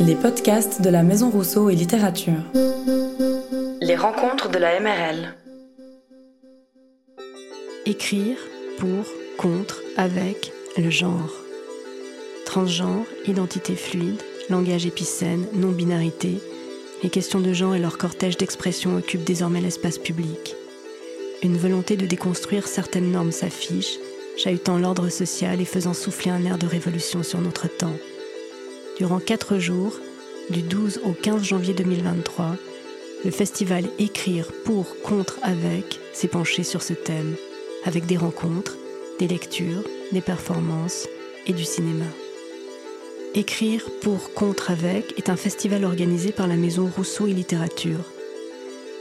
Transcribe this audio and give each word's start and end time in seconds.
Les 0.00 0.14
podcasts 0.14 0.82
de 0.82 0.90
la 0.90 1.02
Maison 1.02 1.30
Rousseau 1.30 1.70
et 1.70 1.74
Littérature. 1.74 2.42
Les 3.80 3.96
rencontres 3.96 4.50
de 4.50 4.58
la 4.58 4.78
MRL. 4.80 5.34
Écrire 7.86 8.36
pour, 8.78 9.04
contre, 9.36 9.82
avec 9.96 10.52
le 10.76 10.90
genre. 10.90 11.32
Transgenre, 12.46 13.04
identité 13.26 13.74
fluide, 13.74 14.22
langage 14.50 14.86
épicène, 14.86 15.46
non-binarité, 15.54 16.40
les 17.02 17.10
questions 17.10 17.40
de 17.40 17.52
genre 17.52 17.74
et 17.74 17.80
leur 17.80 17.98
cortège 17.98 18.36
d'expression 18.36 18.96
occupent 18.96 19.24
désormais 19.24 19.60
l'espace 19.60 19.98
public. 19.98 20.56
Une 21.42 21.56
volonté 21.56 21.96
de 21.96 22.06
déconstruire 22.06 22.66
certaines 22.66 23.12
normes 23.12 23.32
s'affiche, 23.32 23.98
chahutant 24.36 24.78
l'ordre 24.78 25.08
social 25.08 25.60
et 25.60 25.64
faisant 25.64 25.94
souffler 25.94 26.30
un 26.30 26.44
air 26.44 26.58
de 26.58 26.66
révolution 26.66 27.22
sur 27.22 27.40
notre 27.40 27.68
temps. 27.68 27.96
Durant 28.98 29.20
quatre 29.20 29.58
jours, 29.58 29.96
du 30.50 30.62
12 30.62 31.02
au 31.04 31.12
15 31.12 31.44
janvier 31.44 31.72
2023, 31.72 32.56
le 33.24 33.30
festival 33.30 33.84
Écrire 34.00 34.50
pour, 34.64 35.00
contre, 35.02 35.38
avec 35.42 36.00
s'est 36.12 36.26
penché 36.26 36.64
sur 36.64 36.82
ce 36.82 36.94
thème, 36.94 37.36
avec 37.84 38.06
des 38.06 38.16
rencontres, 38.16 38.76
des 39.20 39.28
lectures, 39.28 39.84
des 40.10 40.20
performances 40.20 41.06
et 41.46 41.52
du 41.52 41.64
cinéma. 41.64 42.06
Écrire 43.36 43.88
pour, 44.02 44.32
contre, 44.34 44.72
avec 44.72 45.16
est 45.16 45.30
un 45.30 45.36
festival 45.36 45.84
organisé 45.84 46.32
par 46.32 46.48
la 46.48 46.56
Maison 46.56 46.90
Rousseau 46.96 47.28
et 47.28 47.32
Littérature. 47.32 48.04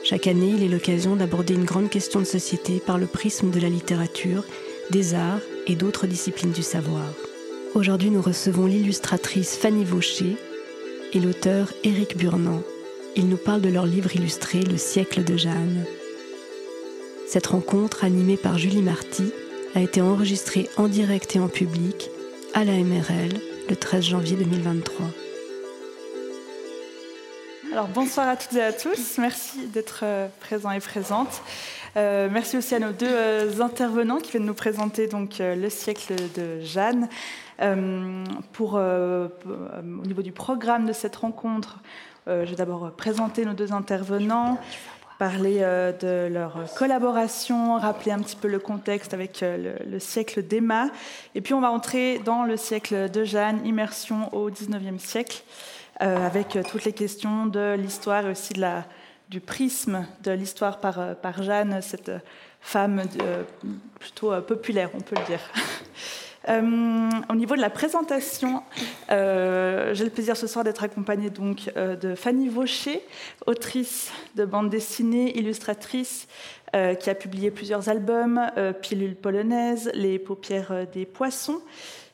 Chaque 0.04 0.28
année, 0.28 0.54
il 0.56 0.64
est 0.64 0.70
l'occasion 0.70 1.16
d'aborder 1.16 1.56
une 1.56 1.66
grande 1.66 1.90
question 1.90 2.20
de 2.20 2.26
société 2.26 2.80
par 2.80 3.00
le 3.00 3.08
prisme 3.08 3.50
de 3.50 3.60
la 3.60 3.70
littérature, 3.70 4.44
des 4.92 5.16
arts 5.16 5.42
et 5.66 5.76
d'autres 5.76 6.06
disciplines 6.06 6.52
du 6.52 6.62
savoir. 6.62 7.04
Aujourd'hui, 7.78 8.10
nous 8.10 8.24
recevons 8.24 8.66
l'illustratrice 8.66 9.56
Fanny 9.56 9.86
Vaucher 9.86 10.36
et 11.14 11.20
l'auteur 11.20 11.72
Éric 11.84 12.18
Burnand. 12.18 12.64
Ils 13.16 13.30
nous 13.30 13.38
parlent 13.38 13.62
de 13.62 13.70
leur 13.70 13.86
livre 13.86 14.16
illustré 14.16 14.64
Le 14.64 14.78
siècle 14.78 15.24
de 15.24 15.38
Jeanne. 15.38 15.86
Cette 17.28 17.46
rencontre, 17.46 18.04
animée 18.04 18.36
par 18.36 18.58
Julie 18.58 18.82
Marty, 18.82 19.32
a 19.76 19.82
été 19.82 20.02
enregistrée 20.02 20.68
en 20.78 20.88
direct 20.88 21.36
et 21.36 21.40
en 21.40 21.50
public 21.50 22.10
à 22.56 22.64
la 22.64 22.72
MRL 22.72 23.40
le 23.70 23.76
13 23.76 24.04
janvier 24.06 24.38
2023. 24.38 25.06
Alors 27.72 27.90
bonsoir 27.90 28.28
à 28.28 28.38
toutes 28.38 28.56
et 28.56 28.64
à 28.64 28.74
tous, 28.74 29.20
merci 29.20 29.68
d'être 29.68 30.00
euh, 30.02 30.28
présents 30.40 30.72
et 30.72 30.80
présentes. 30.80 31.44
Euh, 31.96 32.28
merci 32.32 32.58
aussi 32.58 32.74
à 32.74 32.80
nos 32.80 32.92
deux 32.92 33.06
euh, 33.08 33.62
intervenants 33.62 34.18
qui 34.18 34.32
viennent 34.32 34.48
nous 34.48 34.56
présenter 34.56 35.06
donc 35.06 35.36
le 35.40 35.70
siècle 35.70 36.16
de 36.36 36.60
Jeanne. 36.62 37.08
Euh, 37.60 38.24
pour, 38.54 38.76
euh, 38.76 39.28
au 39.48 40.06
niveau 40.06 40.22
du 40.22 40.32
programme 40.32 40.86
de 40.86 40.94
cette 40.94 41.16
rencontre, 41.16 41.80
je 42.28 42.44
vais 42.44 42.58
d'abord 42.58 42.92
présenter 42.92 43.46
nos 43.46 43.54
deux 43.54 43.72
intervenants, 43.72 44.60
parler 45.18 45.60
de 45.62 46.28
leur 46.28 46.60
collaboration, 46.76 47.78
rappeler 47.78 48.12
un 48.12 48.20
petit 48.20 48.36
peu 48.36 48.50
le 48.50 48.60
contexte 48.60 49.14
avec 49.14 49.40
le, 49.40 49.76
le 49.90 50.00
siècle 50.00 50.44
d'Emma, 50.44 50.90
et 51.36 51.42
puis 51.42 51.54
on 51.54 51.62
va 51.62 51.72
entrer 51.72 52.20
dans 52.20 52.44
le 52.44 52.58
siècle 52.58 53.10
de 53.10 53.24
Jeanne, 53.24 53.66
immersion 53.66 54.34
au 54.36 54.52
19e 54.52 55.00
siècle, 55.00 55.42
avec 56.02 56.60
toutes 56.70 56.84
les 56.84 56.92
questions 56.92 57.46
de 57.46 57.76
l'histoire 57.76 58.28
et 58.28 58.32
aussi 58.32 58.52
de 58.52 58.60
la, 58.60 58.84
du 59.30 59.40
prisme 59.40 60.06
de 60.22 60.32
l'histoire 60.32 60.82
par, 60.82 61.16
par 61.16 61.42
Jeanne, 61.42 61.80
cette 61.82 62.12
femme 62.60 63.04
plutôt 64.02 64.42
populaire, 64.42 64.90
on 64.96 65.00
peut 65.00 65.16
le 65.16 65.26
dire. 65.28 65.40
Euh, 66.50 67.10
au 67.30 67.36
niveau 67.36 67.56
de 67.56 67.62
la 67.62 67.70
présentation, 67.70 68.64
euh, 69.12 69.94
j'ai 69.94 70.06
le 70.06 70.10
plaisir 70.10 70.38
ce 70.38 70.48
soir 70.48 70.64
d'être 70.64 70.84
accompagnée 70.84 71.30
donc 71.30 71.72
euh, 71.76 71.96
de 71.96 72.16
Fanny 72.16 72.48
Vaucher, 72.48 73.02
autrice 73.48 74.12
de 74.36 74.46
bande 74.46 74.70
dessinée, 74.70 75.38
illustratrice, 75.38 76.28
qui 77.00 77.10
a 77.10 77.16
publié 77.16 77.50
plusieurs 77.50 77.90
albums, 77.90 78.40
Pilule 78.82 79.16
polonaise, 79.16 79.90
Les 79.96 80.20
paupières 80.20 80.86
des 80.94 81.06
poissons. 81.06 81.62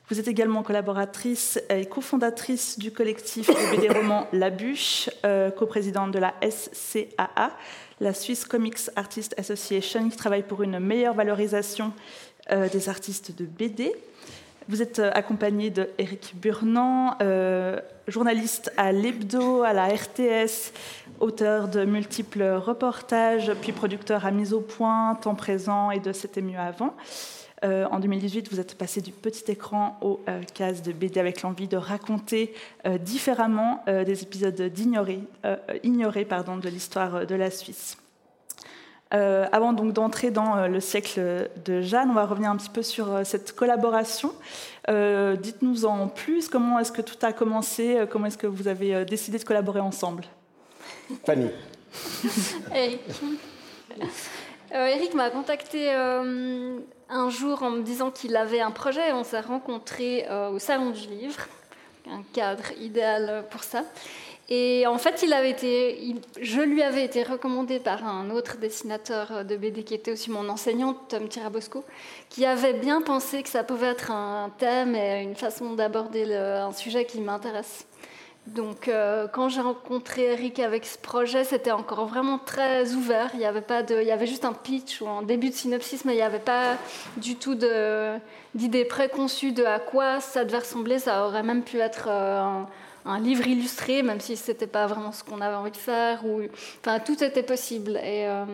Vous 0.10 0.20
êtes 0.20 0.28
également 0.28 0.64
collaboratrice 0.64 1.60
et 1.70 1.86
cofondatrice 1.86 2.78
du 2.78 2.92
collectif 2.92 3.48
de 3.48 3.76
BD 3.76 3.90
romans 3.92 4.28
La 4.32 4.52
Bûche, 4.52 5.10
coprésidente 5.58 6.12
de 6.12 6.20
la 6.20 6.36
SCAA, 6.48 7.52
la 8.00 8.14
Swiss 8.14 8.46
Comics 8.46 8.90
Artists 8.96 9.34
Association, 9.38 10.08
qui 10.08 10.16
travaille 10.16 10.44
pour 10.44 10.62
une 10.64 10.80
meilleure 10.80 11.16
valorisation 11.16 11.92
euh, 12.52 12.70
des 12.70 12.90
artistes 12.90 13.36
de 13.38 13.46
BD. 13.46 13.94
Vous 14.70 14.81
êtes 14.81 15.00
euh, 15.00 15.12
accompagné 15.14 15.70
de 15.70 15.90
Éric 15.98 16.36
Burnand, 16.36 17.18
euh, 17.22 17.80
journaliste 18.08 18.72
à 18.78 18.92
l'Hebdo, 18.92 19.64
à 19.64 19.74
la 19.74 19.88
RTS, 19.88 20.72
auteur 21.20 21.68
de 21.68 21.84
multiples 21.84 22.44
reportages, 22.44 23.52
puis 23.62 23.74
producteur 23.74 24.26
à 24.26 24.31
Mise 24.31 24.54
au 24.54 24.62
Point, 24.62 25.16
Temps 25.16 25.36
présent 25.36 25.92
et 25.92 26.00
de 26.00 26.14
C'était 26.14 26.42
mieux 26.42 26.59
avant. 26.59 26.96
En 27.66 28.00
2018, 28.02 28.52
vous 28.52 28.60
êtes 28.60 28.75
passé 28.78 29.00
du 29.00 29.14
petit 29.14 29.50
écran 29.50 29.98
aux 30.02 30.20
euh, 30.28 30.42
cases 30.54 30.81
de 30.81 30.92
BD 30.92 31.18
avec 31.18 31.44
l'envie 31.44 31.70
de 31.70 31.78
raconter 31.78 32.54
différemment 33.00 33.86
des 33.88 34.22
épisodes 34.22 34.60
ignorés 35.81 36.25
de 36.62 36.68
l'histoire 36.68 37.25
de 37.25 37.36
la 37.36 37.50
Suisse. 37.50 37.96
Euh, 39.13 39.46
avant 39.51 39.74
donc 39.74 39.94
d'entrer 39.94 40.31
dans 40.31 40.57
euh, 40.57 40.68
le 40.68 40.79
siècle 40.79 41.50
de 41.66 41.81
Jeanne, 41.81 42.09
on 42.09 42.13
va 42.13 42.25
revenir 42.25 42.50
un 42.50 42.57
petit 42.57 42.69
peu 42.69 42.81
sur 42.81 43.13
euh, 43.13 43.24
cette 43.24 43.53
collaboration. 43.53 44.34
Euh, 44.90 45.35
Dites-nous 45.35 45.85
en 45.85 46.07
plus, 46.07 46.50
comment 46.50 46.79
est-ce 46.79 46.91
que 46.91 47.01
tout 47.01 47.18
a 47.22 47.31
commencé 47.31 48.06
Comment 48.09 48.25
est-ce 48.25 48.38
que 48.38 48.47
vous 48.47 48.68
avez 48.68 49.06
décidé 49.06 49.38
de 49.38 49.44
collaborer 49.44 49.79
ensemble? 49.79 50.24
Fanny. 51.25 51.50
Eric. 52.74 53.01
Euh, 54.74 54.88
Eric 54.88 55.13
m'a 55.13 55.30
contacté 55.30 55.94
euh, 55.94 56.80
un 57.09 57.30
jour 57.30 57.62
en 57.62 57.69
me 57.69 57.84
disant 57.84 58.09
qu'il 58.09 58.35
avait 58.35 58.62
un 58.62 58.72
projet. 58.72 59.12
On 59.13 59.24
s'est 59.24 59.40
rencontrés 59.40 60.25
euh, 60.30 60.50
au 60.50 60.57
Salon 60.57 60.90
du 60.90 61.07
Livre, 61.09 61.47
un 62.09 62.24
cadre 62.34 62.63
idéal 62.80 63.45
pour 63.51 63.63
ça. 63.63 63.84
Et 64.50 64.86
en 64.88 64.98
fait, 64.98 65.24
je 65.26 66.62
lui 66.62 66.84
avais 66.84 67.06
été 67.06 67.24
recommandée 67.24 67.80
par 67.80 68.06
un 68.06 68.30
autre 68.30 68.58
dessinateur 68.58 69.46
de 69.46 69.56
BD 69.56 69.84
qui 69.84 69.94
était 69.94 70.12
aussi 70.12 70.31
mon 70.31 70.50
enseignant, 70.50 70.94
Tom 70.94 71.30
Tirabosco, 71.30 71.86
qui 72.30 72.46
avait 72.46 72.74
bien 72.74 73.02
pensé 73.02 73.42
que 73.42 73.50
ça 73.50 73.64
pouvait 73.64 73.88
être 73.88 74.12
un 74.12 74.52
thème 74.58 74.96
et 74.96 75.24
une 75.24 75.36
façon 75.36 75.74
d'aborder 75.74 76.36
un 76.36 76.74
sujet 76.74 77.06
qui 77.06 77.22
m'intéresse. 77.22 77.88
Donc, 78.48 78.90
euh, 78.90 79.28
quand 79.30 79.48
j'ai 79.48 79.62
rencontré 79.62 80.34
Eric 80.34 80.60
avec 80.60 80.86
ce 80.86 80.98
projet, 80.98 81.46
c'était 81.46 81.72
encore 81.72 82.06
vraiment 82.08 82.38
très 82.38 82.94
ouvert. 82.94 83.31
Il 83.36 83.40
y 83.40 83.46
avait 83.46 83.62
pas 83.62 83.84
de, 83.84 84.02
il 84.02 84.08
y 84.08 84.12
avait 84.12 84.28
juste 84.28 84.44
un 84.44 84.52
pitch 84.52 85.02
ou 85.02 85.08
un 85.08 85.22
début 85.22 85.50
de 85.50 85.56
synopsis, 85.56 86.04
mais 86.04 86.12
il 86.14 86.18
n'y 86.18 86.22
avait 86.24 86.40
pas 86.40 86.75
du 87.16 87.38
tout 87.38 87.56
d'idée 88.54 88.84
préconçue 88.84 89.54
de 89.54 89.64
à 89.64 89.80
quoi 89.80 90.20
ça 90.20 90.44
devait 90.44 90.58
ressembler. 90.58 91.00
Ça 91.00 91.25
aurait 91.25 91.44
même 91.44 91.64
pu 91.64 91.78
être 91.78 92.08
euh, 92.10 92.64
un 93.06 93.19
livre 93.19 93.47
illustré, 93.47 94.03
même 94.03 94.19
si 94.19 94.36
c'était 94.38 94.68
pas 94.68 94.88
vraiment 94.88 95.12
ce 95.12 95.24
qu'on 95.24 95.41
avait 95.41 95.56
envie 95.56 95.72
de 95.72 95.78
faire. 95.78 96.25
Ou, 96.25 96.44
enfin, 96.81 97.00
tout 97.00 97.24
était 97.24 97.44
possible. 97.44 97.97
Et 97.97 98.28
euh, 98.28 98.46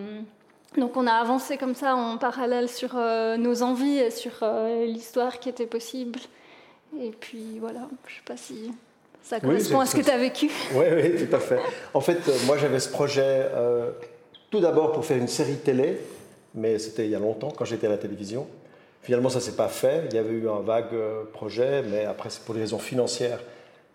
donc, 0.78 0.96
on 0.98 1.08
a 1.08 1.14
avancé 1.14 1.58
comme 1.58 1.74
ça 1.74 1.96
en 1.96 2.18
parallèle 2.18 2.70
sur 2.70 2.92
euh, 2.96 3.38
nos 3.38 3.64
envies 3.64 3.98
et 3.98 4.12
sur 4.12 4.32
euh, 4.44 4.86
l'histoire 4.86 5.40
qui 5.40 5.50
était 5.50 5.66
possible. 5.66 6.20
Et 7.00 7.12
puis 7.12 7.58
voilà, 7.60 7.88
je 8.08 8.16
sais 8.16 8.22
pas 8.26 8.38
si 8.38 8.72
ça 9.24 9.38
Oui, 9.38 9.42
correspond 9.42 9.80
à 9.80 9.86
ce 9.86 9.96
que 9.96 10.02
tu 10.02 10.12
as 10.12 10.18
vécu. 10.18 10.50
Oui, 10.74 10.86
oui, 10.92 11.26
tout 11.26 11.36
à 11.36 11.40
fait. 11.40 11.60
En 11.94 12.02
fait, 12.02 12.20
moi, 12.46 12.58
j'avais 12.58 12.80
ce 12.80 12.90
projet 12.90 13.48
euh, 13.56 13.92
tout 14.52 14.60
d'abord 14.60 14.92
pour 14.92 15.06
faire 15.06 15.18
une 15.18 15.28
série 15.28 15.58
télé, 15.58 16.00
mais 16.54 16.78
c'était 16.78 17.06
il 17.06 17.12
y 17.12 17.16
a 17.16 17.20
longtemps, 17.20 17.52
quand 17.52 17.66
j'étais 17.66 17.88
à 17.88 17.92
la 17.92 17.98
télévision. 17.98 18.48
Finalement, 19.02 19.30
ça 19.30 19.40
ne 19.40 19.44
s'est 19.44 19.56
pas 19.56 19.70
fait. 19.70 20.04
Il 20.12 20.16
y 20.16 20.20
avait 20.20 20.34
eu 20.34 20.50
un 20.50 20.60
vague 20.60 20.96
projet, 21.34 21.84
mais 21.84 22.06
après, 22.06 22.30
c'est 22.30 22.44
pour 22.44 22.54
des 22.54 22.62
raisons 22.62 22.80
financières, 22.80 23.40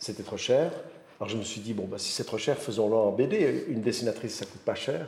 c'était 0.05 0.23
trop 0.23 0.37
cher. 0.37 0.71
Alors 1.21 1.31
je 1.31 1.37
me 1.37 1.43
suis 1.43 1.61
dit, 1.61 1.73
bon, 1.73 1.87
bah, 1.89 1.97
si 1.99 2.13
c'est 2.13 2.25
trop 2.25 2.39
cher, 2.39 2.59
faisons-le 2.59 2.95
en 2.95 3.11
BD. 3.13 3.65
Une 3.69 3.81
dessinatrice, 3.81 4.35
ça 4.35 4.45
coûte 4.45 4.61
pas 4.65 4.75
cher. 4.75 5.07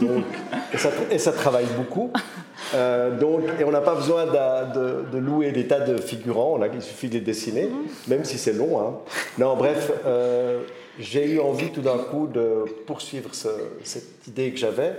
Donc, 0.00 0.24
et, 1.10 1.18
ça, 1.18 1.32
travaille 1.32 1.66
beaucoup. 1.76 2.10
Euh, 2.74 3.18
donc, 3.18 3.42
et 3.60 3.64
on 3.64 3.70
n'a 3.70 3.80
pas 3.80 3.94
besoin 3.94 4.26
de, 4.26 5.18
louer 5.18 5.52
des 5.52 5.66
tas 5.66 5.80
de 5.80 6.00
figurants, 6.00 6.58
il 6.72 6.82
suffit 6.82 7.08
de 7.08 7.14
les 7.14 7.20
dessiner, 7.20 7.68
même 8.08 8.24
si 8.24 8.38
c'est 8.38 8.52
long. 8.52 8.80
hein. 8.80 8.98
Non, 9.38 9.56
bref, 9.56 9.92
euh, 10.06 10.62
j'ai 10.98 11.26
eu 11.28 11.40
envie 11.40 11.70
tout 11.70 11.82
d'un 11.82 11.98
coup 11.98 12.26
de 12.26 12.64
poursuivre 12.86 13.34
ce- 13.34 13.48
cette 13.82 14.26
idée 14.26 14.50
que 14.52 14.58
j'avais 14.58 14.94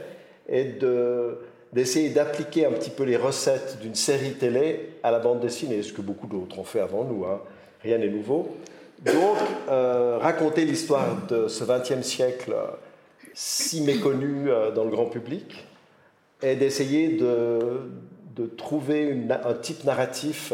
et 0.47 0.65
de 0.65 1.39
d'essayer 1.73 2.09
d'appliquer 2.09 2.65
un 2.65 2.71
petit 2.71 2.89
peu 2.91 3.03
les 3.03 3.17
recettes 3.17 3.79
d'une 3.81 3.95
série 3.95 4.33
télé 4.33 4.91
à 5.03 5.11
la 5.11 5.19
bande 5.19 5.41
dessinée, 5.41 5.83
ce 5.83 5.91
que 5.91 6.01
beaucoup 6.01 6.27
d'autres 6.27 6.57
ont 6.57 6.63
fait 6.63 6.79
avant 6.79 7.03
nous, 7.03 7.25
hein. 7.25 7.41
rien 7.83 7.97
n'est 7.97 8.07
nouveau. 8.07 8.55
Donc, 9.01 9.37
euh, 9.69 10.17
raconter 10.19 10.65
l'histoire 10.65 11.25
de 11.27 11.47
ce 11.47 11.63
XXe 11.63 12.05
siècle 12.05 12.53
euh, 12.53 12.67
si 13.33 13.81
méconnu 13.81 14.49
euh, 14.49 14.71
dans 14.71 14.85
le 14.85 14.89
grand 14.89 15.07
public 15.07 15.65
et 16.41 16.55
d'essayer 16.55 17.09
de, 17.17 17.89
trouver 18.57 19.17
un 19.29 19.53
type 19.53 19.85
narratif 19.85 20.51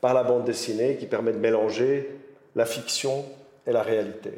par 0.00 0.14
la 0.14 0.22
bande 0.22 0.44
dessinée 0.44 0.96
qui 0.96 1.06
permet 1.06 1.32
de 1.32 1.38
mélanger 1.38 2.08
la 2.54 2.64
fiction 2.64 3.24
et 3.66 3.72
la 3.72 3.82
réalité. 3.82 4.30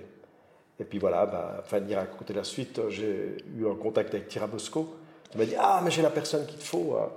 Et 0.80 0.84
puis 0.84 0.98
voilà, 0.98 1.26
bah, 1.26 1.62
Fanny 1.66 1.94
racontait 1.94 2.32
la 2.32 2.44
suite. 2.44 2.80
J'ai 2.88 3.36
eu 3.58 3.66
un 3.70 3.74
contact 3.74 4.14
avec 4.14 4.28
Thierry 4.28 4.48
Bosco 4.48 4.94
qui 5.30 5.36
m'a 5.36 5.44
dit 5.44 5.54
Ah, 5.58 5.82
mais 5.84 5.90
j'ai 5.90 6.00
la 6.00 6.10
personne 6.10 6.46
qu'il 6.46 6.58
te 6.58 6.64
faut. 6.64 6.96
Hein. 6.98 7.10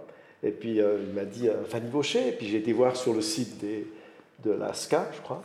Et 0.43 0.51
puis 0.51 0.77
il 0.77 1.13
m'a 1.13 1.23
dit 1.23 1.49
Fanny 1.69 1.89
Vaucher. 1.89 2.27
Et 2.27 2.31
puis 2.33 2.47
j'ai 2.49 2.57
été 2.57 2.73
voir 2.73 2.97
sur 2.97 3.13
le 3.13 3.21
site 3.21 3.63
de 4.43 4.51
la 4.51 4.73
SCA, 4.73 5.07
je 5.13 5.21
crois. 5.21 5.41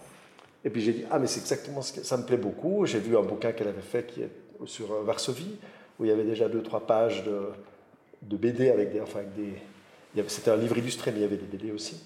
Et 0.67 0.71
puis 0.71 0.83
j'ai 0.83 0.93
dit 0.93 1.05
Ah, 1.11 1.21
mais 1.21 1.29
c'est 1.29 1.41
exactement 1.41 1.81
ce 1.81 1.93
que 1.93 2.05
ça 2.05 2.17
me 2.17 2.25
plaît 2.25 2.37
beaucoup. 2.37 2.85
J'ai 2.87 2.99
vu 2.99 3.17
un 3.17 3.23
bouquin 3.23 3.53
qu'elle 3.53 3.69
avait 3.69 3.81
fait 3.81 4.05
qui 4.05 4.23
est 4.23 4.31
sur 4.65 4.93
euh, 4.93 5.03
Varsovie, 5.05 5.57
où 5.99 6.05
il 6.05 6.09
y 6.09 6.11
avait 6.11 6.25
déjà 6.25 6.49
deux, 6.49 6.61
trois 6.61 6.81
pages 6.81 7.23
de, 7.25 7.43
de 8.23 8.37
BD 8.37 8.69
avec 8.69 8.93
des. 8.93 9.01
Enfin, 9.01 9.21
des 9.37 9.55
c'était 10.29 10.51
un 10.51 10.57
livre 10.57 10.77
illustré, 10.77 11.13
mais 11.13 11.19
il 11.19 11.23
y 11.23 11.25
avait 11.25 11.37
des 11.37 11.47
BD 11.47 11.71
aussi. 11.71 12.03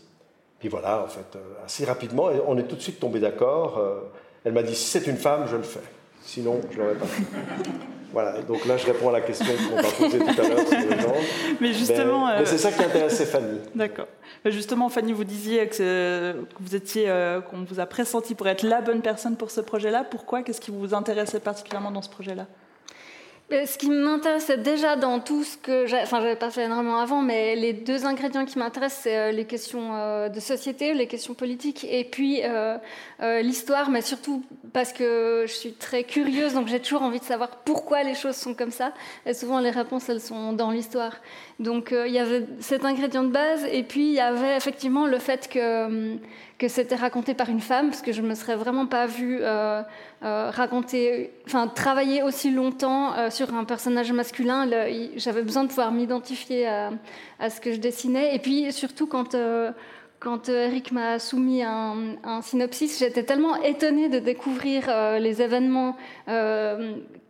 Puis 0.59 0.69
voilà, 0.69 1.03
en 1.03 1.09
fait, 1.09 1.39
assez 1.65 1.85
rapidement, 1.85 2.29
on 2.47 2.59
est 2.59 2.65
tout 2.65 2.77
de 2.77 2.81
suite 2.81 3.01
tombé 3.01 3.19
d'accord. 3.19 3.81
Elle 4.45 4.53
m'a 4.53 4.65
dit 4.65 4.75
Si 4.75 4.91
c'est 4.91 5.07
une 5.07 5.17
femme, 5.17 5.47
je 5.49 5.57
le 5.57 5.63
fais. 5.63 5.81
Sinon, 6.21 6.61
je 6.71 6.77
ne 6.77 6.83
l'aurais 6.83 6.99
pas 6.99 7.07
fait. 7.07 7.23
Voilà, 8.13 8.41
donc 8.43 8.67
là 8.67 8.77
je 8.77 8.87
réponds 8.87 9.09
à 9.11 9.13
la 9.13 9.21
question 9.21 9.47
qu'on 9.47 9.77
m'a 9.77 9.83
posée 9.83 10.19
tout 10.19 10.41
à 10.41 10.49
l'heure 10.49 10.69
sur 10.69 10.79
les 10.79 11.01
gens. 11.01 11.15
Mais 11.61 11.73
justement. 11.73 12.27
Mais, 12.27 12.45
c'est 12.45 12.59
ça 12.59 12.73
qui 12.73 12.83
intéressait 12.83 13.27
Fanny. 13.27 13.59
D'accord. 13.75 14.07
Justement, 14.47 14.89
Fanny, 14.89 15.13
vous 15.13 15.25
disiez 15.25 15.69
que, 15.69 16.35
vous 16.61 16.75
étiez, 16.75 17.05
euh, 17.09 17.41
qu'on 17.41 17.65
vous 17.65 17.79
a 17.79 17.87
pressenti 17.87 18.35
pour 18.35 18.49
être 18.49 18.63
la 18.63 18.81
bonne 18.81 19.03
personne 19.03 19.37
pour 19.37 19.51
ce 19.51 19.61
projet-là. 19.61 20.05
Pourquoi? 20.11 20.43
Qu'est-ce 20.43 20.61
qui 20.61 20.71
vous 20.71 20.95
intéressait 20.95 21.41
particulièrement 21.41 21.91
dans 21.91 22.03
ce 22.03 22.11
projet-là? 22.11 22.43
euh, 22.43 22.70
ce 23.51 23.79
qui 23.79 23.91
m'intéressait 23.91 24.59
déjà 24.59 24.97
dans 24.97 25.21
tout 25.21 25.45
ce 25.45 25.57
que 25.57 25.87
j'ai, 25.87 25.99
enfin 26.01 26.21
j'avais 26.21 26.37
pas 26.37 26.51
fait 26.51 26.65
énormément 26.65 26.99
avant, 26.99 27.23
mais 27.23 27.57
les 27.57 27.73
deux 27.73 28.07
ingrédients 28.07 28.45
qui 28.45 28.59
m'intéressent, 28.59 29.03
c'est 29.03 29.17
euh, 29.17 29.33
les 29.33 29.45
questions 29.45 29.95
euh, 29.95 30.29
de 30.29 30.41
société, 30.41 30.95
les 30.95 31.07
questions 31.07 31.35
politiques, 31.35 31.87
et 31.89 32.05
puis 32.05 32.43
l'histoire, 33.43 33.91
mais 33.91 34.03
surtout 34.03 34.43
parce 34.73 34.93
que 34.93 35.45
je 35.47 35.53
suis 35.53 35.73
très 35.73 36.05
curieuse, 36.05 36.55
donc 36.55 36.69
j'ai 36.69 36.81
toujours 36.81 37.03
envie 37.03 37.19
de 37.19 37.25
savoir 37.25 37.51
pourquoi 37.65 38.03
les 38.03 38.15
choses 38.15 38.37
sont 38.37 38.55
comme 38.55 38.71
ça. 38.71 38.93
Et 39.27 39.35
souvent 39.35 39.61
les 39.61 39.71
réponses, 39.71 40.09
elles 40.09 40.21
sont 40.21 40.53
dans 40.53 40.71
l'histoire. 40.71 41.17
Donc 41.59 41.93
il 41.93 42.13
y 42.13 42.19
avait 42.19 42.47
cet 42.61 42.85
ingrédient 42.85 43.25
de 43.25 43.33
base, 43.33 43.65
et 43.71 43.83
puis 43.83 44.07
il 44.07 44.15
y 44.15 44.21
avait 44.21 44.57
effectivement 44.57 45.07
le 45.07 45.19
fait 45.19 45.49
que 45.49 45.87
hum, 45.87 46.19
que 46.61 46.69
c'était 46.69 46.95
raconté 46.95 47.33
par 47.33 47.49
une 47.49 47.61
femme, 47.61 47.89
parce 47.89 48.03
que 48.03 48.13
je 48.13 48.21
ne 48.21 48.29
me 48.29 48.35
serais 48.35 48.55
vraiment 48.55 48.85
pas 48.85 49.07
vue 49.07 49.39
euh, 49.41 49.83
euh, 50.23 50.51
raconter, 50.51 51.33
enfin 51.47 51.67
travailler 51.69 52.23
aussi 52.23 52.51
longtemps 52.51 53.15
euh, 53.17 53.31
sur 53.31 53.55
un 53.55 53.65
personnage 53.65 54.13
masculin. 54.13 54.69
J'avais 55.17 55.43
besoin 55.43 55.65
de 55.65 55.69
pouvoir 55.69 55.91
m'identifier 55.91 56.69
à, 56.69 57.49
ce 57.49 57.63
que 57.63 57.73
je 57.73 57.79
dessinais. 57.79 58.35
Et 58.37 58.39
puis 58.39 58.73
surtout 58.73 59.07
quand 59.07 59.35
quand 60.19 60.51
Eric 60.51 60.93
m'a 60.93 61.19
soumis 61.19 61.63
un, 61.63 62.43
synopsis, 62.43 62.99
j'étais 62.99 63.23
tellement 63.23 63.57
étonnée 63.63 64.11
de 64.11 64.19
découvrir 64.19 64.83
les 65.19 65.41
événements 65.41 65.97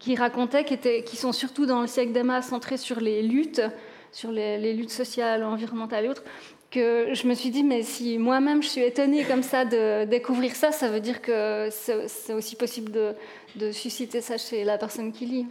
qu'il 0.00 0.19
racontait, 0.19 0.65
qui, 0.65 1.17
sont 1.17 1.31
surtout 1.31 1.67
dans 1.67 1.82
le 1.82 1.87
siècle 1.87 2.11
d'Emma, 2.11 2.43
centrés 2.43 2.79
sur 2.79 2.99
les 2.99 3.23
luttes, 3.23 3.62
sur 4.11 4.32
les, 4.32 4.75
luttes 4.75 4.91
sociales, 4.91 5.44
environnementales 5.44 6.06
et 6.06 6.09
autres, 6.09 6.25
que 6.70 7.14
je 7.14 7.26
me 7.26 7.34
suis 7.34 7.50
dit, 7.50 7.64
mais 7.64 7.82
si 7.82 8.19
moi-même 8.19 8.62
je 8.62 8.69
suis 8.69 8.82
étonnée 8.82 9.25
comme 9.25 9.43
ça 9.43 9.64
de 9.64 10.05
découvrir 10.05 10.55
ça, 10.55 10.70
ça 10.72 10.88
veut 10.88 11.00
dire 11.00 11.20
que 11.20 11.69
c'est 11.70 12.32
aussi 12.32 12.56
possible 12.56 12.93
de, 13.56 13.72
susciter 13.72 14.20
ça 14.20 14.38
chez 14.38 14.64
la 14.64 14.78
personne 14.78 15.12
qui 15.12 15.26
lit. 15.26 15.46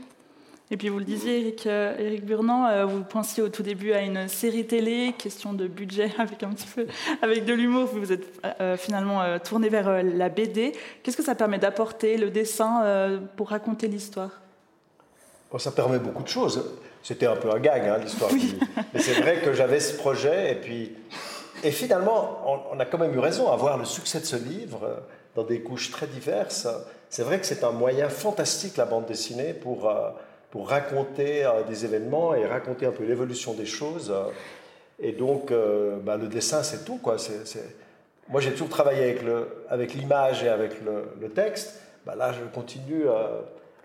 Et 0.72 0.78
puis 0.78 0.90
vous 0.90 1.00
le 1.00 1.06
disiez, 1.06 1.40
Eric, 1.42 1.66
euh, 1.66 1.98
Eric 1.98 2.26
Burnand, 2.26 2.68
euh, 2.68 2.86
vous 2.86 3.04
pensiez 3.04 3.42
au 3.42 3.50
tout 3.50 3.64
début 3.64 3.92
à 3.92 4.02
une 4.02 4.28
série 4.28 4.68
télé, 4.68 5.16
question 5.18 5.54
de 5.54 5.68
budget 5.68 6.12
avec 6.20 6.44
un 6.44 6.50
petit 6.50 6.68
peu, 6.68 6.86
avec 7.24 7.44
de 7.44 7.54
l'humour. 7.54 7.90
Vous 7.92 8.12
êtes 8.12 8.28
euh, 8.62 8.78
finalement 8.78 9.40
tourné 9.40 9.70
vers 9.70 10.04
la 10.04 10.30
BD. 10.30 10.74
Qu'est-ce 11.02 11.18
que 11.18 11.24
ça 11.24 11.34
permet 11.34 11.58
d'apporter, 11.58 12.18
le 12.18 12.30
dessin, 12.30 13.20
pour 13.36 13.50
raconter 13.50 13.88
l'histoire? 13.88 14.42
Ça 15.58 15.72
permet 15.72 15.98
beaucoup 15.98 16.22
de 16.22 16.28
choses. 16.28 16.64
C'était 17.04 17.26
un 17.26 17.36
peu 17.36 17.50
un 17.50 17.60
gag, 17.60 17.88
hein, 17.88 17.98
l'histoire. 17.98 18.32
Mais 18.94 19.00
c'est 19.00 19.22
vrai 19.22 19.42
que 19.42 19.54
j'avais 19.54 19.80
ce 19.80 19.96
projet, 19.96 20.52
et 20.52 20.56
puis. 20.56 20.96
Et 21.64 21.72
finalement, 21.72 22.70
on, 22.72 22.80
a 22.80 22.86
quand 22.86 22.98
même 22.98 23.14
eu 23.14 23.20
raison 23.20 23.52
à 23.52 23.56
voir 23.58 23.78
le 23.78 23.84
succès 23.84 24.22
de 24.22 24.26
ce 24.26 24.38
livre 24.38 24.80
euh, 24.84 24.96
dans 25.36 25.44
des 25.44 25.62
couches 25.62 25.92
très 25.92 26.08
diverses. 26.08 26.68
C'est 27.10 27.24
vrai 27.24 27.40
que 27.40 27.46
c'est 27.46 27.66
un 27.66 27.72
moyen 27.72 28.08
fantastique, 28.08 28.78
la 28.78 28.86
bande 28.86 29.06
dessinée, 29.06 29.54
pour, 29.54 29.90
euh, 29.90 30.10
pour 30.52 30.70
raconter 30.70 31.44
euh, 31.44 31.64
des 31.68 31.84
événements 31.84 32.34
et 32.34 32.46
raconter 32.46 32.86
un 32.86 32.92
peu 32.92 33.04
l'évolution 33.04 33.54
des 33.54 33.66
choses. 33.66 34.14
Et 35.00 35.12
donc, 35.14 35.54
bah, 36.04 36.18
le 36.18 36.28
dessin, 36.28 36.62
c'est 36.62 36.84
tout. 36.84 36.98
Quoi. 36.98 37.16
Moi, 38.28 38.42
j'ai 38.42 38.52
toujours 38.52 38.70
travaillé 38.70 39.04
avec, 39.04 39.24
le, 39.24 39.64
avec 39.70 39.94
l'image 39.94 40.44
et 40.44 40.50
avec 40.50 40.82
le, 40.82 41.10
le 41.22 41.30
texte. 41.30 41.80
Bah, 42.06 42.16
là, 42.18 42.34
je 42.34 42.44
continue 42.54 43.06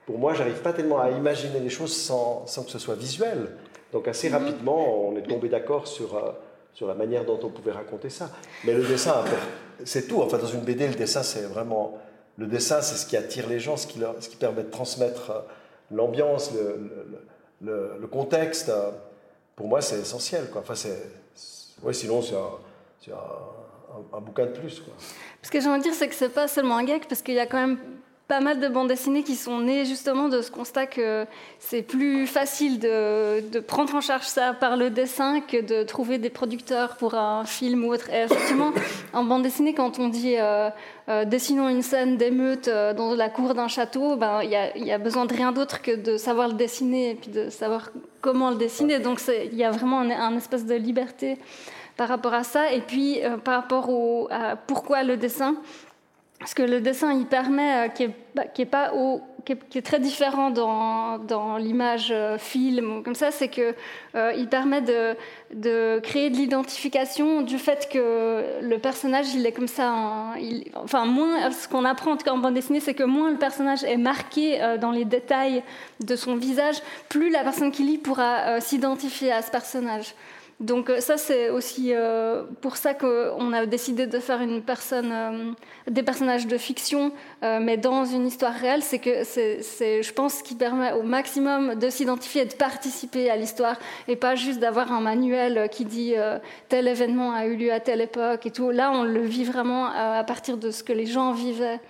pour 0.06 0.18
moi, 0.18 0.34
j'arrive 0.34 0.60
pas 0.60 0.72
tellement 0.72 1.00
à 1.00 1.10
imaginer 1.10 1.60
les 1.60 1.70
choses 1.70 1.96
sans, 1.96 2.46
sans, 2.46 2.64
que 2.64 2.70
ce 2.70 2.78
soit 2.78 2.94
visuel. 2.94 3.48
Donc 3.92 4.08
assez 4.08 4.28
mhm. 4.28 4.36
rapidement, 4.36 5.06
on 5.06 5.16
est 5.16 5.22
tombé 5.22 5.48
d'accord 5.48 5.86
sur, 5.86 6.16
euh, 6.16 6.32
sur 6.72 6.86
la 6.86 6.94
manière 6.94 7.24
dont 7.24 7.38
on 7.42 7.48
pouvait 7.48 7.72
raconter 7.72 8.10
ça. 8.10 8.30
Mais 8.64 8.74
le 8.74 8.84
dessin, 8.84 9.24
c'est 9.84 10.06
tout. 10.06 10.20
Enfin, 10.20 10.38
dans 10.38 10.46
une 10.46 10.60
BD, 10.60 10.88
le 10.88 10.94
dessin, 10.94 11.22
c'est 11.22 11.42
vraiment... 11.42 11.98
Le 12.36 12.46
dessin, 12.46 12.80
c'est 12.80 12.96
ce 12.96 13.06
qui 13.06 13.16
attire 13.16 13.48
les 13.48 13.60
gens, 13.60 13.76
ce 13.76 13.86
qui, 13.86 14.00
leur, 14.00 14.16
ce 14.18 14.28
qui 14.28 14.36
permet 14.36 14.64
de 14.64 14.70
transmettre 14.70 15.30
euh, 15.30 15.40
l'ambiance, 15.92 16.52
le, 16.52 16.90
le, 17.62 17.92
le, 18.00 18.06
contexte. 18.08 18.72
Pour 19.54 19.68
moi, 19.68 19.80
c'est 19.80 20.00
essentiel. 20.00 20.50
Quoi. 20.50 20.62
Enfin, 20.62 20.74
c'est, 20.74 21.00
ouais, 21.82 21.92
sinon, 21.92 22.20
c'est 22.22 22.34
un, 22.34 23.14
un, 23.14 24.16
un, 24.16 24.20
bouquin 24.20 24.46
de 24.46 24.50
plus. 24.50 24.80
Quoi. 24.80 24.92
Ce 25.42 25.50
que 25.50 25.60
j'ai 25.60 25.68
envie 25.68 25.78
de 25.78 25.84
dire, 25.84 25.94
c'est 25.94 26.08
que 26.08 26.14
c'est 26.16 26.28
pas 26.28 26.48
seulement 26.48 26.76
un 26.76 26.84
gag, 26.84 27.06
parce 27.08 27.22
qu'il 27.22 27.34
y 27.34 27.38
a 27.38 27.46
quand 27.46 27.60
même 27.60 27.78
pas 28.26 28.40
mal 28.40 28.58
de 28.58 28.68
bandes 28.68 28.88
dessinées 28.88 29.22
qui 29.22 29.36
sont 29.36 29.60
nées 29.60 29.84
justement 29.84 30.28
de 30.28 30.40
ce 30.40 30.50
constat 30.50 30.86
que 30.86 31.26
c'est 31.58 31.82
plus 31.82 32.26
facile 32.26 32.78
de, 32.78 33.60
prendre 33.60 33.94
en 33.94 34.00
charge 34.00 34.24
ça 34.24 34.54
par 34.54 34.78
le 34.78 34.88
dessin 34.88 35.40
que 35.40 35.60
de 35.60 35.82
trouver 35.82 36.16
des 36.16 36.30
producteurs 36.30 36.96
pour 36.96 37.14
un 37.14 37.44
film 37.44 37.84
ou 37.84 37.92
autre. 37.92 38.08
Et 38.10 38.22
effectivement, 38.22 38.72
en 39.12 39.24
bande 39.24 39.42
dessinée, 39.42 39.74
quand 39.74 39.98
on 39.98 40.08
dit 40.08 40.36
euh, 40.38 40.70
euh, 41.10 41.26
dessinons 41.26 41.68
une 41.68 41.82
scène 41.82 42.16
d'émeute 42.16 42.68
euh, 42.68 42.94
dans 42.94 43.14
la 43.14 43.28
cour 43.28 43.52
d'un 43.52 43.68
château, 43.68 44.16
ben, 44.16 44.40
il 44.42 44.50
y, 44.50 44.92
a, 44.92 44.98
besoin 44.98 45.26
de 45.26 45.34
rien 45.34 45.52
d'autre 45.52 45.82
que 45.82 45.94
de 45.94 46.16
savoir 46.16 46.48
le 46.48 46.54
dessiner 46.54 47.10
et 47.10 47.14
puis 47.16 47.30
de 47.30 47.50
savoir 47.50 47.90
comment 48.22 48.48
le 48.48 48.56
dessiner. 48.56 49.00
Donc 49.00 49.20
il 49.28 49.54
y 49.54 49.64
a 49.64 49.70
vraiment 49.70 50.00
un, 50.00 50.36
espèce 50.36 50.64
de 50.64 50.74
liberté 50.74 51.36
par 51.98 52.08
rapport 52.08 52.32
à 52.32 52.42
ça. 52.42 52.72
Et 52.72 52.80
puis 52.80 53.20
par 53.44 53.60
rapport 53.60 53.90
au, 53.90 54.28
à 54.30 54.56
pourquoi 54.56 55.02
le 55.02 55.18
dessin 55.18 55.56
ce 56.46 56.54
que 56.54 56.62
le 56.62 56.80
dessin 56.80 57.12
il 57.12 57.26
permet, 57.26 57.86
euh, 57.86 57.88
qui, 57.88 58.04
est, 58.04 58.08
pas 58.64 58.90
qui, 59.44 59.78
est, 59.78 59.82
très 59.82 59.98
différent 59.98 60.50
dans, 60.50 61.56
l'image 61.58 62.08
euh, 62.10 62.38
film 62.38 63.02
comme 63.02 63.14
ça, 63.14 63.30
c'est 63.30 63.48
que 63.48 63.74
euh, 64.14 64.46
permet 64.46 64.82
de, 64.82 66.00
créer 66.00 66.30
de 66.30 66.36
l'identification 66.36 67.42
du 67.42 67.58
fait 67.58 67.88
que 67.90 68.60
le 68.60 68.78
personnage 68.78 69.34
il 69.34 69.46
est 69.46 69.52
comme 69.52 69.68
ça. 69.68 70.34
enfin, 70.76 71.06
moins 71.06 71.50
ce 71.50 71.68
qu'on 71.68 71.84
apprend 71.84 72.12
en, 72.12 72.16
tout 72.16 72.36
bande 72.36 72.54
dessinée, 72.54 72.80
c'est 72.80 72.94
que 72.94 73.04
moins 73.04 73.30
le 73.30 73.38
personnage 73.38 73.84
est 73.84 73.96
marqué 73.96 74.58
dans 74.80 74.90
les 74.90 75.04
détails 75.04 75.62
de 76.00 76.16
son 76.16 76.36
visage, 76.36 76.76
plus 77.08 77.30
la 77.30 77.42
personne 77.42 77.70
qui 77.70 77.82
lit 77.82 77.98
pourra 77.98 78.60
s'identifier 78.60 79.32
à 79.32 79.42
ce 79.42 79.50
personnage. 79.50 80.14
Donc 80.60 80.88
euh, 80.88 81.00
ça, 81.00 81.16
c'est 81.16 81.50
aussi 81.50 81.92
euh, 81.92 82.44
pour 82.60 82.76
ça 82.76 82.94
qu'on 82.94 83.52
a 83.52 83.66
décidé 83.66 84.06
de 84.06 84.18
faire 84.20 84.40
euh, 84.40 85.52
des 85.88 86.02
personnages 86.02 86.46
de 86.46 86.56
fiction, 86.56 87.12
mais 87.42 87.76
dans 87.76 88.04
une 88.04 88.26
histoire 88.26 88.54
réelle. 88.54 88.82
C'est 88.82 88.98
que 88.98 89.24
c'est, 89.24 90.02
je 90.02 90.12
pense, 90.12 90.34
ce 90.34 90.42
qui 90.42 90.54
permet 90.54 90.92
au 90.92 91.02
maximum 91.02 91.74
de 91.74 91.90
s'identifier 91.90 92.42
et 92.42 92.46
de 92.46 92.54
participer 92.54 93.30
à 93.30 93.36
l'histoire, 93.36 93.76
et 94.08 94.16
pas 94.16 94.34
juste 94.34 94.60
d'avoir 94.60 94.92
un 94.92 95.00
manuel 95.00 95.68
qui 95.70 95.84
dit 95.84 96.14
tel 96.68 96.88
événement 96.88 97.32
a 97.32 97.46
eu 97.46 97.56
lieu 97.56 97.72
à 97.72 97.80
telle 97.80 98.00
époque 98.00 98.46
et 98.46 98.50
tout. 98.50 98.70
Là, 98.70 98.90
on 98.92 99.02
le 99.02 99.22
vit 99.22 99.44
vraiment 99.44 99.86
à 99.86 100.22
partir 100.24 100.56
de 100.56 100.70
ce 100.70 100.82
que 100.82 100.92
les 100.92 101.06
gens 101.06 101.32
vivaient 101.32 101.80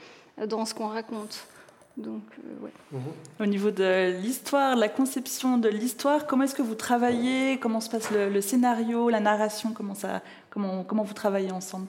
dans 0.47 0.65
ce 0.65 0.75
qu'on 0.75 0.89
raconte. 0.89 1.47
Donc, 1.97 2.23
euh, 2.39 2.69
mhm. 2.97 3.03
Au 3.41 3.47
niveau 3.47 3.71
de 3.71 4.11
l'histoire, 4.21 4.75
la 4.75 4.89
conception 4.89 5.59
de 5.59 5.69
l'histoire, 5.69 6.27
comment 6.27 6.43
est-ce 6.43 6.55
que 6.55 6.63
vous 6.63 6.75
travaillez? 6.75 7.59
Comment 7.59 7.81
se 7.81 7.89
passe 7.89 8.11
le, 8.11 8.41
scénario, 8.41 9.11
la 9.11 9.21
narration? 9.21 9.73
Comment, 9.73 9.95
ça, 9.95 10.21
comment, 10.51 10.83
comment 10.83 11.05
vous 11.05 11.15
travaillez 11.15 11.53
ensemble? 11.53 11.87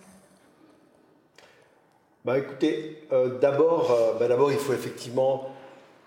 Bah, 2.24 2.38
Écoutez, 2.38 3.07
euh, 3.12 3.39
d'abord, 3.39 3.91
euh, 3.91 4.13
bah, 4.19 4.27
d'abord, 4.27 4.51
il 4.51 4.59
faut 4.59 4.74
effectivement 4.74 5.50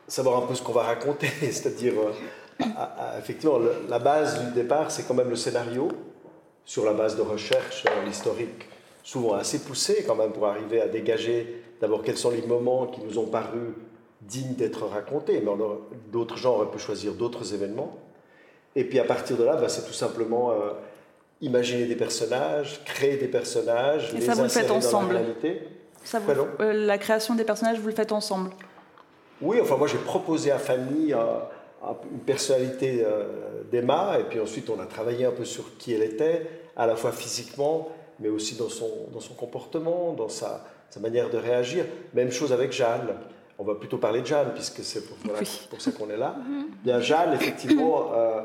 savoir 0.06 0.44
un 0.44 0.46
peu 0.46 0.54
ce 0.54 0.62
qu'on 0.62 0.72
va 0.72 0.84
raconter. 0.84 1.28
C'est-à-dire, 1.40 1.94
effectivement, 3.18 3.58
la 3.88 3.98
base 3.98 4.44
du 4.44 4.52
départ, 4.52 4.92
c'est 4.92 5.08
quand 5.08 5.14
même 5.14 5.30
le 5.30 5.36
scénario, 5.36 5.88
sur 6.64 6.84
la 6.84 6.92
base 6.92 7.16
de 7.16 7.22
recherche 7.22 7.84
historique, 8.08 8.68
souvent 9.02 9.34
assez 9.34 9.58
poussée 9.58 10.04
quand 10.06 10.14
même, 10.14 10.30
pour 10.30 10.46
arriver 10.46 10.80
à 10.80 10.86
dégager 10.86 11.57
d'abord 11.80 12.02
quels 12.02 12.16
sont 12.16 12.30
les 12.30 12.42
moments 12.42 12.86
qui 12.86 13.00
nous 13.00 13.18
ont 13.18 13.26
paru 13.26 13.74
digne 14.22 14.54
d'être 14.54 14.84
raconté, 14.86 15.40
mais 15.40 15.52
d'autres 16.10 16.36
gens 16.36 16.56
auraient 16.56 16.70
pu 16.70 16.78
choisir 16.78 17.12
d'autres 17.14 17.54
événements. 17.54 17.96
Et 18.74 18.84
puis 18.84 18.98
à 18.98 19.04
partir 19.04 19.36
de 19.36 19.44
là, 19.44 19.56
bah, 19.56 19.68
c'est 19.68 19.86
tout 19.86 19.92
simplement 19.92 20.50
euh, 20.50 20.72
imaginer 21.40 21.86
des 21.86 21.96
personnages, 21.96 22.82
créer 22.84 23.16
des 23.16 23.28
personnages, 23.28 24.12
Et 24.14 24.18
les 24.18 24.26
ça 24.26 24.34
vous 24.34 24.42
le 24.42 24.48
faites 24.48 24.70
ensemble. 24.70 25.16
réalité. 25.16 25.62
Ça 26.04 26.20
la 26.60 26.98
création 26.98 27.34
des 27.34 27.44
personnages, 27.44 27.78
vous 27.80 27.88
le 27.88 27.94
faites 27.94 28.12
ensemble 28.12 28.50
Oui, 29.42 29.58
enfin 29.60 29.76
moi 29.76 29.88
j'ai 29.88 29.98
proposé 29.98 30.50
à 30.50 30.58
Fanny 30.58 31.12
une 31.12 32.20
personnalité 32.24 33.04
d'Emma, 33.70 34.18
et 34.20 34.24
puis 34.24 34.40
ensuite 34.40 34.70
on 34.70 34.80
a 34.80 34.86
travaillé 34.86 35.26
un 35.26 35.32
peu 35.32 35.44
sur 35.44 35.76
qui 35.76 35.92
elle 35.92 36.02
était, 36.02 36.46
à 36.76 36.86
la 36.86 36.96
fois 36.96 37.12
physiquement, 37.12 37.88
mais 38.20 38.28
aussi 38.28 38.56
dans 38.56 38.68
son, 38.68 38.88
dans 39.12 39.20
son 39.20 39.34
comportement, 39.34 40.12
dans 40.12 40.28
sa, 40.28 40.64
sa 40.90 41.00
manière 41.00 41.30
de 41.30 41.36
réagir. 41.36 41.84
Même 42.14 42.30
chose 42.30 42.52
avec 42.52 42.72
Jeanne. 42.72 43.08
On 43.58 43.64
va 43.64 43.74
plutôt 43.74 43.98
parler 43.98 44.20
de 44.20 44.26
Jeanne, 44.26 44.52
puisque 44.54 44.84
c'est 44.84 45.04
pour, 45.04 45.16
pour, 45.70 45.80
ça 45.80 45.90
qu'on 45.90 46.08
est 46.10 46.16
là. 46.16 46.36
Mhm. 46.38 46.66
Bien, 46.84 47.00
Jeanne, 47.00 47.32
effectivement, 47.34 48.12
euh, 48.14 48.42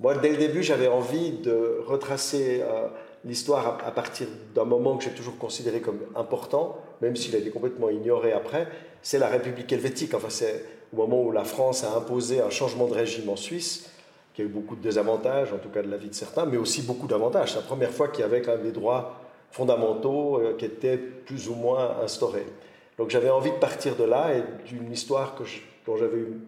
moi, 0.00 0.16
dès 0.16 0.30
le 0.30 0.36
début, 0.36 0.62
j'avais 0.62 0.88
envie 0.88 1.30
de 1.30 1.80
retracer 1.86 2.60
euh, 2.62 2.88
l'histoire 3.24 3.78
à, 3.86 3.90
partir 3.92 4.26
d'un 4.54 4.64
moment 4.64 4.96
que 4.96 5.04
j'ai 5.04 5.10
toujours 5.10 5.38
considéré 5.38 5.80
comme 5.80 6.00
important, 6.16 6.78
même 7.00 7.16
s'il 7.16 7.34
a 7.34 7.38
été 7.38 7.50
complètement 7.50 7.88
ignoré 7.88 8.32
après. 8.32 8.68
C'est 9.00 9.18
la 9.18 9.28
République 9.28 9.72
helvétique. 9.72 10.12
Enfin, 10.12 10.28
c'est 10.28 10.64
au 10.92 10.96
moment 10.96 11.22
où 11.22 11.30
la 11.30 11.44
France 11.44 11.84
a 11.84 11.96
imposé 11.96 12.40
un 12.40 12.50
changement 12.50 12.86
de 12.86 12.94
régime 12.94 13.28
en 13.28 13.36
Suisse, 13.36 13.90
qui 14.34 14.42
a 14.42 14.44
eu 14.44 14.48
beaucoup 14.48 14.76
de 14.76 14.82
désavantages, 14.82 15.52
en 15.52 15.58
tout 15.58 15.70
cas 15.70 15.82
de 15.82 15.90
la 15.90 15.96
vie 15.96 16.10
de 16.10 16.14
certains, 16.14 16.44
mais 16.44 16.58
aussi 16.58 16.82
beaucoup 16.82 17.06
d'avantages. 17.06 17.52
C'est 17.52 17.56
la 17.56 17.62
première 17.62 17.90
fois 17.90 18.08
qu'il 18.08 18.20
y 18.20 18.24
avait 18.24 18.42
quand 18.42 18.52
même 18.52 18.64
des 18.64 18.72
droits 18.72 19.25
fondamentaux 19.56 20.38
euh, 20.38 20.54
qui 20.56 20.66
étaient 20.66 20.98
plus 20.98 21.48
ou 21.48 21.54
moins 21.54 21.96
instaurés. 22.02 22.46
Donc 22.98 23.10
j'avais 23.10 23.30
envie 23.30 23.50
de 23.50 23.56
partir 23.56 23.96
de 23.96 24.04
là 24.04 24.34
et 24.34 24.42
d'une 24.68 24.92
histoire 24.92 25.34
que 25.34 25.44
dont 25.86 25.96
j'avais 25.96 26.18
eu 26.18 26.40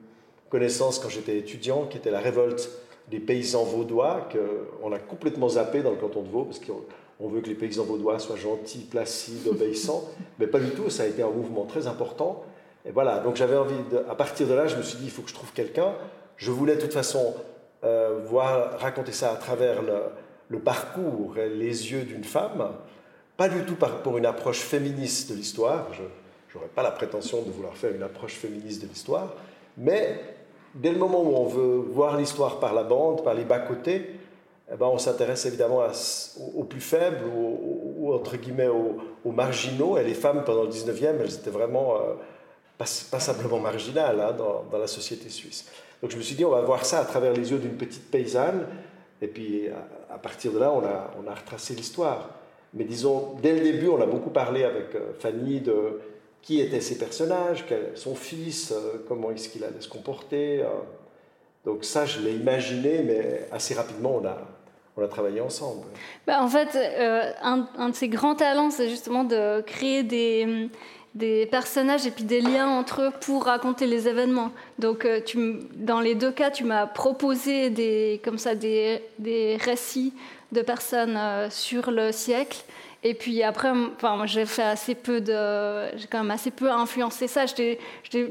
connaissance 0.51 0.99
quand 0.99 1.09
j'étais 1.09 1.39
étudiant, 1.39 1.87
qui 1.87 1.99
était 1.99 2.11
la 2.11 2.21
révolte 2.21 2.71
des 3.11 3.21
paysans 3.21 3.65
vaudois, 3.65 4.29
qu'on 4.33 4.93
a 4.93 4.99
complètement 4.99 5.49
zappé 5.49 5.83
dans 5.83 5.91
le 5.91 5.97
canton 5.97 6.23
de 6.23 6.29
Vaud, 6.29 6.45
parce 6.45 6.61
qu'on 6.61 7.29
veut 7.29 7.41
que 7.41 7.49
les 7.49 7.55
paysans 7.55 7.85
vaudois 7.85 8.19
soient 8.19 8.37
gentils, 8.37 8.87
placides, 8.91 9.47
obéissants, 9.51 10.05
mais 10.39 10.47
pas 10.47 10.61
du 10.61 10.71
tout, 10.71 10.91
ça 10.91 11.05
a 11.05 11.07
été 11.07 11.23
un 11.23 11.31
mouvement 11.31 11.65
très 11.65 11.87
important. 11.87 12.45
Et 12.87 12.91
voilà, 12.91 13.19
donc 13.19 13.37
j'avais 13.37 13.57
envie, 13.57 13.83
de, 13.91 13.99
à 14.09 14.15
partir 14.15 14.47
de 14.47 14.55
là, 14.55 14.67
je 14.67 14.77
me 14.77 14.83
suis 14.83 14.99
dit, 14.99 15.05
il 15.05 15.11
faut 15.11 15.23
que 15.23 15.31
je 15.31 15.35
trouve 15.35 15.53
quelqu'un. 15.53 15.95
Je 16.37 16.51
voulais 16.51 16.77
de 16.77 16.81
toute 16.81 16.95
façon 16.95 17.35
euh, 17.85 18.21
voir, 18.27 18.79
raconter 18.79 19.13
ça 19.13 19.33
à 19.33 19.37
travers 19.37 19.83
le, 19.83 20.01
le 20.49 20.59
parcours 20.59 21.37
et 21.39 21.49
les 21.49 21.93
yeux 21.93 22.03
d'une 22.03 22.25
femme, 22.25 22.73
pas 23.39 23.49
du 23.49 23.63
tout 23.63 23.77
pour 24.03 24.19
une 24.19 24.27
approche 24.27 24.59
féministe 24.59 25.31
de 25.31 25.37
l'histoire, 25.37 25.87
je 25.95 26.03
n'aurais 26.59 26.69
pas 26.69 26.83
la 26.83 26.91
prétention 26.91 27.41
de 27.43 27.53
vouloir 27.53 27.77
faire 27.77 27.95
une 27.95 28.03
approche 28.03 28.35
féministe 28.35 28.83
de 28.83 28.89
l'histoire, 28.89 29.33
mais 29.77 30.21
dès 30.75 30.91
le 30.91 30.99
moment 30.99 31.23
où 31.23 31.37
on 31.37 31.47
veut 31.47 31.77
voir 31.77 32.17
l'histoire 32.17 32.59
par 32.59 32.75
la 32.75 32.83
bande, 32.83 33.23
par 33.23 33.35
les 33.35 33.45
bas-côtés, 33.45 34.11
eh 34.73 34.77
ben 34.77 34.87
on 34.87 34.99
s'intéresse 34.99 35.47
évidemment 35.47 35.85
aux, 36.57 36.65
plus 36.65 36.81
faibles, 36.81 37.27
ou 37.33 38.13
entre 38.13 38.37
guillemets 38.37 38.67
aux, 38.67 39.31
marginaux, 39.31 39.97
et 39.99 40.03
les 40.03 40.15
femmes 40.15 40.43
pendant 40.45 40.65
le 40.65 40.71
19e, 40.71 41.21
elles 41.21 41.35
étaient 41.35 41.51
vraiment 41.51 41.95
euh, 41.97 43.61
marginales 43.61 44.21
hein, 44.21 44.33
dans, 44.33 44.79
la 44.79 44.89
société 44.89 45.29
suisse. 45.29 45.65
Donc 46.03 46.11
je 46.11 46.17
me 46.17 46.23
suis 46.23 46.35
dit, 46.35 46.45
on 46.45 46.51
va 46.51 46.63
voir 46.63 46.85
ça 46.85 46.99
à 46.99 47.05
travers 47.05 47.33
les 47.33 47.53
yeux 47.53 47.59
d'une 47.59 47.77
petite 47.77 48.11
paysanne, 48.11 48.67
et 49.23 49.29
puis 49.29 49.69
à, 50.11 50.19
partir 50.19 50.51
de 50.51 50.59
là, 50.59 50.73
on 50.73 51.31
a 51.31 51.35
retracé 51.37 51.75
l'histoire. 51.75 52.31
Mais 52.75 52.85
disons, 52.85 53.35
dès 53.43 53.53
le 53.53 53.61
début, 53.61 53.89
on 53.89 54.01
a 54.01 54.07
beaucoup 54.07 54.31
parlé 54.31 54.65
avec 54.65 54.95
euh, 54.95 55.13
Fanny 55.19 55.61
de 55.61 56.01
qui 56.43 56.61
étaient 56.61 56.81
ces 56.81 56.97
personnages, 56.97 57.65
son 57.95 58.15
fils, 58.15 58.73
euh, 58.73 59.05
comment 59.09 59.31
est-ce 59.33 59.49
qu'il 59.49 59.65
allait 59.65 59.81
se 59.81 59.89
comporter. 59.89 60.61
Euh. 60.61 60.67
Donc 61.65 61.85
ça, 61.85 62.07
je 62.07 62.21
l'ai 62.21 62.33
imaginé, 62.33 63.03
mais 63.03 63.49
assez 63.51 63.75
rapidement, 63.75 64.21
on 64.23 64.27
a, 64.27 64.39
on 64.97 65.03
a 65.03 65.09
travaillé 65.09 65.41
ensemble. 65.41 65.83
Bah, 66.27 66.43
en 66.43 66.49
fait, 66.49 66.79
un, 67.43 67.69
un, 67.77 67.89
de 67.89 67.95
ses 67.95 68.09
grands 68.09 68.37
talents, 68.37 68.71
c'est 68.71 68.89
justement 68.89 69.25
de 69.25 69.61
créer 69.63 70.05
des, 70.05 70.71
des 71.15 71.47
personnages 71.47 72.07
et 72.07 72.11
puis 72.11 72.25
des 72.25 72.41
liens 72.41 72.69
entre 72.69 73.03
eux 73.03 73.11
pour 73.21 73.45
raconter 73.45 73.87
les 73.87 74.09
événements. 74.09 74.53
Donc, 74.79 75.07
tu, 75.27 75.59
dans 75.75 76.01
les 76.01 76.15
deux 76.15 76.33
cas, 76.33 76.51
tu 76.51 76.65
m'as 76.65 76.87
proposé 76.87 77.69
des, 77.69 78.21
comme 78.25 78.39
ça, 78.39 78.55
des, 78.55 79.03
des 79.19 79.57
récits 79.57 80.15
de 80.53 80.63
personnes 80.63 81.17
euh, 81.17 81.51
sur 81.51 81.91
le 81.91 82.13
siècle. 82.13 82.65
Et 83.09 83.15
puis 83.15 83.43
après, 83.43 83.71
enfin, 83.71 84.27
j'ai 84.27 84.45
fait 84.45 84.65
assez 84.65 84.95
peu 84.95 85.23
de, 85.23 85.97
j'ai 85.97 86.07
quand 86.09 86.19
même 86.19 86.31
assez 86.31 86.51
peu 86.51 86.71
influencé 86.71 87.27
ça. 87.27 87.47
J'ai 87.47 87.79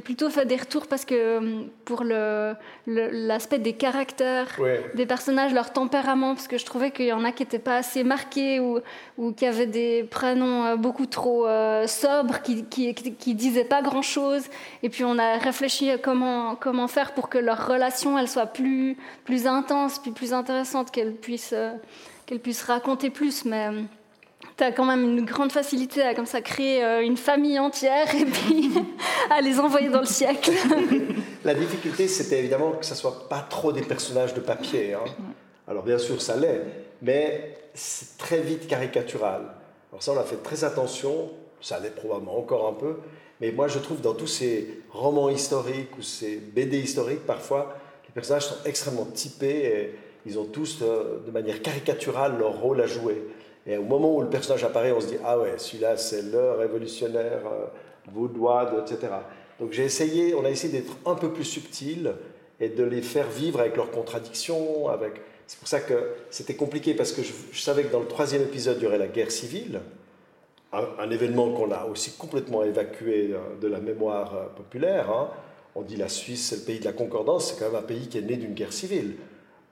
plutôt 0.03 0.29
fait 0.29 0.45
des 0.45 0.55
retours 0.55 0.85
parce 0.85 1.03
que 1.03 1.65
pour 1.83 2.03
le, 2.03 2.53
l'aspect 2.85 3.57
des 3.57 3.73
caractères, 3.73 4.55
des 4.93 5.07
personnages, 5.07 5.51
leur 5.51 5.73
tempérament, 5.73 6.35
parce 6.35 6.47
que 6.47 6.59
je 6.59 6.65
trouvais 6.65 6.91
qu'il 6.91 7.07
y 7.07 7.11
en 7.11 7.23
a 7.23 7.31
qui 7.31 7.41
n'étaient 7.41 7.57
pas 7.57 7.77
assez 7.77 8.03
marqués 8.03 8.59
ou, 8.59 8.77
ou 9.17 9.31
qui 9.31 9.47
avaient 9.47 9.65
des 9.65 10.03
prénoms 10.03 10.65
euh, 10.65 10.75
beaucoup 10.75 11.07
trop 11.07 11.47
euh, 11.47 11.87
sobres, 11.87 12.43
qui, 12.43 12.65
qui, 12.65 12.93
qui, 12.93 13.33
disaient 13.33 13.65
pas 13.65 13.81
grand 13.81 14.03
chose. 14.03 14.43
Et 14.83 14.89
puis 14.89 15.03
on 15.03 15.17
a 15.17 15.39
réfléchi 15.39 15.89
à 15.89 15.97
comment, 15.97 16.55
comment 16.55 16.87
faire 16.87 17.15
pour 17.15 17.29
que 17.29 17.39
leur 17.39 17.67
relation, 17.67 18.19
elle 18.19 18.27
soit 18.27 18.45
plus, 18.45 18.95
plus 19.25 19.47
intense, 19.47 19.97
puis 19.97 20.11
plus 20.11 20.33
intéressante, 20.33 20.91
qu'elle 20.91 21.15
puisse, 21.15 21.55
qu'elle 22.27 22.39
puisse 22.39 22.61
raconter 22.61 23.09
plus. 23.09 23.43
Mais 23.43 23.69
tu 24.57 24.63
as 24.63 24.71
quand 24.71 24.85
même 24.85 25.03
une 25.03 25.25
grande 25.25 25.51
facilité 25.51 26.01
à 26.01 26.15
comme 26.15 26.25
ça 26.25 26.41
créer 26.41 26.83
euh, 26.83 27.01
une 27.01 27.17
famille 27.17 27.59
entière 27.59 28.13
et 28.15 28.25
puis 28.25 28.71
à 29.29 29.41
les 29.41 29.59
envoyer 29.59 29.89
dans 29.89 29.99
le 29.99 30.05
siècle. 30.05 30.51
La 31.45 31.53
difficulté, 31.53 32.07
c'était 32.07 32.39
évidemment 32.39 32.71
que 32.71 32.85
ça 32.85 32.95
soit 32.95 33.29
pas 33.29 33.45
trop 33.47 33.71
des 33.71 33.83
personnages 33.83 34.33
de 34.33 34.39
papier. 34.39 34.95
Hein. 34.95 35.05
Alors 35.67 35.83
bien 35.83 35.99
sûr, 35.99 36.21
ça 36.21 36.35
l'est, 36.35 36.61
mais 37.01 37.57
c'est 37.73 38.17
très 38.17 38.39
vite 38.39 38.67
caricatural. 38.67 39.41
Alors 39.91 40.01
ça, 40.01 40.11
on 40.11 40.17
a 40.17 40.23
fait 40.23 40.41
très 40.43 40.63
attention, 40.63 41.29
ça 41.61 41.79
l'est 41.79 41.95
probablement 41.95 42.39
encore 42.39 42.67
un 42.67 42.73
peu, 42.73 42.97
mais 43.39 43.51
moi 43.51 43.67
je 43.67 43.77
trouve 43.77 44.01
dans 44.01 44.15
tous 44.15 44.27
ces 44.27 44.81
romans 44.89 45.29
historiques 45.29 45.95
ou 45.97 46.01
ces 46.01 46.37
BD 46.37 46.79
historiques, 46.79 47.25
parfois, 47.25 47.77
les 48.07 48.13
personnages 48.13 48.47
sont 48.47 48.57
extrêmement 48.65 49.05
typés 49.05 49.65
et 49.65 49.95
ils 50.25 50.39
ont 50.39 50.45
tous, 50.45 50.79
euh, 50.81 51.19
de 51.25 51.31
manière 51.31 51.61
caricaturale, 51.61 52.37
leur 52.37 52.59
rôle 52.59 52.81
à 52.81 52.87
jouer. 52.87 53.21
Et 53.67 53.77
au 53.77 53.83
moment 53.83 54.15
où 54.15 54.21
le 54.21 54.29
personnage 54.29 54.63
apparaît, 54.63 54.93
on 54.93 55.01
se 55.01 55.07
dit 55.07 55.17
Ah 55.23 55.37
ouais, 55.37 55.53
celui-là, 55.57 55.97
c'est 55.97 56.21
le 56.21 56.51
révolutionnaire 56.53 57.41
euh, 57.45 57.65
vaudois, 58.11 58.71
etc. 58.81 59.13
Donc 59.59 59.73
j'ai 59.73 59.83
essayé, 59.83 60.33
on 60.33 60.45
a 60.45 60.49
essayé 60.49 60.71
d'être 60.71 60.93
un 61.05 61.15
peu 61.15 61.31
plus 61.31 61.43
subtil 61.43 62.13
et 62.59 62.69
de 62.69 62.83
les 62.83 63.01
faire 63.01 63.27
vivre 63.27 63.59
avec 63.59 63.75
leurs 63.75 63.91
contradictions. 63.91 64.85
C'est 65.47 65.59
pour 65.59 65.67
ça 65.67 65.79
que 65.79 66.11
c'était 66.29 66.55
compliqué 66.55 66.93
parce 66.93 67.11
que 67.11 67.21
je, 67.23 67.59
savais 67.59 67.83
que 67.83 67.91
dans 67.91 67.99
le 67.99 68.07
troisième 68.07 68.41
épisode, 68.43 68.77
il 68.79 68.83
y 68.83 68.87
aurait 68.87 68.97
la 68.97 69.07
guerre 69.07 69.31
civile, 69.31 69.81
un, 70.73 71.09
événement 71.09 71.51
qu'on 71.53 71.71
a 71.71 71.85
aussi 71.85 72.11
complètement 72.17 72.63
évacué 72.63 73.31
euh, 73.33 73.59
de 73.61 73.67
la 73.67 73.79
mémoire 73.79 74.35
euh, 74.35 74.45
populaire. 74.55 75.09
Hein. 75.09 75.29
On 75.75 75.81
dit 75.81 75.95
la 75.95 76.09
Suisse, 76.09 76.49
c'est 76.49 76.57
le 76.57 76.61
pays 76.63 76.79
de 76.79 76.85
la 76.85 76.91
concordance, 76.91 77.51
c'est 77.51 77.59
quand 77.59 77.71
même 77.71 77.79
un 77.79 77.85
pays 77.85 78.07
qui 78.09 78.17
est 78.17 78.21
né 78.21 78.35
d'une 78.35 78.53
guerre 78.53 78.73
civile. 78.73 79.15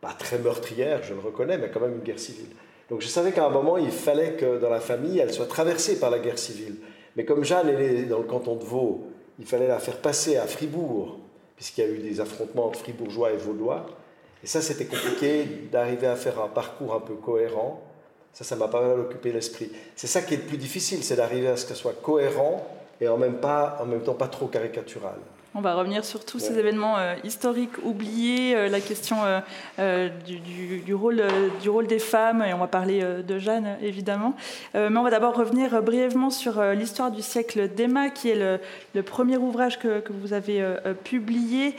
Pas 0.01 0.13
très 0.13 0.39
meurtrière, 0.39 1.03
je 1.03 1.13
le 1.13 1.19
reconnais, 1.19 1.57
mais 1.57 1.69
quand 1.69 1.81
même 1.81 1.95
une 1.95 2.03
guerre 2.03 2.19
civile. 2.19 2.47
Donc 2.89 3.01
je 3.01 3.07
savais 3.07 3.31
qu'à 3.31 3.45
un 3.45 3.49
moment, 3.49 3.77
il 3.77 3.91
fallait 3.91 4.33
que 4.33 4.59
dans 4.59 4.69
la 4.69 4.79
famille, 4.79 5.19
elle 5.19 5.33
soit 5.33 5.47
traversée 5.47 5.99
par 5.99 6.11
la 6.11 6.19
guerre 6.19 6.37
civile. 6.37 6.75
Mais 7.15 7.25
comme 7.25 7.43
Jeanne 7.43 7.69
est 7.69 8.03
dans 8.03 8.19
le 8.19 8.25
canton 8.25 8.55
de 8.55 8.63
Vaud, 8.63 9.07
il 9.39 9.45
fallait 9.45 9.67
la 9.67 9.79
faire 9.79 9.97
passer 9.97 10.37
à 10.37 10.45
Fribourg, 10.45 11.17
puisqu'il 11.55 11.83
y 11.83 11.87
a 11.87 11.89
eu 11.89 11.97
des 11.97 12.21
affrontements 12.21 12.67
entre 12.67 12.79
fribourgeois 12.79 13.31
et 13.31 13.37
vaudois. 13.37 13.85
Et 14.43 14.47
ça, 14.47 14.61
c'était 14.61 14.85
compliqué 14.85 15.45
d'arriver 15.71 16.07
à 16.07 16.15
faire 16.15 16.39
un 16.41 16.47
parcours 16.47 16.93
un 16.93 16.99
peu 16.99 17.15
cohérent. 17.15 17.81
Ça, 18.33 18.43
ça 18.43 18.55
m'a 18.55 18.67
pas 18.67 18.81
mal 18.81 18.99
occupé 18.99 19.31
l'esprit. 19.31 19.71
C'est 19.95 20.07
ça 20.07 20.21
qui 20.21 20.33
est 20.33 20.37
le 20.37 20.43
plus 20.43 20.57
difficile, 20.57 21.03
c'est 21.03 21.15
d'arriver 21.15 21.47
à 21.47 21.57
ce 21.57 21.65
que 21.65 21.73
ce 21.73 21.79
soit 21.79 21.99
cohérent 22.01 22.67
et 23.01 23.07
en 23.07 23.17
même, 23.17 23.37
pas, 23.37 23.79
en 23.81 23.85
même 23.85 24.01
temps 24.01 24.13
pas 24.13 24.27
trop 24.27 24.47
caricatural. 24.47 25.19
On 25.57 25.61
va 25.61 25.73
revenir 25.73 26.03
sur 26.03 26.25
tous 26.25 26.39
ces 26.39 26.59
événements 26.59 26.97
euh, 26.97 27.15
historiques 27.23 27.77
oubliés, 27.81 28.53
euh, 28.57 28.67
la 28.67 28.81
question 28.81 29.15
euh, 29.79 30.09
du, 30.25 30.93
rôle, 30.93 31.23
du 31.61 31.69
rôle 31.69 31.87
des 31.87 31.99
femmes, 31.99 32.43
et 32.45 32.53
on 32.53 32.57
va 32.57 32.67
parler 32.67 33.01
de 33.25 33.39
Jeanne 33.39 33.77
évidemment. 33.81 34.35
mais 34.73 34.97
on 34.97 35.03
va 35.03 35.09
d'abord 35.09 35.35
revenir 35.35 35.81
brièvement 35.81 36.29
sur 36.29 36.61
l'histoire 36.73 37.09
du 37.09 37.21
siècle 37.21 37.69
d'Emma, 37.69 38.09
qui 38.09 38.29
est 38.29 38.59
le, 38.93 39.03
premier 39.03 39.37
ouvrage 39.37 39.79
que, 39.79 40.03
vous 40.09 40.33
avez 40.33 40.61
publié, 41.03 41.75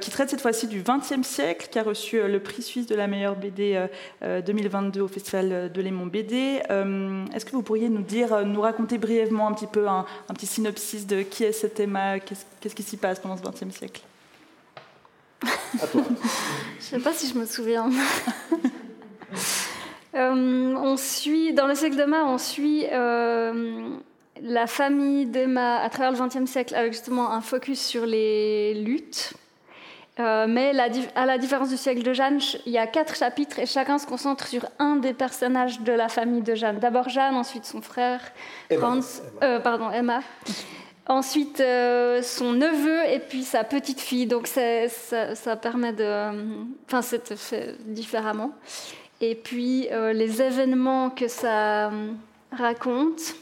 qui 0.00 0.10
traite 0.10 0.30
cette 0.30 0.40
fois-ci 0.40 0.66
du 0.66 0.82
XXe 0.82 1.26
siècle, 1.26 1.68
qui 1.70 1.78
a 1.78 1.82
reçu 1.82 2.20
le 2.26 2.40
prix 2.40 2.62
suisse 2.62 2.86
de 2.86 2.94
la 2.94 3.06
meilleure 3.06 3.36
BD 3.36 3.80
2022 4.22 5.00
au 5.00 5.08
Festival 5.08 5.70
de 5.72 5.80
Lémon 5.80 6.06
BD. 6.06 6.60
Est-ce 7.34 7.44
que 7.44 7.52
vous 7.52 7.62
pourriez 7.62 7.88
nous 7.88 8.02
dire, 8.02 8.44
nous 8.44 8.60
raconter 8.60 8.98
brièvement 8.98 9.48
un 9.48 9.52
petit 9.52 9.66
peu 9.66 9.88
un, 9.88 10.04
un 10.28 10.34
petit 10.34 10.46
synopsis 10.46 11.06
de 11.06 11.22
qui 11.22 11.44
est 11.44 11.52
cet 11.52 11.80
Emma, 11.80 12.18
qu'est-ce 12.18 12.74
qui 12.74 12.82
s'y 12.82 12.96
passe 12.96 13.05
pendant 13.14 13.36
ce 13.36 13.42
XXe 13.42 13.74
siècle 13.74 14.02
Je 15.42 15.98
ne 15.98 16.80
sais 16.80 16.98
pas 16.98 17.12
si 17.12 17.28
je 17.28 17.38
me 17.38 17.46
souviens. 17.46 17.90
Euh, 20.14 20.74
on 20.76 20.96
suit, 20.96 21.52
dans 21.52 21.66
le 21.66 21.74
siècle 21.74 21.94
d'Emma, 21.94 22.24
on 22.24 22.38
suit 22.38 22.86
euh, 22.90 23.98
la 24.40 24.66
famille 24.66 25.26
d'Emma 25.26 25.76
à 25.76 25.90
travers 25.90 26.10
le 26.10 26.26
XXe 26.26 26.50
siècle 26.50 26.74
avec 26.74 26.94
justement 26.94 27.32
un 27.32 27.42
focus 27.42 27.78
sur 27.84 28.06
les 28.06 28.72
luttes. 28.72 29.34
Euh, 30.18 30.46
mais 30.48 30.72
à 31.14 31.26
la 31.26 31.36
différence 31.36 31.68
du 31.68 31.76
siècle 31.76 32.02
de 32.02 32.14
Jeanne, 32.14 32.40
il 32.64 32.72
y 32.72 32.78
a 32.78 32.86
quatre 32.86 33.14
chapitres 33.14 33.58
et 33.58 33.66
chacun 33.66 33.98
se 33.98 34.06
concentre 34.06 34.46
sur 34.46 34.64
un 34.78 34.96
des 34.96 35.12
personnages 35.12 35.80
de 35.82 35.92
la 35.92 36.08
famille 36.08 36.40
de 36.40 36.54
Jeanne. 36.54 36.78
D'abord 36.78 37.10
Jeanne, 37.10 37.34
ensuite 37.34 37.66
son 37.66 37.82
frère 37.82 38.20
Franz, 38.72 39.22
euh, 39.42 39.60
pardon 39.60 39.90
Emma, 39.90 40.20
ensuite 41.08 41.60
euh, 41.60 42.22
son 42.22 42.52
neveu 42.52 43.04
et 43.10 43.18
puis 43.18 43.42
sa 43.42 43.64
petite 43.64 44.00
fille. 44.00 44.26
Donc 44.26 44.46
ça, 44.46 45.56
permet 45.56 45.92
de, 45.92 46.30
enfin 46.86 47.02
c'est 47.02 47.34
fait 47.36 47.76
différemment. 47.84 48.52
Et 49.20 49.34
puis 49.34 49.88
les 50.12 50.42
événements 50.42 51.10
que 51.10 51.28
ça 51.28 51.90
raconte. 52.52 53.34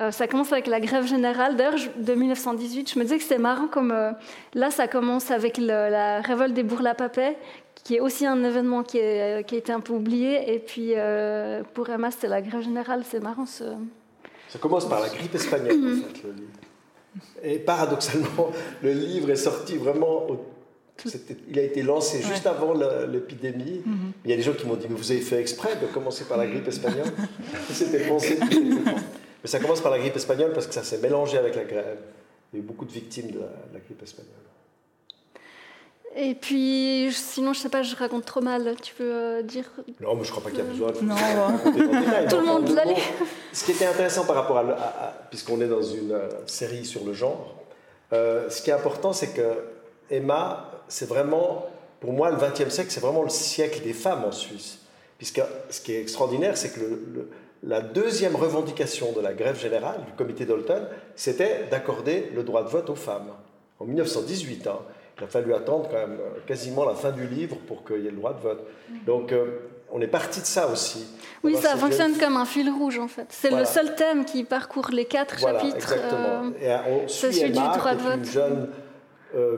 Euh, 0.00 0.10
ça 0.10 0.26
commence 0.26 0.52
avec 0.52 0.66
la 0.66 0.78
grève 0.78 1.06
générale. 1.06 1.56
D'ailleurs, 1.56 1.80
de 1.96 2.14
1918, 2.14 2.92
je 2.92 2.98
me 2.98 3.04
disais 3.04 3.16
que 3.16 3.22
c'était 3.22 3.38
marrant 3.38 3.66
comme 3.66 3.92
euh, 3.92 4.12
là, 4.54 4.70
ça 4.70 4.88
commence 4.88 5.30
avec 5.30 5.56
la 5.56 6.20
révolte 6.20 6.52
des 6.52 6.62
Bourg-la-Papet, 6.62 7.38
qui 7.82 7.96
est 7.96 8.00
aussi 8.00 8.26
un 8.26 8.44
événement 8.44 8.82
qui, 8.82 9.00
a 9.00 9.38
été 9.38 9.72
un 9.72 9.80
peu 9.80 9.94
oublié. 9.94 10.54
Et 10.54 10.58
puis, 10.58 10.92
euh, 10.96 11.62
pour 11.72 11.88
Emma, 11.88 12.10
c'était 12.10 12.28
la 12.28 12.42
grève 12.42 12.62
générale. 12.62 13.04
C'est 13.08 13.22
marrant. 13.22 13.46
Ce... 13.46 13.64
Ça 14.48 14.58
commence 14.58 14.86
par 14.86 15.00
la 15.00 15.08
grippe 15.08 15.34
espagnole, 15.34 15.72
en 15.72 16.08
fait, 16.08 16.22
le 16.24 16.32
livre. 16.32 16.50
Et 17.42 17.58
paradoxalement, 17.58 18.50
le 18.82 18.92
livre 18.92 19.30
est 19.30 19.36
sorti 19.36 19.76
vraiment 19.76 20.26
il 21.48 21.58
a 21.58 21.62
été 21.62 21.82
lancé 21.82 22.22
juste 22.22 22.46
avant 22.46 22.74
l'épidémie. 23.06 23.82
Mhm. 23.84 24.12
Il 24.24 24.30
y 24.30 24.34
a 24.34 24.36
des 24.36 24.42
gens 24.42 24.54
qui 24.54 24.66
m'ont 24.66 24.76
dit 24.76 24.86
Mais 24.88 24.96
vous 24.96 25.10
avez 25.10 25.20
fait 25.20 25.40
exprès 25.40 25.76
de 25.76 25.86
commencer 25.86 26.24
par 26.24 26.38
la 26.38 26.46
grippe 26.46 26.68
espagnole? 26.68 27.12
C'était 27.70 28.06
pensé. 28.06 28.38
Mais 28.50 29.48
ça 29.50 29.58
commence 29.58 29.80
par 29.80 29.92
la 29.92 29.98
grippe 29.98 30.16
espagnole 30.16 30.52
parce 30.52 30.66
que 30.66 30.74
ça 30.74 30.82
s'est 30.82 30.98
mélangé 30.98 31.38
avec 31.38 31.54
la 31.54 31.64
grève. 31.64 31.98
Il 32.52 32.58
y 32.58 32.60
a 32.60 32.64
eu 32.64 32.66
beaucoup 32.66 32.84
de 32.84 32.92
victimes 32.92 33.30
de 33.30 33.40
la, 33.40 33.80
grippe 33.80 34.02
espagnole. 34.02 34.32
Et 36.18 36.34
puis, 36.34 37.10
sinon, 37.12 37.52
je 37.52 37.60
sais 37.60 37.68
pas, 37.68 37.82
je 37.82 37.94
raconte 37.94 38.24
trop 38.24 38.40
mal. 38.40 38.74
Tu 38.82 38.94
veux 38.98 39.12
euh, 39.12 39.42
dire 39.42 39.64
Non, 40.00 40.14
mais 40.14 40.24
je 40.24 40.30
crois 40.30 40.42
pas 40.42 40.50
qu'il 40.50 40.60
y 40.60 40.62
a 40.62 40.64
besoin 40.64 40.90
de. 40.90 41.00
Non, 41.00 41.14
tout 42.28 42.36
le 42.40 42.46
monde 42.46 42.68
l'allait. 42.70 42.96
Ce 43.52 43.64
qui 43.64 43.72
était 43.72 43.84
intéressant 43.86 44.24
par 44.24 44.36
rapport 44.36 44.58
à, 44.58 45.12
puisqu'on 45.30 45.60
est 45.60 45.68
dans 45.68 45.82
une 45.82 46.12
euh, 46.12 46.28
série 46.46 46.86
sur 46.86 47.04
le 47.04 47.12
genre, 47.12 47.54
euh, 48.12 48.48
ce 48.48 48.62
qui 48.62 48.70
est 48.70 48.72
important, 48.72 49.12
c'est 49.12 49.34
que 49.34 49.64
Emma, 50.10 50.70
c'est 50.88 51.08
vraiment, 51.08 51.66
pour 52.00 52.12
moi, 52.12 52.30
le 52.30 52.36
XXe 52.36 52.72
siècle, 52.72 52.90
c'est 52.90 53.00
vraiment 53.00 53.22
le 53.22 53.28
siècle 53.28 53.82
des 53.82 53.92
femmes 53.92 54.24
en 54.24 54.32
Suisse. 54.32 54.78
Puisque 55.18 55.42
ce 55.70 55.80
qui 55.80 55.92
est 55.92 56.00
extraordinaire, 56.00 56.56
c'est 56.56 56.70
que 56.70 56.80
le 56.80 57.30
la 57.62 57.80
deuxième 57.80 58.36
revendication 58.36 59.12
de 59.12 59.20
la 59.20 59.32
grève 59.32 59.58
générale 59.58 60.04
du 60.06 60.12
comité 60.12 60.44
d'Olton, 60.44 60.86
c'était 61.16 61.64
d'accorder 61.70 62.30
le 62.34 62.42
droit 62.42 62.62
de 62.62 62.68
vote 62.68 62.90
aux 62.90 62.96
femmes. 62.96 63.30
En 63.80 63.84
1918, 63.84 64.66
hein, 64.66 64.78
il 65.18 65.24
a 65.24 65.26
fallu 65.26 65.54
attendre 65.54 65.88
quand 65.90 65.96
même 65.96 66.18
euh, 66.20 66.40
quasiment 66.46 66.84
la 66.84 66.94
fin 66.94 67.10
du 67.10 67.26
livre 67.26 67.56
pour 67.66 67.84
qu'il 67.84 68.02
y 68.02 68.06
ait 68.06 68.10
le 68.10 68.16
droit 68.16 68.34
de 68.34 68.40
vote. 68.40 68.66
Donc, 69.06 69.32
euh, 69.32 69.60
on 69.90 70.00
est 70.00 70.08
parti 70.08 70.40
de 70.40 70.46
ça 70.46 70.68
aussi. 70.68 71.06
Oui, 71.42 71.56
ça 71.56 71.76
fonctionne 71.76 72.18
comme 72.18 72.36
un 72.36 72.44
fil 72.44 72.68
rouge 72.68 72.98
en 72.98 73.08
fait. 73.08 73.26
C'est 73.30 73.50
le 73.50 73.64
seul 73.64 73.94
thème 73.94 74.24
qui 74.24 74.44
parcourt 74.44 74.90
les 74.90 75.04
quatre 75.04 75.38
voilà, 75.38 75.60
chapitres. 75.60 75.92
Exactement. 75.92 76.52
Euh, 76.60 76.76
Et 76.86 76.90
on 76.90 77.08
suit 77.08 77.38
Emma, 77.38 77.48
du 77.48 77.78
droit 77.78 77.94
de 77.94 78.02
vote. 78.02 78.16
une 78.16 78.24
jeune 78.24 78.68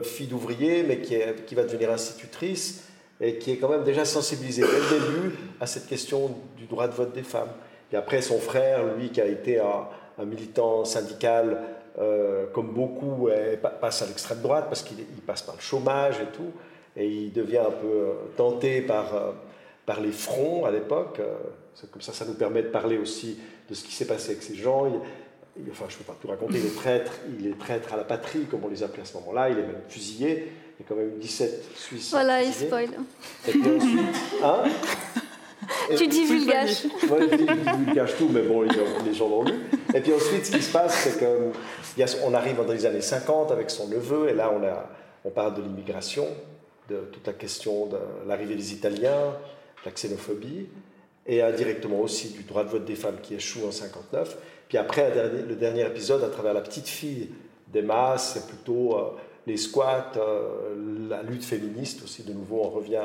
fille 0.03 0.27
d'ouvrier, 0.27 0.83
mais 0.83 0.99
qui, 0.99 1.15
est, 1.15 1.45
qui 1.45 1.55
va 1.55 1.63
devenir 1.63 1.89
institutrice 1.89 2.83
et 3.21 3.37
qui 3.37 3.51
est 3.51 3.57
quand 3.57 3.69
même 3.69 3.83
déjà 3.83 4.05
sensibilisée 4.05 4.61
dès 4.61 4.67
le 4.67 4.99
début 4.99 5.35
à 5.59 5.67
cette 5.67 5.87
question 5.87 6.35
du 6.57 6.65
droit 6.65 6.87
de 6.87 6.93
vote 6.93 7.13
des 7.13 7.23
femmes. 7.23 7.49
Et 7.91 7.95
après, 7.95 8.21
son 8.21 8.39
frère, 8.39 8.95
lui, 8.95 9.09
qui 9.09 9.19
a 9.19 9.25
été 9.25 9.59
un, 9.59 10.25
militant 10.25 10.83
syndical, 10.85 11.61
euh, 11.97 12.45
comme 12.53 12.73
beaucoup, 12.73 13.29
passe 13.81 14.01
à 14.01 14.05
l'extrême 14.05 14.41
droite 14.41 14.65
parce 14.69 14.83
qu'il 14.83 15.03
passe 15.25 15.41
par 15.41 15.55
le 15.55 15.61
chômage 15.61 16.19
et 16.21 16.27
tout. 16.35 16.51
Et 16.95 17.07
il 17.07 17.33
devient 17.33 17.59
un 17.59 17.71
peu 17.71 17.87
euh, 17.87 18.13
tenté 18.35 18.81
par, 18.81 19.15
euh, 19.15 19.31
par 19.85 20.01
les 20.01 20.11
fronts 20.11 20.65
à 20.65 20.71
l'époque. 20.71 21.21
Comme 21.91 22.01
ça, 22.01 22.13
ça 22.13 22.25
nous 22.25 22.33
permet 22.33 22.61
de 22.61 22.67
parler 22.67 22.97
aussi 22.97 23.39
de 23.69 23.73
ce 23.73 23.83
qui 23.83 23.93
s'est 23.93 24.07
passé 24.07 24.31
avec 24.31 24.43
ces 24.43 24.55
gens. 24.55 24.85
enfin, 25.71 25.85
je 25.87 25.95
ne 25.95 25.99
peux 25.99 26.05
pas 26.05 26.17
tout 26.21 26.27
raconter, 26.27 26.59
il 26.59 26.65
est 26.65 26.75
traître, 26.75 27.13
il 27.39 27.47
est 27.47 27.57
traître 27.57 27.93
à 27.93 27.97
la 27.97 28.03
patrie, 28.03 28.45
comme 28.45 28.65
on 28.65 28.67
les 28.67 28.83
appelait 28.83 29.03
à 29.03 29.05
ce 29.05 29.13
moment-là. 29.15 29.49
Il 29.49 29.59
est 29.59 29.63
même 29.63 29.81
fusillé. 29.87 30.51
Il 30.77 30.83
y 30.83 30.85
a 30.85 30.89
quand 30.89 30.95
même 30.95 31.17
17 31.19 31.65
Suisses. 31.75 32.11
Voilà, 32.11 32.41
il 32.41 32.53
spoil. 32.53 32.89
Et 33.47 33.51
puis 33.51 33.71
ensuite, 33.75 33.99
hein? 34.43 34.63
Tu 35.95 36.07
divulgages. 36.07 36.85
Moi, 37.07 37.19
je 37.21 37.35
divulgage 37.35 38.17
tout, 38.17 38.29
mais 38.31 38.41
bon, 38.41 38.61
les 38.61 39.13
gens 39.13 39.29
l'ont 39.29 39.43
lu. 39.43 39.53
Et 39.93 40.01
puis 40.01 40.13
ensuite, 40.13 40.45
ce 40.45 40.51
qui 40.51 40.61
se 40.61 40.71
passe, 40.71 40.95
c'est 40.95 41.19
qu'on 41.19 42.33
arrive 42.33 42.57
dans 42.57 42.71
les 42.71 42.85
années 42.85 43.01
50 43.01 43.51
avec 43.51 43.69
son 43.69 43.87
neveu, 43.87 44.29
et 44.29 44.33
là, 44.33 44.51
on, 44.53 44.63
a, 44.63 44.89
on 45.25 45.29
parle 45.29 45.55
de 45.55 45.61
l'immigration, 45.61 46.27
de 46.89 46.97
toute 47.11 47.25
la 47.25 47.33
question 47.33 47.87
de 47.87 47.97
l'arrivée 48.27 48.55
des 48.55 48.73
Italiens, 48.73 49.35
la 49.85 49.91
xénophobie, 49.91 50.67
et 51.25 51.41
indirectement 51.41 51.99
aussi 52.01 52.29
du 52.29 52.43
droit 52.43 52.63
de 52.63 52.69
vote 52.69 52.85
des 52.85 52.95
femmes 52.95 53.17
qui 53.21 53.35
échoue 53.35 53.67
en 53.67 53.71
59. 53.71 54.37
Puis 54.67 54.77
après, 54.77 55.11
le 55.47 55.55
dernier 55.55 55.85
épisode, 55.85 56.23
à 56.23 56.29
travers 56.29 56.53
la 56.53 56.61
petite 56.61 56.87
fille 56.87 57.29
d'Emma, 57.71 58.17
c'est 58.17 58.47
plutôt 58.47 58.97
euh, 58.97 59.11
les 59.45 59.57
squats, 59.57 60.11
euh, 60.17 61.07
la 61.09 61.21
lutte 61.23 61.43
féministe 61.43 62.03
aussi. 62.03 62.23
De 62.23 62.33
nouveau, 62.33 62.61
on 62.63 62.69
revient 62.69 63.01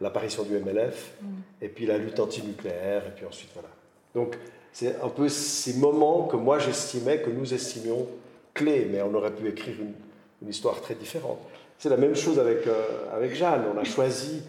l'apparition 0.00 0.42
du 0.42 0.58
MLF, 0.58 1.12
mm. 1.20 1.26
et 1.62 1.68
puis 1.68 1.86
la 1.86 1.98
lutte 1.98 2.20
antinucléaire, 2.20 3.06
et 3.06 3.10
puis 3.10 3.26
ensuite 3.26 3.50
voilà. 3.54 3.68
Donc 4.14 4.36
c'est 4.72 5.00
un 5.02 5.08
peu 5.08 5.28
ces 5.28 5.74
moments 5.74 6.24
que 6.24 6.36
moi 6.36 6.58
j'estimais, 6.58 7.20
que 7.20 7.30
nous 7.30 7.52
estimions 7.52 8.06
clés, 8.54 8.86
mais 8.90 9.02
on 9.02 9.14
aurait 9.14 9.34
pu 9.34 9.48
écrire 9.48 9.76
une, 9.80 10.48
histoire 10.48 10.80
très 10.80 10.94
différente. 10.94 11.38
C'est 11.78 11.90
la 11.90 11.98
même 11.98 12.16
chose 12.16 12.38
avec, 12.38 12.66
euh, 12.66 13.14
avec 13.14 13.34
Jeanne. 13.34 13.64
On 13.74 13.78
a 13.78 13.84
choisi 13.84 14.42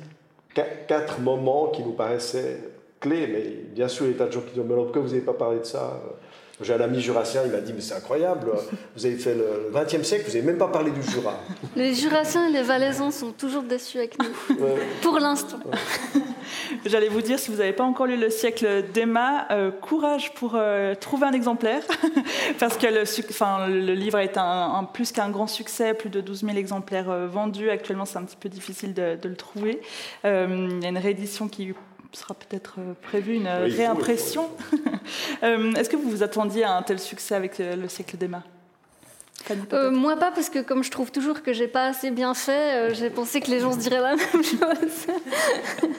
quatre 0.54 1.20
moments 1.20 1.68
qui 1.68 1.84
nous 1.84 1.92
paraissaient 1.92 2.60
clés, 3.02 3.28
mais 3.28 3.42
bien 3.76 3.90
sûr, 3.90 4.06
il 4.06 4.08
y 4.08 4.10
a 4.12 4.14
des 4.14 4.20
tas 4.20 4.28
de 4.28 4.32
gens 4.32 4.40
qui 4.40 4.54
disent 4.54 4.64
Mais 4.66 4.76
pourquoi 4.76 5.02
vous 5.02 5.10
n'avez 5.10 5.20
pas 5.20 5.34
parlé 5.34 5.60
de 5.60 5.66
ça? 5.66 6.02
J'ai 6.64 6.74
un 6.74 6.82
ami 6.82 7.02
jurassien, 7.02 7.42
il 7.46 7.52
m'a 7.52 7.60
dit, 7.60 7.74
mais 7.74 7.82
c'est 7.82 7.96
incroyable, 7.96 8.48
vous 8.96 9.06
avez 9.06 9.16
fait 9.16 9.36
le 9.36 9.72
20e 9.74 10.04
siècle, 10.04 10.26
vous 10.28 10.34
n'avez 10.34 10.46
même 10.46 10.58
pas 10.58 10.68
parlé 10.68 10.92
du 10.92 11.02
Jura. 11.04 11.40
Les 11.76 11.94
Jurassiens 11.94 12.48
et 12.50 12.52
les 12.52 12.62
Valaisans 12.62 13.12
sont 13.12 13.32
toujours 13.32 13.64
déçus 13.64 13.98
avec 13.98 14.18
nous, 14.20 14.56
pour 15.02 15.20
l'instant. 15.20 15.60
J'allais 16.86 17.10
vous 17.10 17.22
dire, 17.22 17.40
si 17.40 17.52
vous 17.52 17.58
n'avez 17.58 17.74
pas 17.74 17.84
encore 17.84 18.08
lu 18.08 18.18
le 18.18 18.30
siècle 18.30 18.86
d'Emma, 18.94 19.48
euh, 19.52 19.72
courage 19.72 20.34
pour 20.34 20.54
euh, 20.56 20.96
trouver 20.96 21.28
un 21.28 21.34
exemplaire, 21.34 21.84
parce 22.60 22.78
que 22.78 22.88
le, 22.88 23.04
enfin, 23.30 23.68
le 23.68 23.94
livre 23.94 24.18
a 24.18 24.24
été 24.24 24.40
un, 24.40 24.84
plus 24.92 25.12
qu'un 25.12 25.30
grand 25.30 25.48
succès, 25.48 25.94
plus 25.94 26.10
de 26.10 26.22
12 26.22 26.42
000 26.46 26.58
exemplaires 26.58 27.10
euh, 27.10 27.28
vendus. 27.28 27.70
Actuellement, 27.70 28.06
c'est 28.06 28.18
un 28.18 28.24
petit 28.24 28.38
peu 28.38 28.50
difficile 28.50 28.94
de, 28.94 29.18
de 29.22 29.30
le 29.30 29.36
trouver. 29.36 29.82
il 30.24 30.30
y 30.30 30.86
a 30.86 30.90
une 30.90 30.98
réédition 30.98 31.48
qui 31.48 31.74
sera 32.18 32.34
peut-être 32.34 32.76
euh, 32.80 32.94
prévu 33.02 33.36
une 33.36 33.48
réimpression. 33.48 34.50
Euh, 35.44 35.74
est-ce 35.74 35.90
que 35.90 35.96
vous 35.96 36.10
vous 36.10 36.24
attendiez 36.24 36.64
à 36.64 36.76
un 36.76 36.84
tel 36.84 37.00
succès 37.00 37.36
avec 37.36 37.60
euh, 37.60 37.76
le 37.76 37.88
siècle 37.88 38.18
d'Emma 38.18 38.44
euh, 39.74 39.90
moi 39.90 40.18
pas 40.18 40.30
parce 40.30 40.52
que 40.52 40.60
comme 40.60 40.84
je 40.84 40.92
trouve 40.92 41.12
toujours 41.12 41.42
que 41.42 41.52
j'ai 41.52 41.68
pas 41.68 41.88
assez 41.88 42.12
bien 42.12 42.36
fait, 42.36 42.94
j'ai 42.94 43.10
pensé 43.10 43.42
que 43.42 43.50
les 43.50 43.60
gens 43.60 43.74
se 43.74 43.80
diraient 43.80 44.00
la 44.00 44.16
même 44.16 44.44
chose. 44.44 45.08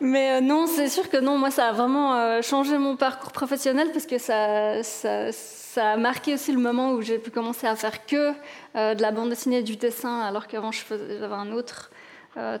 Mais 0.00 0.40
non, 0.40 0.66
c'est 0.66 0.88
sûr 0.88 1.08
que 1.08 1.18
non, 1.18 1.38
moi 1.38 1.52
ça 1.52 1.68
a 1.68 1.72
vraiment 1.72 2.42
changé 2.42 2.78
mon 2.78 2.96
parcours 2.96 3.30
professionnel 3.30 3.90
parce 3.92 4.06
que 4.06 4.18
ça, 4.18 4.82
ça, 4.82 5.30
ça, 5.30 5.92
a 5.92 5.96
marqué 5.96 6.34
aussi 6.34 6.50
le 6.50 6.58
moment 6.58 6.94
où 6.94 7.00
j'ai 7.00 7.18
pu 7.18 7.30
commencer 7.30 7.68
à 7.68 7.76
faire 7.76 8.04
que 8.06 8.32
de 8.74 9.00
la 9.00 9.12
bande 9.12 9.28
dessinée 9.28 9.58
et 9.58 9.62
du 9.62 9.76
dessin 9.76 10.22
alors 10.22 10.48
qu'avant 10.48 10.72
j'avais 10.72 11.24
un 11.24 11.52
autre 11.52 11.92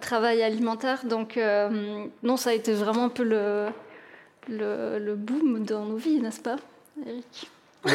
travail 0.00 0.44
alimentaire. 0.44 1.04
Donc, 1.04 1.36
non, 2.22 2.36
ça 2.36 2.50
a 2.50 2.52
été 2.52 2.72
vraiment 2.72 3.06
un 3.06 3.08
peu 3.08 3.24
le, 3.24 3.66
le, 4.48 5.14
boom 5.14 5.64
dans 5.64 5.84
nos 5.84 5.96
vies, 5.96 6.20
n'est-ce 6.20 6.40
pas, 6.40 6.56
Eric? 7.06 7.50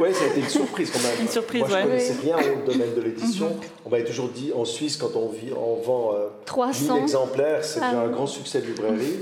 Oui, 0.00 0.12
ça 0.12 0.24
a 0.24 0.26
été 0.28 0.40
une 0.40 0.48
surprise 0.48 0.90
quand 0.90 1.02
même. 1.02 1.20
Une 1.20 1.28
surprise, 1.28 1.60
Moi, 1.60 1.68
je 1.70 1.76
ne 1.76 1.82
connaissais 1.82 2.20
rien 2.20 2.36
au 2.36 2.70
domaine 2.70 2.94
de 2.96 3.00
l'édition. 3.00 3.56
On 3.84 3.90
m'avait 3.90 4.04
toujours 4.04 4.28
dit 4.28 4.52
en 4.52 4.64
Suisse, 4.64 4.96
quand 4.96 5.14
on, 5.14 5.28
vit, 5.28 5.52
on 5.52 5.76
vend 5.76 6.14
euh, 6.14 6.28
300 6.46 7.02
exemplaires, 7.02 7.64
c'est 7.64 7.80
déjà 7.80 8.00
ah 8.00 8.04
un 8.04 8.08
grand 8.08 8.26
succès 8.26 8.60
de 8.60 8.66
librairie. 8.66 9.18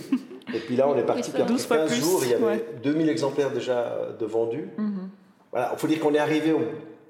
Et 0.54 0.60
puis 0.60 0.76
là, 0.76 0.88
on 0.88 0.96
est 0.96 1.02
parti, 1.02 1.30
puis 1.30 1.42
après 1.42 1.56
15 1.56 1.94
jours, 1.94 2.20
il 2.24 2.30
y 2.30 2.34
avait 2.34 2.64
2000 2.82 3.08
exemplaires 3.08 3.50
déjà 3.50 3.78
euh, 3.78 4.16
de 4.16 4.24
vendus. 4.24 4.68
Mhm. 4.78 5.08
Voilà, 5.50 5.70
il 5.74 5.78
faut 5.78 5.86
dire 5.86 6.00
qu'on 6.00 6.14
est 6.14 6.18
arrivé 6.18 6.54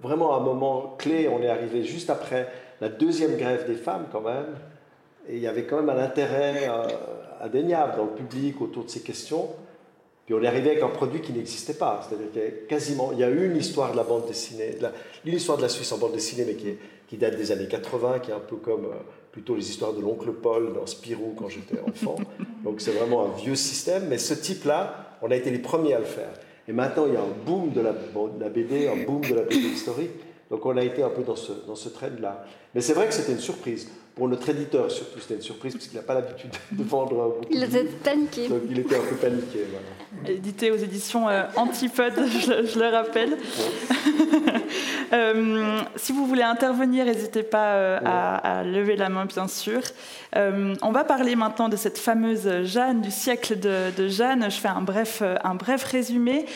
vraiment 0.03 0.35
à 0.35 0.39
un 0.39 0.43
moment 0.43 0.97
clé. 0.99 1.29
On 1.29 1.43
est 1.43 1.49
arrivé 1.49 1.85
juste 1.85 2.11
après 2.11 2.49
la 2.81 2.89
deuxième 2.89 3.37
grève 3.37 3.67
des 3.67 3.75
femmes 3.75 4.07
quand 4.11 4.23
même, 4.23 4.57
et 5.29 5.37
il 5.37 5.43
y 5.43 5.47
avait 5.47 5.65
quand 5.65 5.77
même 5.77 5.91
un 5.91 6.03
intérêt 6.03 6.69
euh, 6.69 6.87
indéniable 7.42 7.96
dans 7.96 8.05
le 8.05 8.12
public 8.12 8.61
autour 8.61 8.85
de 8.85 8.90
ces 8.90 9.01
questions. 9.01 9.49
Puis 10.27 10.35
on 10.35 10.42
est 10.42 10.46
arrivé 10.46 10.70
avec 10.70 10.83
un 10.83 10.88
produit 10.88 11.20
qui 11.20 11.33
n'existait 11.33 11.75
pas. 11.75 12.01
C'est-à-dire 12.03 12.33
qu'il 12.33 12.42
y 12.42 12.44
a 12.44 12.51
quasiment, 12.68 13.12
il 13.12 13.20
y 13.20 13.25
a 13.25 13.31
eu 13.31 13.46
une 13.46 13.57
histoire 13.57 13.92
de 13.92 13.96
la 13.96 14.03
bande 14.03 14.27
dessinée, 14.27 14.77
une 15.25 15.35
histoire 15.35 15.57
de 15.57 15.62
la 15.62 15.68
Suisse 15.68 15.92
en 15.92 15.99
bande 15.99 16.12
dessinée, 16.12 16.44
mais 16.44 16.55
qui, 16.55 16.75
qui 17.07 17.16
date 17.16 17.37
des 17.37 17.53
années 17.53 17.68
80, 17.68 18.18
qui 18.18 18.31
est 18.33 18.35
un 18.35 18.40
peu 18.40 18.57
comme 18.57 18.87
euh, 18.87 18.99
plutôt 19.31 19.55
les 19.55 19.68
histoires 19.68 19.92
de 19.92 20.01
l'oncle 20.01 20.33
Paul 20.33 20.72
dans 20.72 20.87
Spirou 20.87 21.35
quand 21.38 21.49
j'étais 21.49 21.79
enfant. 21.81 22.16
Donc 22.64 22.81
c'est 22.81 22.90
vraiment 22.90 23.27
un 23.27 23.37
vieux 23.37 23.55
système, 23.55 24.09
mais 24.09 24.18
ce 24.18 24.35
type-là, 24.35 25.18
on 25.22 25.31
a 25.31 25.37
été 25.37 25.51
les 25.51 25.61
premiers 25.61 25.94
à 25.94 26.01
le 26.01 26.05
faire. 26.05 26.33
Et 26.66 26.72
maintenant, 26.72 27.07
il 27.07 27.14
y 27.14 27.16
a 27.16 27.20
un 27.20 27.44
boom 27.44 27.70
de 27.72 27.81
la, 27.81 27.92
de 27.92 28.40
la 28.40 28.49
BD, 28.49 28.88
un 28.88 29.05
boom 29.05 29.20
de 29.20 29.35
la 29.35 29.42
BD 29.42 29.68
historique. 29.68 30.11
Donc 30.51 30.66
on 30.66 30.77
a 30.77 30.83
été 30.83 31.03
un 31.03 31.11
peu 31.11 31.22
dans 31.22 31.37
ce, 31.37 31.53
dans 31.66 31.77
ce 31.77 31.88
trend-là. 31.88 32.44
Mais 32.75 32.81
c'est 32.81 32.94
vrai 32.94 33.07
que 33.07 33.14
c'était 33.14 33.33
une 33.33 33.38
surprise. 33.38 33.88
Pour 34.16 34.29
notre 34.29 34.48
éditeur, 34.48 34.90
surtout, 34.90 35.20
c'était 35.20 35.35
une 35.35 35.42
surprise 35.42 35.74
parce 35.74 35.88
qu'il 35.88 35.98
n'a 35.98 36.02
pas 36.02 36.14
l'habitude 36.14 36.50
de 36.72 36.83
vendre 36.83 37.35
beaucoup. 37.38 37.44
Il 37.50 37.62
était 37.62 37.85
paniqué. 37.85 38.48
Donc 38.48 38.62
il 38.70 38.79
était 38.79 38.96
un 38.96 39.02
peu 39.02 39.14
paniqué. 39.16 39.66
Édité 40.26 40.70
aux 40.70 40.76
éditions 40.76 41.29
euh, 41.29 41.42
Antipode, 41.55 42.14
je, 42.16 42.79
le 42.79 42.88
rappelle. 42.88 43.37
Euh, 45.12 45.79
si 45.94 46.11
vous 46.12 46.26
voulez 46.26 46.42
intervenir, 46.42 47.05
n'hésitez 47.05 47.44
pas 47.44 47.74
euh, 47.74 48.00
à, 48.02 48.64
lever 48.64 48.96
la 48.96 49.09
main, 49.09 49.24
bien 49.24 49.46
sûr. 49.46 49.81
On 50.37 50.92
va 50.92 51.05
parler 51.05 51.37
maintenant 51.37 51.68
de 51.68 51.77
cette 51.77 51.99
fameuse 51.99 52.64
Jeanne, 52.64 53.01
du 53.01 53.11
siècle 53.11 53.59
de, 53.59 53.90
de 53.96 54.09
Jeanne. 54.09 54.51
Je 54.51 54.57
fais 54.57 54.68
un 54.68 54.83
bref, 54.83 55.22
un 55.44 55.55
bref 55.55 55.85
résumé. 55.85 56.46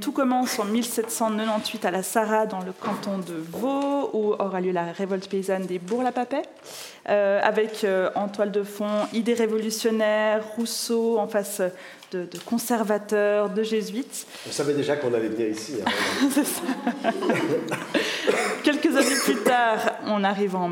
tout 0.00 0.12
commence 0.12 0.58
en 0.58 0.64
1798 0.64 1.84
à 1.84 1.90
la 1.90 2.02
Sarraz, 2.02 2.46
dans 2.46 2.60
le 2.60 2.72
canton 2.72 3.18
de 3.18 3.34
Vaud, 3.52 4.10
où 4.12 4.32
aura 4.32 4.60
lieu 4.60 4.72
la 4.72 4.92
révolte 4.92 5.28
paysanne 5.28 5.66
des 5.66 5.78
Bourg-la-Papet. 5.78 6.42
Euh, 7.08 7.40
avec 7.42 7.82
euh, 7.82 8.10
en 8.14 8.28
toile 8.28 8.52
de 8.52 8.62
fond 8.62 9.08
idées 9.12 9.34
révolutionnaires, 9.34 10.44
Rousseau 10.54 11.18
en 11.18 11.26
face 11.26 11.60
de, 12.12 12.28
conservateurs, 12.46 13.50
de 13.50 13.64
jésuites. 13.64 14.24
On 14.48 14.52
savait 14.52 14.74
déjà 14.74 14.94
qu'on 14.94 15.12
allait 15.12 15.28
venir 15.28 15.48
ici. 15.48 15.78
Hein. 15.84 16.30
Quelques 18.62 18.96
années 18.96 19.18
plus 19.24 19.42
tard, 19.42 19.80
on 20.12 20.24
arrive 20.24 20.56
en, 20.56 20.68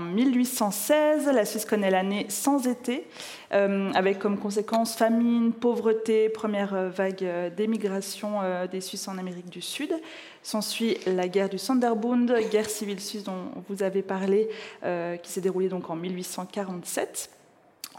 1816. 0.00 1.30
La 1.32 1.44
Suisse 1.44 1.64
connaît 1.64 1.90
l'année 1.90 2.26
sans 2.28 2.66
été, 2.66 3.06
euh, 3.52 3.92
avec 3.94 4.18
comme 4.18 4.38
conséquence 4.38 4.96
famine, 4.96 5.52
pauvreté, 5.52 6.28
première 6.28 6.90
vague 6.90 7.54
d'émigration 7.56 8.40
des 8.70 8.80
Suisses 8.80 9.08
en 9.08 9.18
Amérique 9.18 9.50
du 9.50 9.60
Sud. 9.60 9.92
S'ensuit 10.42 10.96
la 11.06 11.28
guerre 11.28 11.50
du 11.50 11.58
Sonderbund, 11.58 12.34
guerre 12.50 12.70
civile 12.70 13.00
suisse 13.00 13.24
dont 13.24 13.50
vous 13.68 13.82
avez 13.82 14.02
parlé, 14.02 14.48
euh, 14.84 15.16
qui 15.16 15.30
s'est 15.30 15.42
déroulée 15.42 15.68
donc 15.68 15.90
en 15.90 15.96
1847. 15.96 17.39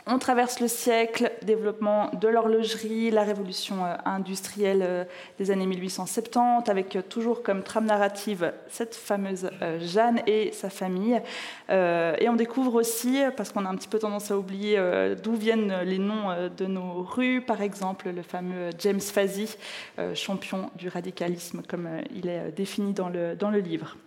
On 0.07 0.17
traverse 0.17 0.59
le 0.59 0.67
siècle, 0.67 1.31
développement 1.43 2.09
de 2.19 2.27
l'horlogerie, 2.27 3.11
la 3.11 3.21
révolution 3.23 3.85
euh, 3.85 3.93
industrielle 4.05 4.81
euh, 4.81 5.03
des 5.37 5.51
années 5.51 5.67
1870, 5.67 6.69
avec 6.69 6.95
euh, 6.95 7.01
toujours 7.03 7.43
comme 7.43 7.61
trame 7.61 7.85
narrative 7.85 8.51
cette 8.67 8.95
fameuse 8.95 9.49
Jeanne 9.79 10.21
et 10.25 10.51
sa 10.53 10.69
famille. 10.69 11.21
Et 11.69 12.29
on 12.29 12.35
découvre 12.35 12.75
aussi, 12.75 13.21
parce 13.35 13.51
qu'on 13.51 13.65
a 13.65 13.69
un 13.69 13.75
petit 13.75 13.87
peu 13.87 13.99
tendance 13.99 14.31
à 14.31 14.37
oublier 14.37 14.79
d'où 15.21 15.33
viennent 15.33 15.81
les 15.83 15.97
noms 15.97 16.49
de 16.55 16.65
nos 16.65 17.03
rues, 17.03 17.41
par 17.41 17.61
exemple 17.61 18.09
le 18.09 18.21
fameux 18.21 18.69
James 18.79 19.01
Fazzi, 19.01 19.55
champion 20.13 20.69
du 20.75 20.89
radicalisme, 20.89 21.61
comme 21.67 21.89
il 22.13 22.27
est 22.27 22.51
défini 22.51 22.93
dans 22.93 23.09
le, 23.09 23.35
dans 23.35 23.49
le 23.49 23.59
livre. 23.59 23.97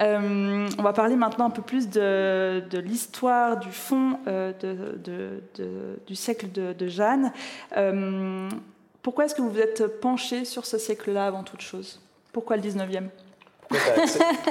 Euh, 0.00 0.68
on 0.78 0.82
va 0.82 0.92
parler 0.92 1.16
maintenant 1.16 1.46
un 1.46 1.50
peu 1.50 1.62
plus 1.62 1.88
de, 1.88 2.78
l'histoire, 2.78 3.58
du 3.58 3.72
fond 3.72 4.18
euh, 4.26 4.52
du 6.06 6.14
siècle 6.14 6.48
de, 6.52 6.88
Jeanne. 6.88 7.32
Euh, 7.76 8.48
pourquoi 9.02 9.24
est-ce 9.24 9.34
que 9.34 9.42
vous 9.42 9.50
vous 9.50 9.60
êtes 9.60 10.00
penché 10.00 10.44
sur 10.44 10.66
ce 10.66 10.78
siècle-là 10.78 11.26
avant 11.26 11.42
toute 11.42 11.62
chose? 11.62 12.00
Pourquoi 12.32 12.56
le 12.56 12.62
19e 12.62 13.08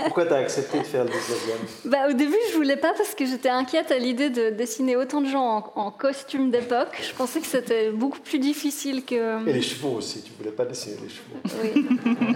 pourquoi 0.03 0.25
tu 0.25 0.33
as, 0.33 0.37
accepté 0.37 0.77
de 0.79 0.83
faire 0.83 1.05
le 1.05 1.09
19e 1.09 1.85
bah, 1.85 2.09
Au 2.09 2.11
début, 2.11 2.35
je 2.51 2.57
voulais 2.57 2.75
pas 2.75 2.91
parce 2.97 3.15
que 3.15 3.25
j'étais 3.25 3.47
inquiète 3.47 3.89
à 3.89 3.97
l'idée 3.97 4.29
de 4.29 4.49
dessiner 4.49 4.97
autant 4.97 5.21
de 5.21 5.27
gens 5.27 5.71
en, 5.73 5.89
costume 5.89 6.51
d'époque. 6.51 6.89
Je 7.01 7.13
pensais 7.13 7.39
que 7.39 7.47
c'était 7.47 7.91
beaucoup 7.91 8.19
plus 8.19 8.39
difficile 8.39 9.05
que. 9.05 9.47
Et 9.47 9.53
les 9.53 9.61
chevaux 9.61 9.95
aussi, 9.95 10.21
tu 10.21 10.33
voulais 10.37 10.51
pas 10.51 10.65
dessiner 10.65 10.97
les 11.01 11.07
chevaux. 11.07 11.39
Oui. 11.63 11.87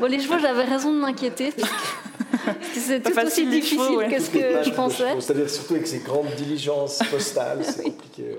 bon, 0.00 0.06
les 0.06 0.20
chevaux, 0.20 0.38
j'avais 0.38 0.64
raison 0.64 0.92
de 0.92 0.98
m'inquiéter. 0.98 1.52
C'est 2.72 3.02
tout 3.02 3.18
aussi 3.18 3.46
difficile 3.46 4.06
que 4.10 4.20
ce 4.20 4.30
que 4.30 4.62
je 4.64 4.70
pensais. 4.70 5.14
C'est-à-dire 5.20 5.48
surtout 5.50 5.74
avec 5.74 5.86
ces 5.86 5.98
grandes 5.98 6.34
diligences 6.36 7.00
postales, 7.10 7.64
c'est 7.64 7.82
compliqué. 7.84 8.38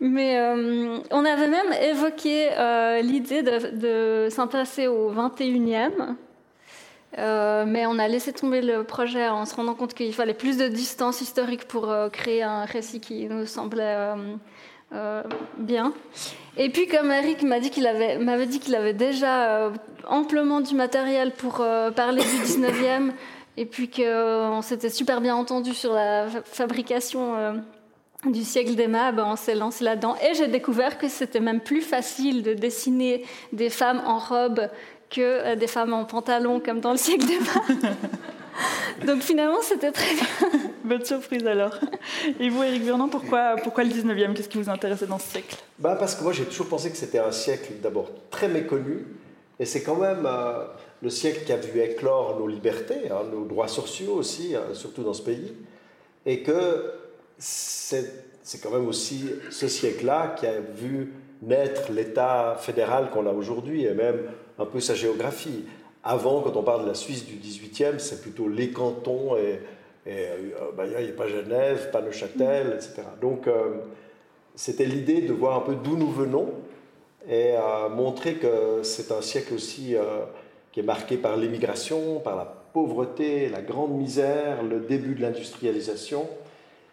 Mais 0.00 0.38
euh, 0.38 0.98
on 1.10 1.24
avait 1.24 1.48
même 1.48 1.72
évoqué 1.82 2.50
euh, 2.52 3.00
l'idée 3.00 3.42
de, 3.42 4.28
s'intéresser 4.30 4.86
au 4.86 5.12
21e. 5.12 5.90
Euh, 7.18 7.64
mais 7.66 7.86
on 7.86 7.98
a 7.98 8.08
laissé 8.08 8.32
tomber 8.32 8.60
le 8.60 8.84
projet 8.84 9.28
en 9.28 9.46
se 9.46 9.54
rendant 9.54 9.74
compte 9.74 9.94
qu'il 9.94 10.12
fallait 10.12 10.34
plus 10.34 10.58
de 10.58 10.68
distance 10.68 11.20
historique 11.20 11.66
pour 11.66 11.94
créer 12.12 12.42
un 12.42 12.64
récit 12.64 13.00
qui 13.00 13.26
nous 13.26 13.46
semblait 13.46 13.96
bien. 15.58 15.92
Et 16.56 16.70
puis, 16.70 16.86
comme 16.86 17.10
Eric 17.10 17.42
m'a 17.42 17.60
dit 17.60 17.70
qu'il 17.70 17.86
avait, 17.86 18.18
m'avait 18.18 18.46
dit 18.46 18.60
qu'il 18.60 18.74
avait 18.74 18.94
déjà 18.94 19.70
amplement 20.06 20.60
du 20.60 20.74
matériel 20.74 21.32
pour 21.32 21.60
euh, 21.60 21.90
parler 21.90 22.22
du 22.22 22.28
19e 22.28 23.12
et 23.56 23.66
puis 23.66 23.88
qu'on 23.88 24.02
euh, 24.02 24.62
s'était 24.62 24.90
super 24.90 25.20
bien 25.20 25.34
entendu 25.34 25.74
sur 25.74 25.92
la 25.92 26.26
fabrication 26.44 27.36
euh, 27.36 27.52
du 28.26 28.44
siècle 28.44 28.74
des 28.74 28.86
ben 28.86 29.14
on 29.18 29.36
s'est 29.36 29.54
lancé 29.54 29.84
là-dedans. 29.84 30.16
Et 30.16 30.34
j'ai 30.34 30.48
découvert 30.48 30.98
que 30.98 31.08
c'était 31.08 31.40
même 31.40 31.60
plus 31.60 31.82
facile 31.82 32.42
de 32.42 32.54
dessiner 32.54 33.24
des 33.52 33.70
femmes 33.70 34.02
en 34.06 34.18
robe 34.18 34.68
que 35.10 35.54
des 35.54 35.66
femmes 35.68 35.92
en 35.92 36.04
pantalon 36.04 36.60
comme 36.60 36.80
dans 36.80 36.90
le 36.90 36.98
siècle 36.98 37.26
des 37.26 37.38
Donc 39.06 39.22
finalement, 39.22 39.60
c'était 39.62 39.92
très 39.92 40.14
bien. 40.14 40.60
Bonne 40.84 41.04
surprise 41.04 41.46
alors. 41.46 41.78
Et 42.40 42.48
vous, 42.48 42.62
Éric 42.62 42.82
Vernon, 42.82 43.08
pourquoi, 43.08 43.56
pourquoi 43.62 43.84
le 43.84 43.90
19e 43.90 44.34
Qu'est-ce 44.34 44.48
qui 44.48 44.58
vous 44.58 44.70
intéressait 44.70 45.06
dans 45.06 45.18
ce 45.18 45.28
siècle? 45.28 45.56
Bah 45.78 45.96
Parce 45.98 46.14
que 46.14 46.22
moi, 46.22 46.32
j'ai 46.32 46.44
toujours 46.44 46.68
pensé 46.68 46.90
que 46.90 46.96
c'était 46.96 47.18
un 47.18 47.32
siècle 47.32 47.74
d'abord 47.82 48.10
très 48.30 48.48
méconnu 48.48 49.04
et 49.58 49.64
c'est 49.64 49.82
quand 49.82 49.96
même 49.96 50.26
euh, 50.26 50.64
le 51.02 51.10
siècle 51.10 51.44
qui 51.44 51.52
a 51.52 51.56
vu 51.56 51.80
éclore 51.80 52.38
nos 52.38 52.46
libertés, 52.46 53.10
hein, 53.10 53.22
nos 53.30 53.44
droits 53.44 53.68
sociaux 53.68 54.14
aussi, 54.14 54.54
hein, 54.54 54.74
surtout 54.74 55.02
dans 55.02 55.14
ce 55.14 55.22
pays. 55.22 55.54
Et 56.26 56.42
que 56.42 56.92
c'est 57.38 58.60
quand 58.62 58.70
même 58.70 58.86
aussi 58.86 59.30
ce 59.50 59.68
siècle-là 59.68 60.34
qui 60.38 60.46
a 60.46 60.60
vu 60.60 61.12
naître 61.42 61.92
l'État 61.92 62.56
fédéral 62.58 63.10
qu'on 63.10 63.26
a 63.26 63.32
aujourd'hui 63.32 63.84
et 63.84 63.94
même 63.94 64.20
un 64.58 64.64
peu 64.64 64.80
sa 64.80 64.94
géographie. 64.94 65.64
Avant, 66.08 66.40
quand 66.40 66.56
on 66.56 66.62
parle 66.62 66.84
de 66.84 66.88
la 66.88 66.94
Suisse 66.94 67.26
du 67.26 67.34
18e, 67.34 67.98
c'est 67.98 68.22
plutôt 68.22 68.48
les 68.48 68.70
cantons 68.70 69.36
et 69.36 69.58
il 70.06 70.12
n'y 70.12 70.52
euh, 70.52 70.70
bah, 70.76 70.84
a 70.84 71.16
pas 71.16 71.26
Genève, 71.26 71.90
pas 71.90 72.00
Neuchâtel, 72.00 72.74
etc. 72.76 73.02
Donc 73.20 73.48
euh, 73.48 73.78
c'était 74.54 74.84
l'idée 74.84 75.22
de 75.22 75.32
voir 75.32 75.56
un 75.56 75.60
peu 75.62 75.74
d'où 75.74 75.96
nous 75.96 76.10
venons 76.12 76.52
et 77.28 77.54
montrer 77.90 78.34
que 78.34 78.84
c'est 78.84 79.10
un 79.10 79.20
siècle 79.20 79.54
aussi 79.54 79.96
euh, 79.96 80.24
qui 80.70 80.78
est 80.78 80.84
marqué 80.84 81.16
par 81.16 81.36
l'immigration, 81.36 82.20
par 82.20 82.36
la 82.36 82.44
pauvreté, 82.72 83.48
la 83.48 83.62
grande 83.62 83.96
misère, 83.96 84.62
le 84.62 84.78
début 84.78 85.16
de 85.16 85.22
l'industrialisation. 85.22 86.28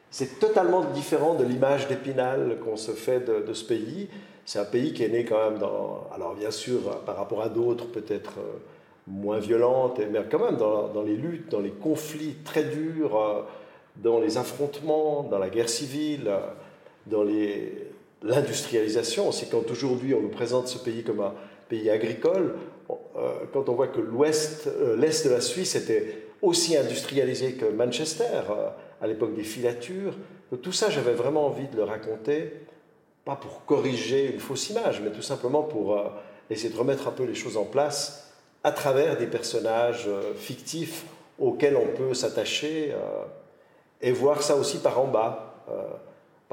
C'est 0.10 0.40
totalement 0.40 0.86
différent 0.86 1.36
de 1.36 1.44
l'image 1.44 1.88
d'Épinal 1.88 2.58
qu'on 2.66 2.78
se 2.78 2.94
fait 2.94 3.20
de, 3.20 3.54
ce 3.54 3.64
pays. 3.64 4.10
C'est 4.46 4.58
un 4.58 4.66
pays 4.66 4.92
qui 4.94 5.04
est 5.04 5.10
né 5.10 5.24
quand 5.24 5.52
même 5.52 5.60
dans, 5.60 6.08
alors 6.16 6.34
bien 6.34 6.50
sûr 6.50 6.80
par 7.06 7.16
rapport 7.16 7.44
à 7.44 7.50
d'autres 7.50 7.86
peut-être 7.86 8.40
euh, 8.40 8.58
moins 9.08 9.40
violentes, 9.40 10.00
mais 10.12 10.20
quand 10.30 10.40
même 10.40 10.58
dans, 10.58 10.88
dans, 10.88 11.04
les 11.04 11.16
luttes, 11.16 11.50
dans 11.52 11.60
les 11.60 11.72
conflits 11.72 12.36
très 12.46 12.64
durs, 12.64 13.20
euh, 13.20 13.42
dans 13.98 14.20
les 14.20 14.38
affrontements, 14.38 15.24
dans 15.24 15.38
la 15.38 15.50
guerre 15.50 15.70
civile, 15.70 16.32
dans 17.06 17.24
les, 17.24 17.92
l'industrialisation. 18.24 19.32
C'est 19.32 19.50
quand 19.50 19.70
aujourd'hui 19.70 20.14
on 20.14 20.22
nous 20.22 20.30
présente 20.30 20.68
ce 20.68 20.78
pays 20.78 21.04
comme 21.04 21.20
un 21.20 21.34
pays 21.70 21.90
agricole, 21.90 22.56
euh, 22.90 23.32
quand 23.54 23.70
on 23.70 23.74
voit 23.74 23.88
que 23.88 24.02
l'ouest, 24.02 24.68
euh, 24.68 24.96
l'est 24.98 25.26
de 25.26 25.32
la 25.32 25.42
Suisse 25.42 25.76
était 25.76 26.24
aussi 26.42 26.76
industrialisé 26.76 27.54
que 27.54 27.66
Manchester 27.66 28.42
euh, 28.50 28.70
à 29.02 29.08
l'époque 29.08 29.36
des 29.36 29.44
filatures. 29.44 30.14
tout 30.62 30.72
ça, 30.72 30.90
j'avais 30.90 31.14
vraiment 31.14 31.48
envie 31.48 31.68
de 31.68 31.76
le 31.76 31.84
raconter, 31.84 32.54
pas 33.26 33.36
pour 33.36 33.66
corriger 33.66 34.32
une 34.32 34.40
fausse 34.40 34.70
image, 34.70 35.02
mais 35.02 35.12
tout 35.12 35.22
simplement 35.22 35.64
pour 35.64 36.00
essayer 36.50 36.70
de 36.70 36.78
remettre 36.78 37.08
un 37.08 37.12
peu 37.12 37.24
les 37.24 37.36
choses 37.36 37.58
en 37.58 37.64
place 37.64 38.33
à 38.64 38.72
travers 38.72 39.18
des 39.18 39.28
personnages 39.28 40.08
fictifs 40.38 41.06
auxquels 41.40 41.76
on 41.76 41.98
peut 41.98 42.14
s'attacher 42.14 42.94
et 44.02 44.12
voir 44.12 44.42
ça 44.42 44.56
aussi 44.56 44.78
par 44.78 45.00
en 45.00 45.08
bas 45.08 45.54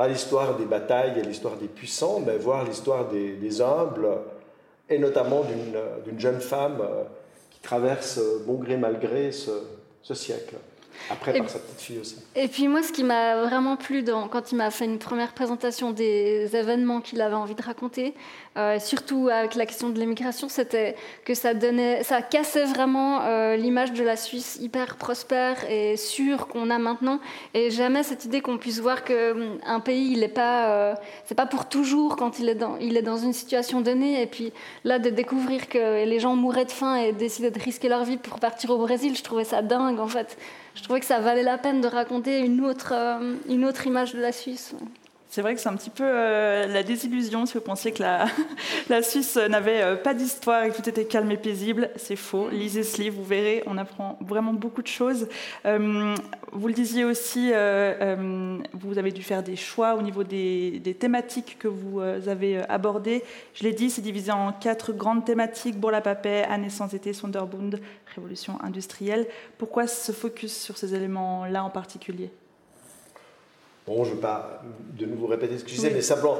pas 0.00 0.08
l'histoire 0.08 0.56
des 0.56 0.64
batailles 0.64 1.18
et 1.18 1.22
l'histoire 1.22 1.56
des 1.56 1.68
puissants, 1.68 2.20
mais 2.20 2.38
voir 2.38 2.64
l'histoire 2.64 3.08
des, 3.08 3.60
humbles, 3.60 4.08
et 4.88 4.98
notamment 4.98 5.44
d'une 5.44 6.18
jeune 6.18 6.40
femme 6.40 6.78
euh, 6.80 7.04
qui 7.50 7.60
traverse 7.60 8.16
euh, 8.16 8.42
bon 8.46 8.54
gré 8.54 8.78
mal 8.78 8.98
gré 8.98 9.30
ce, 9.30 10.14
siècle. 10.14 10.56
Après, 11.10 11.36
par 11.36 11.48
sa 11.48 11.58
petite 11.58 11.80
fille 11.80 11.98
aussi. 11.98 12.16
Et 12.36 12.48
puis 12.48 12.68
moi, 12.68 12.82
ce 12.82 12.92
qui 12.92 13.04
m'a 13.04 13.42
vraiment 13.42 13.76
plu 13.76 14.02
dans, 14.02 14.28
quand 14.28 14.52
il 14.52 14.56
m'a 14.56 14.70
fait 14.70 14.84
une 14.84 14.98
première 14.98 15.32
présentation 15.32 15.90
des 15.90 16.54
événements 16.54 17.00
qu'il 17.00 17.20
avait 17.20 17.34
envie 17.34 17.54
de 17.54 17.62
raconter, 17.62 18.14
euh, 18.56 18.80
surtout 18.80 19.28
avec 19.28 19.54
la 19.54 19.64
question 19.64 19.90
de 19.90 19.98
l'immigration, 19.98 20.48
c'était 20.48 20.96
que 21.24 21.34
ça, 21.34 21.54
donnait, 21.54 22.02
ça 22.02 22.20
cassait 22.20 22.64
vraiment 22.64 23.22
euh, 23.22 23.56
l'image 23.56 23.92
de 23.92 24.02
la 24.02 24.16
Suisse 24.16 24.58
hyper 24.60 24.96
prospère 24.96 25.64
et 25.70 25.96
sûre 25.96 26.48
qu'on 26.48 26.68
a 26.70 26.78
maintenant. 26.78 27.20
Et 27.54 27.70
jamais 27.70 28.02
cette 28.02 28.24
idée 28.24 28.40
qu'on 28.40 28.58
puisse 28.58 28.80
voir 28.80 29.04
qu'un 29.04 29.32
hum, 29.32 29.82
pays, 29.84 30.12
il 30.12 30.20
n'est 30.20 30.28
pas, 30.28 30.70
euh, 30.70 30.94
c'est 31.26 31.36
pas 31.36 31.46
pour 31.46 31.68
toujours 31.68 32.16
quand 32.16 32.40
il 32.40 32.48
est, 32.48 32.56
dans, 32.56 32.76
il 32.78 32.96
est 32.96 33.02
dans 33.02 33.18
une 33.18 33.32
situation 33.32 33.80
donnée. 33.80 34.20
Et 34.20 34.26
puis 34.26 34.52
là, 34.84 34.98
de 34.98 35.10
découvrir 35.10 35.68
que 35.68 36.04
les 36.04 36.18
gens 36.18 36.34
mouraient 36.34 36.64
de 36.64 36.72
faim 36.72 36.96
et 36.96 37.12
décidaient 37.12 37.52
de 37.52 37.60
risquer 37.60 37.88
leur 37.88 38.04
vie 38.04 38.16
pour 38.16 38.40
partir 38.40 38.70
au 38.70 38.78
Brésil, 38.78 39.16
je 39.16 39.22
trouvais 39.22 39.44
ça 39.44 39.62
dingue 39.62 40.00
en 40.00 40.08
fait 40.08 40.36
je 40.74 40.82
trouvais 40.82 41.00
que 41.00 41.06
ça 41.06 41.20
valait 41.20 41.42
la 41.42 41.58
peine 41.58 41.80
de 41.80 41.88
raconter 41.88 42.40
une 42.40 42.64
autre, 42.64 42.92
euh, 42.94 43.34
une 43.48 43.64
autre 43.64 43.86
image 43.86 44.14
de 44.14 44.20
la 44.20 44.32
Suisse. 44.32 44.74
C'est 45.30 45.42
vrai 45.42 45.54
que 45.54 45.60
c'est 45.60 45.68
un 45.68 45.76
petit 45.76 45.90
peu 45.90 46.02
euh, 46.04 46.66
la 46.66 46.82
désillusion 46.82 47.46
si 47.46 47.54
vous 47.54 47.60
pensiez 47.60 47.92
que 47.92 48.02
la, 48.88 49.02
Suisse 49.02 49.36
n'avait 49.36 49.80
euh, 49.80 49.94
pas 49.94 50.12
d'histoire 50.12 50.64
et 50.64 50.70
que 50.70 50.76
tout 50.76 50.88
était 50.88 51.04
calme 51.04 51.30
et 51.30 51.36
paisible. 51.36 51.88
C'est 51.94 52.16
faux. 52.16 52.48
Lisez 52.48 52.82
ce 52.82 53.00
livre, 53.00 53.18
vous 53.18 53.24
verrez, 53.24 53.62
on 53.66 53.78
apprend 53.78 54.18
vraiment 54.20 54.52
beaucoup 54.52 54.82
de 54.82 54.88
choses. 54.88 55.28
Euh, 55.66 56.16
vous 56.50 56.66
le 56.66 56.74
disiez 56.74 57.04
aussi, 57.04 57.52
vous 58.72 58.98
avez 58.98 59.12
dû 59.12 59.22
faire 59.22 59.44
des 59.44 59.54
choix 59.54 59.94
au 59.94 60.02
niveau 60.02 60.24
des, 60.24 60.96
thématiques 60.98 61.58
que 61.60 61.68
vous 61.68 62.00
avez 62.00 62.58
abordées. 62.68 63.22
Je 63.54 63.62
l'ai 63.62 63.72
dit, 63.72 63.88
c'est 63.88 64.02
divisé 64.02 64.32
en 64.32 64.52
quatre 64.52 64.92
grandes 64.92 65.24
thématiques 65.24 65.78
Bourla 65.78 66.00
Papet, 66.00 66.42
Année 66.50 66.70
sans 66.70 66.92
été, 66.92 67.12
Sonderbund, 67.12 67.80
Révolution 68.16 68.58
industrielle. 68.64 69.28
Pourquoi 69.58 69.86
ce 69.86 70.10
focus 70.10 70.60
sur 70.60 70.76
ces 70.76 70.92
éléments-là 70.92 71.62
en 71.62 71.70
particulier? 71.70 72.32
Bon, 73.90 74.04
je 74.04 74.10
ne 74.10 74.14
vais 74.14 74.20
pas 74.20 74.62
de 74.96 75.04
nouveau 75.04 75.26
répéter 75.26 75.58
ce 75.58 75.64
que 75.64 75.70
je 75.70 75.74
disais, 75.74 75.90
mais 75.90 76.00
simplement, 76.00 76.38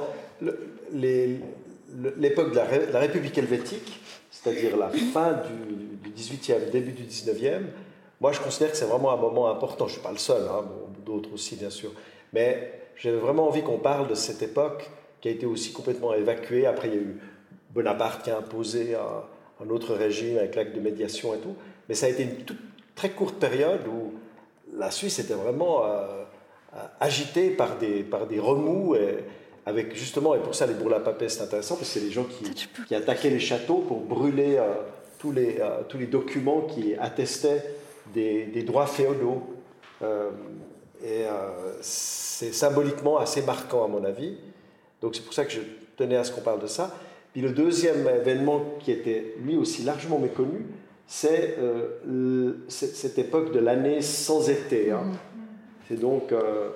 l'époque 0.93 2.53
de 2.53 2.93
la, 2.93 3.01
République 3.01 3.37
helvétique, 3.37 4.01
c'est-à-dire 4.31 4.77
la 4.77 4.89
fin 4.89 5.33
du, 5.33 6.11
18e, 6.13 6.71
début 6.71 6.93
du 6.93 7.03
19e, 7.03 7.63
moi 8.21 8.31
je 8.31 8.39
considère 8.39 8.71
que 8.71 8.77
c'est 8.77 8.85
vraiment 8.85 9.13
un 9.13 9.17
moment 9.17 9.51
important. 9.51 9.89
Je 9.89 9.95
ne 9.95 9.99
suis 9.99 10.01
pas 10.01 10.13
le 10.13 10.19
seul, 10.19 10.43
hein, 10.43 10.65
d'autres 11.05 11.35
aussi 11.35 11.57
bien 11.57 11.71
sûr. 11.71 11.91
Mais 12.33 12.73
j'avais 12.95 13.19
vraiment 13.19 13.49
envie 13.49 13.63
qu'on 13.63 13.79
parle 13.79 14.07
de 14.07 14.15
cette 14.15 14.43
époque 14.43 14.89
qui 15.21 15.27
a 15.27 15.33
été 15.33 15.45
aussi 15.45 15.73
complètement 15.73 16.15
évacuée. 16.15 16.67
Après, 16.67 16.87
il 16.87 16.95
y 16.95 16.99
a 16.99 17.01
eu 17.01 17.21
Bonaparte 17.75 18.23
qui 18.23 18.31
a 18.31 18.39
imposé 18.39 18.95
un, 18.95 19.69
autre 19.69 19.97
régime 19.97 20.39
avec 20.39 20.55
l'acte 20.55 20.73
de 20.73 20.81
médiation 20.81 21.35
et 21.35 21.39
tout. 21.39 21.57
Mais 21.89 21.97
ça 21.97 22.07
a 22.07 22.11
été 22.11 22.23
une 22.23 22.37
toute, 22.45 22.61
très 22.95 23.11
courte 23.11 23.41
période 23.41 23.89
où 23.89 24.15
la 24.79 24.93
Suisse 24.93 25.19
était 25.19 25.35
vraiment... 25.35 25.85
Euh, 25.85 26.21
agité 27.01 27.51
par 27.51 27.79
des, 27.79 28.03
par 28.03 28.27
des 28.27 28.39
remous. 28.39 28.95
Et, 28.95 29.19
avec 29.67 29.95
justement, 29.95 30.35
et 30.35 30.39
pour 30.39 30.55
ça 30.55 30.67
les 30.67 30.75
bourla-papais 30.75 31.29
c'est 31.29 31.43
intéressant, 31.43 31.77
parce 31.77 31.89
que 31.89 31.99
c'est 31.99 32.05
les 32.05 32.11
gens 32.11 32.25
qui, 32.25 32.51
qui, 32.87 32.95
attaquaient 32.95 33.31
les 33.31 33.41
châteaux 33.41 33.85
pour 33.87 34.01
brûler 34.01 34.57
euh, 34.57 34.75
tous, 35.19 35.33
les, 35.33 35.59
euh, 35.61 35.83
tous 35.89 35.99
les 35.99 36.07
documents 36.07 36.63
qui 36.63 36.95
attestaient 36.95 37.75
des, 38.13 38.47
des 38.47 38.63
droits 38.63 38.87
féodaux. 38.87 39.43
Euh, 40.03 40.31
et 41.03 41.25
c'est 41.81 42.53
symboliquement 42.53 43.17
assez 43.17 43.41
marquant 43.41 43.85
à 43.85 43.89
mon 43.89 44.05
avis. 44.05 44.37
Donc 45.01 45.15
c'est 45.15 45.25
pour 45.25 45.33
ça 45.33 45.47
que 45.47 45.51
je 45.51 45.61
tenais 45.97 46.17
à 46.17 46.25
ce 46.25 46.33
qu'on 46.33 46.43
parle 46.43 46.61
de 46.61 46.67
ça. 46.67 46.95
Puis 47.33 47.41
le 47.41 47.53
deuxième 47.53 48.07
événement 48.07 48.63
qui 48.81 48.93
était 48.93 49.35
lui 49.43 49.57
aussi 49.57 49.83
largement 49.83 50.19
méconnu, 50.19 50.67
c'est 51.07 51.57
cette 52.69 53.19
époque 53.19 53.53
de 53.53 53.61
l'année 53.61 54.03
sans 54.03 54.51
été. 54.51 54.91
Hein. 54.91 55.05
Mm-hmm. 55.07 55.30
C'est 55.91 55.99
donc 55.99 56.31
euh, 56.31 56.69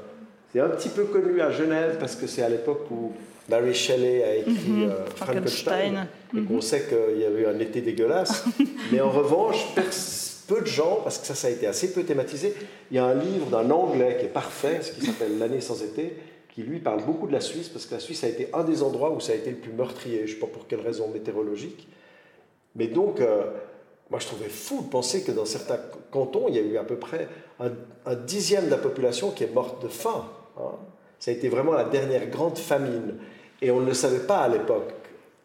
c'est 0.52 0.58
un 0.58 0.68
petit 0.70 0.88
peu 0.88 1.04
connu 1.04 1.40
à 1.40 1.52
Genève 1.52 1.98
parce 2.00 2.16
que 2.16 2.26
c'est 2.26 2.42
à 2.42 2.48
l'époque 2.48 2.90
où 2.90 3.12
Mary 3.48 3.72
Shelley 3.72 4.24
a 4.24 4.34
écrit 4.36 4.70
mhm. 4.70 4.90
euh, 4.90 5.06
Frankenstein, 5.14 6.08
et 6.36 6.40
qu'on 6.40 6.54
mhm. 6.54 6.60
sait 6.60 6.86
qu'il 6.88 7.20
y 7.20 7.24
avait 7.24 7.42
eu 7.42 7.46
un 7.46 7.58
été 7.60 7.80
dégueulasse. 7.80 8.44
Mais 8.92 9.00
en 9.00 9.10
revanche, 9.10 9.66
peu 10.48 10.60
de 10.62 10.66
gens, 10.66 11.00
parce 11.04 11.18
que 11.18 11.26
ça, 11.26 11.36
ça 11.36 11.46
a 11.46 11.50
été 11.50 11.68
assez 11.68 11.92
peu 11.92 12.02
thématisé, 12.02 12.54
il 12.90 12.96
y 12.96 12.98
a 12.98 13.04
un 13.04 13.14
livre 13.14 13.46
d'un 13.50 13.70
Anglais 13.70 14.16
qui 14.18 14.26
est 14.26 14.30
parfait, 14.30 14.80
ce 14.82 14.92
qui 14.92 15.06
s'appelle 15.06 15.38
L'année 15.38 15.60
sans 15.60 15.80
été, 15.82 16.16
qui 16.52 16.62
lui 16.62 16.80
parle 16.80 17.04
beaucoup 17.04 17.28
de 17.28 17.32
la 17.32 17.40
Suisse, 17.40 17.68
parce 17.68 17.86
que 17.86 17.94
la 17.94 18.00
Suisse 18.00 18.24
a 18.24 18.28
été 18.28 18.48
un 18.52 18.64
des 18.64 18.82
endroits 18.82 19.12
où 19.12 19.20
ça 19.20 19.32
a 19.32 19.36
été 19.36 19.50
le 19.50 19.56
plus 19.56 19.72
meurtrier, 19.72 20.20
je 20.20 20.22
ne 20.22 20.28
sais 20.28 20.40
pas 20.40 20.46
pour 20.46 20.66
quelle 20.66 20.80
raison 20.80 21.08
météorologique. 21.08 21.86
Mais 22.74 22.88
donc, 22.88 23.20
euh, 23.20 23.44
moi, 24.10 24.20
je 24.20 24.26
trouvais 24.26 24.48
fou 24.48 24.82
de 24.82 24.88
penser 24.88 25.22
que 25.24 25.32
dans 25.32 25.44
certains 25.44 25.78
cantons, 26.10 26.46
il 26.48 26.56
y 26.56 26.58
a 26.58 26.62
eu 26.62 26.76
à 26.76 26.84
peu 26.84 26.96
près 26.96 27.28
un, 27.58 27.70
dixième 28.14 28.66
de 28.66 28.70
la 28.70 28.78
population 28.78 29.30
qui 29.30 29.44
est 29.44 29.52
morte 29.52 29.82
de 29.82 29.88
faim. 29.88 30.26
Hein. 30.58 30.72
Ça 31.18 31.30
a 31.30 31.34
été 31.34 31.48
vraiment 31.48 31.72
la 31.72 31.84
dernière 31.84 32.26
grande 32.28 32.58
famine. 32.58 33.16
Et 33.62 33.70
on 33.70 33.80
ne 33.80 33.86
le 33.86 33.94
savait 33.94 34.26
pas 34.26 34.38
à 34.38 34.48
l'époque. 34.48 34.92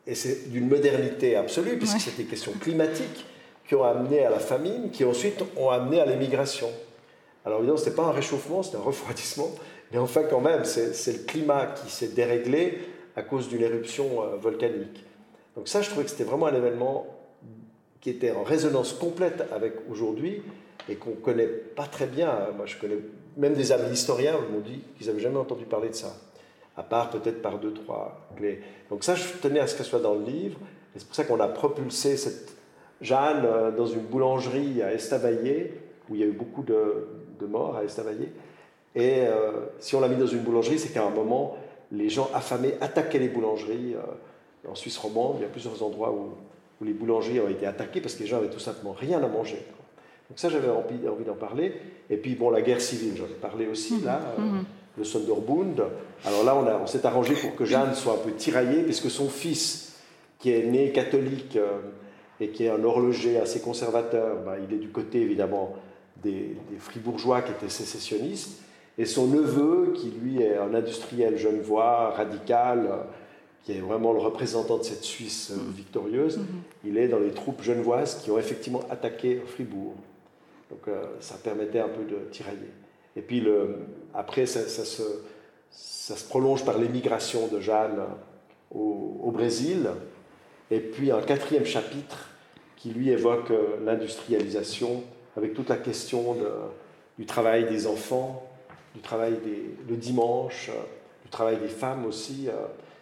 Et 0.05 0.15
c'est 0.15 0.49
d'une 0.49 0.67
modernité 0.67 1.35
absolue, 1.35 1.77
puisque 1.77 2.01
c'était 2.01 2.23
des 2.23 2.29
questions 2.29 2.51
climatiques 2.59 3.25
qui 3.67 3.75
ont 3.75 3.83
amené 3.83 4.25
à 4.25 4.29
la 4.29 4.39
famine, 4.39 4.89
qui 4.91 5.05
ensuite 5.05 5.41
ont 5.55 5.69
amené 5.69 6.01
à 6.01 6.05
l'émigration. 6.05 6.69
Alors 7.45 7.59
évidemment, 7.59 7.77
ce 7.77 7.85
n'était 7.85 7.95
pas 7.95 8.03
un 8.03 8.11
réchauffement, 8.11 8.63
c'était 8.63 8.77
un 8.77 8.81
refroidissement. 8.81 9.51
Mais 9.91 9.99
enfin, 9.99 10.23
quand 10.29 10.41
même, 10.41 10.65
c'est 10.65 11.13
le 11.13 11.23
climat 11.25 11.67
qui 11.67 11.91
s'est 11.91 12.09
déréglé 12.09 12.79
à 13.15 13.21
cause 13.21 13.47
d'une 13.47 13.61
éruption 13.61 14.23
euh, 14.23 14.35
volcanique. 14.37 15.03
Donc 15.55 15.67
ça, 15.67 15.81
je 15.81 15.89
trouvais 15.89 16.05
que 16.05 16.11
c'était 16.11 16.23
vraiment 16.23 16.47
un 16.47 16.55
événement 16.55 17.05
qui 18.01 18.09
était 18.09 18.31
en 18.31 18.43
résonance 18.43 18.93
complète 18.93 19.43
avec 19.51 19.73
aujourd'hui 19.89 20.41
et 20.87 20.95
qu'on 20.95 21.11
ne 21.11 21.15
connaît 21.15 21.47
pas 21.47 21.85
très 21.85 22.07
bien. 22.07 22.31
Moi, 22.55 22.65
je 22.65 22.77
connais 22.77 22.97
même 23.37 23.53
des 23.53 23.71
amis 23.71 23.91
historiens 23.91 24.35
m'ont 24.51 24.59
dit 24.59 24.81
qu'ils 24.97 25.07
n'avaient 25.07 25.19
jamais 25.19 25.37
entendu 25.37 25.65
parler 25.65 25.89
de 25.89 25.95
ça, 25.95 26.15
à 26.75 26.83
part 26.83 27.09
peut-être 27.09 27.41
par 27.41 27.57
deux, 27.59 27.73
trois 27.73 28.29
clés. 28.35 28.59
Donc 28.89 29.03
ça, 29.03 29.15
je 29.15 29.23
tenais 29.41 29.59
à 29.59 29.67
ce 29.67 29.75
que 29.75 29.83
ce 29.83 29.89
soit 29.89 29.99
dans 29.99 30.15
le 30.15 30.25
livre, 30.25 30.59
c'est 30.95 31.05
pour 31.05 31.15
ça 31.15 31.23
qu'on 31.23 31.39
a 31.39 31.47
propulsé 31.47 32.17
cette 32.17 32.55
Jeanne 33.01 33.45
euh, 33.45 33.71
dans 33.71 33.85
une 33.85 34.01
boulangerie 34.01 34.81
à 34.81 34.93
Estavayer, 34.93 35.73
où 36.09 36.15
il 36.15 36.21
y 36.21 36.23
a 36.23 36.27
eu 36.27 36.31
beaucoup 36.31 36.63
de, 36.63 37.07
de 37.39 37.45
morts 37.45 37.77
à 37.77 37.83
Estavayer. 37.83 38.31
Et 38.95 39.21
euh, 39.21 39.51
si 39.79 39.95
on 39.95 40.01
l'a 40.01 40.09
mis 40.09 40.17
dans 40.17 40.27
une 40.27 40.39
boulangerie, 40.39 40.79
c'est 40.79 40.89
qu'à 40.89 41.05
un 41.05 41.11
moment, 41.11 41.55
les 41.91 42.09
gens 42.09 42.29
affamés 42.33 42.73
attaquaient 42.81 43.19
les 43.19 43.29
boulangeries. 43.29 43.95
Euh, 43.95 44.69
en 44.69 44.75
Suisse 44.75 44.97
romande, 44.97 45.35
il 45.39 45.43
y 45.43 45.45
a 45.45 45.49
plusieurs 45.49 45.81
endroits 45.83 46.11
où 46.11 46.33
où 46.81 46.83
les 46.85 46.93
boulangeries 46.93 47.39
ont 47.39 47.49
été 47.49 47.65
attaquées 47.65 48.01
parce 48.01 48.15
que 48.15 48.21
les 48.21 48.27
gens 48.27 48.37
avaient 48.37 48.49
tout 48.49 48.59
simplement 48.59 48.93
rien 48.93 49.21
à 49.23 49.27
manger. 49.27 49.65
Donc 50.29 50.37
ça, 50.37 50.49
j'avais 50.49 50.69
envie, 50.69 51.07
envie 51.07 51.25
d'en 51.25 51.35
parler. 51.35 51.73
Et 52.09 52.17
puis, 52.17 52.35
bon, 52.35 52.49
la 52.49 52.61
guerre 52.61 52.81
civile, 52.81 53.13
j'en 53.17 53.25
ai 53.25 53.39
parlé 53.41 53.67
aussi, 53.67 53.95
mhm. 53.95 54.05
là, 54.05 54.21
euh, 54.37 54.41
mhm. 54.41 54.63
le 54.97 55.03
Sonderbund. 55.03 55.83
Alors 56.25 56.43
là, 56.43 56.55
on, 56.55 56.83
on 56.83 56.87
s'est 56.87 57.05
arrangé 57.05 57.33
pour 57.33 57.55
que 57.55 57.65
Jeanne 57.65 57.95
soit 57.95 58.13
un 58.13 58.17
peu 58.17 58.31
tiraillée, 58.31 58.83
puisque 58.83 59.09
son 59.09 59.27
fils, 59.27 59.97
qui 60.37 60.51
est 60.51 60.63
né 60.63 60.91
catholique 60.91 61.55
euh, 61.55 61.79
et 62.39 62.49
qui 62.49 62.65
est 62.65 62.69
un 62.69 62.83
horloger 62.83 63.39
assez 63.39 63.59
conservateur, 63.59 64.37
bah, 64.45 64.55
il 64.65 64.73
est 64.73 64.79
du 64.79 64.89
côté, 64.89 65.21
évidemment, 65.21 65.75
des, 66.23 66.55
des, 66.71 66.77
fribourgeois 66.77 67.41
qui 67.41 67.51
étaient 67.51 67.69
sécessionnistes. 67.69 68.61
Et 68.97 69.05
son 69.05 69.27
neveu, 69.27 69.93
qui 69.95 70.11
lui 70.11 70.41
est 70.41 70.57
un 70.57 70.73
industriel 70.73 71.37
genevois, 71.37 72.11
radical, 72.11 72.89
qui 73.63 73.73
est 73.73 73.81
vraiment 73.81 74.13
le 74.13 74.19
représentant 74.19 74.77
de 74.77 74.83
cette 74.83 75.03
Suisse 75.03 75.51
euh, 75.51 75.55
mm-hmm. 75.55 75.75
victorieuse, 75.75 76.37
mm-hmm. 76.37 76.87
il 76.87 76.97
est 76.97 77.07
dans 77.07 77.19
les 77.19 77.31
troupes 77.31 77.61
genevoises 77.61 78.21
qui 78.23 78.31
ont 78.31 78.39
effectivement 78.39 78.81
attaqué 78.89 79.41
Fribourg. 79.45 79.95
Donc 80.69 80.87
euh, 80.87 81.03
ça 81.19 81.35
permettait 81.35 81.79
un 81.79 81.89
peu 81.89 82.03
de 82.03 82.17
tirailler. 82.31 82.71
Et 83.15 83.21
puis 83.21 83.41
le, 83.41 83.77
après, 84.13 84.45
ça, 84.45 84.67
se, 84.67 85.03
ça, 85.71 86.15
se, 86.15 86.27
prolonge 86.27 86.63
par 86.63 86.77
l'émigration 86.77 87.47
de 87.47 87.59
Jeanne 87.59 87.99
au, 88.73 89.17
au, 89.23 89.31
Brésil. 89.31 89.89
Et 90.71 90.79
puis 90.79 91.11
un 91.11 91.21
quatrième 91.21 91.65
chapitre 91.65 92.29
qui 92.77 92.91
lui 92.91 93.09
évoque 93.09 93.51
euh, 93.51 93.77
l'industrialisation 93.83 95.03
avec 95.35 95.53
toute 95.53 95.69
la 95.69 95.77
question 95.77 96.35
de, 96.35 96.49
du 97.17 97.25
travail 97.25 97.67
des 97.67 97.87
enfants, 97.87 98.47
du 98.93 99.01
travail 99.01 99.33
des, 99.43 99.75
le 99.89 99.97
dimanche, 99.97 100.69
du 101.23 101.29
travail 101.29 101.57
des 101.57 101.67
femmes 101.67 102.05
aussi 102.05 102.47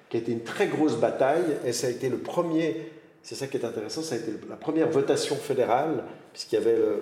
qui 0.09 0.17
a 0.17 0.19
été 0.19 0.31
une 0.31 0.43
très 0.43 0.67
grosse 0.67 0.95
bataille, 0.95 1.57
et 1.65 1.73
ça 1.73 1.87
a 1.87 1.89
été 1.89 2.09
le 2.09 2.17
premier, 2.17 2.91
c'est 3.23 3.35
ça 3.35 3.47
qui 3.47 3.57
est 3.57 3.65
intéressant, 3.65 4.01
ça 4.01 4.15
a 4.15 4.17
été 4.17 4.31
la 4.49 4.55
première 4.55 4.89
votation 4.89 5.35
fédérale, 5.35 6.03
puisqu'il 6.31 6.55
y 6.55 6.59
avait, 6.59 6.75
le, 6.75 6.99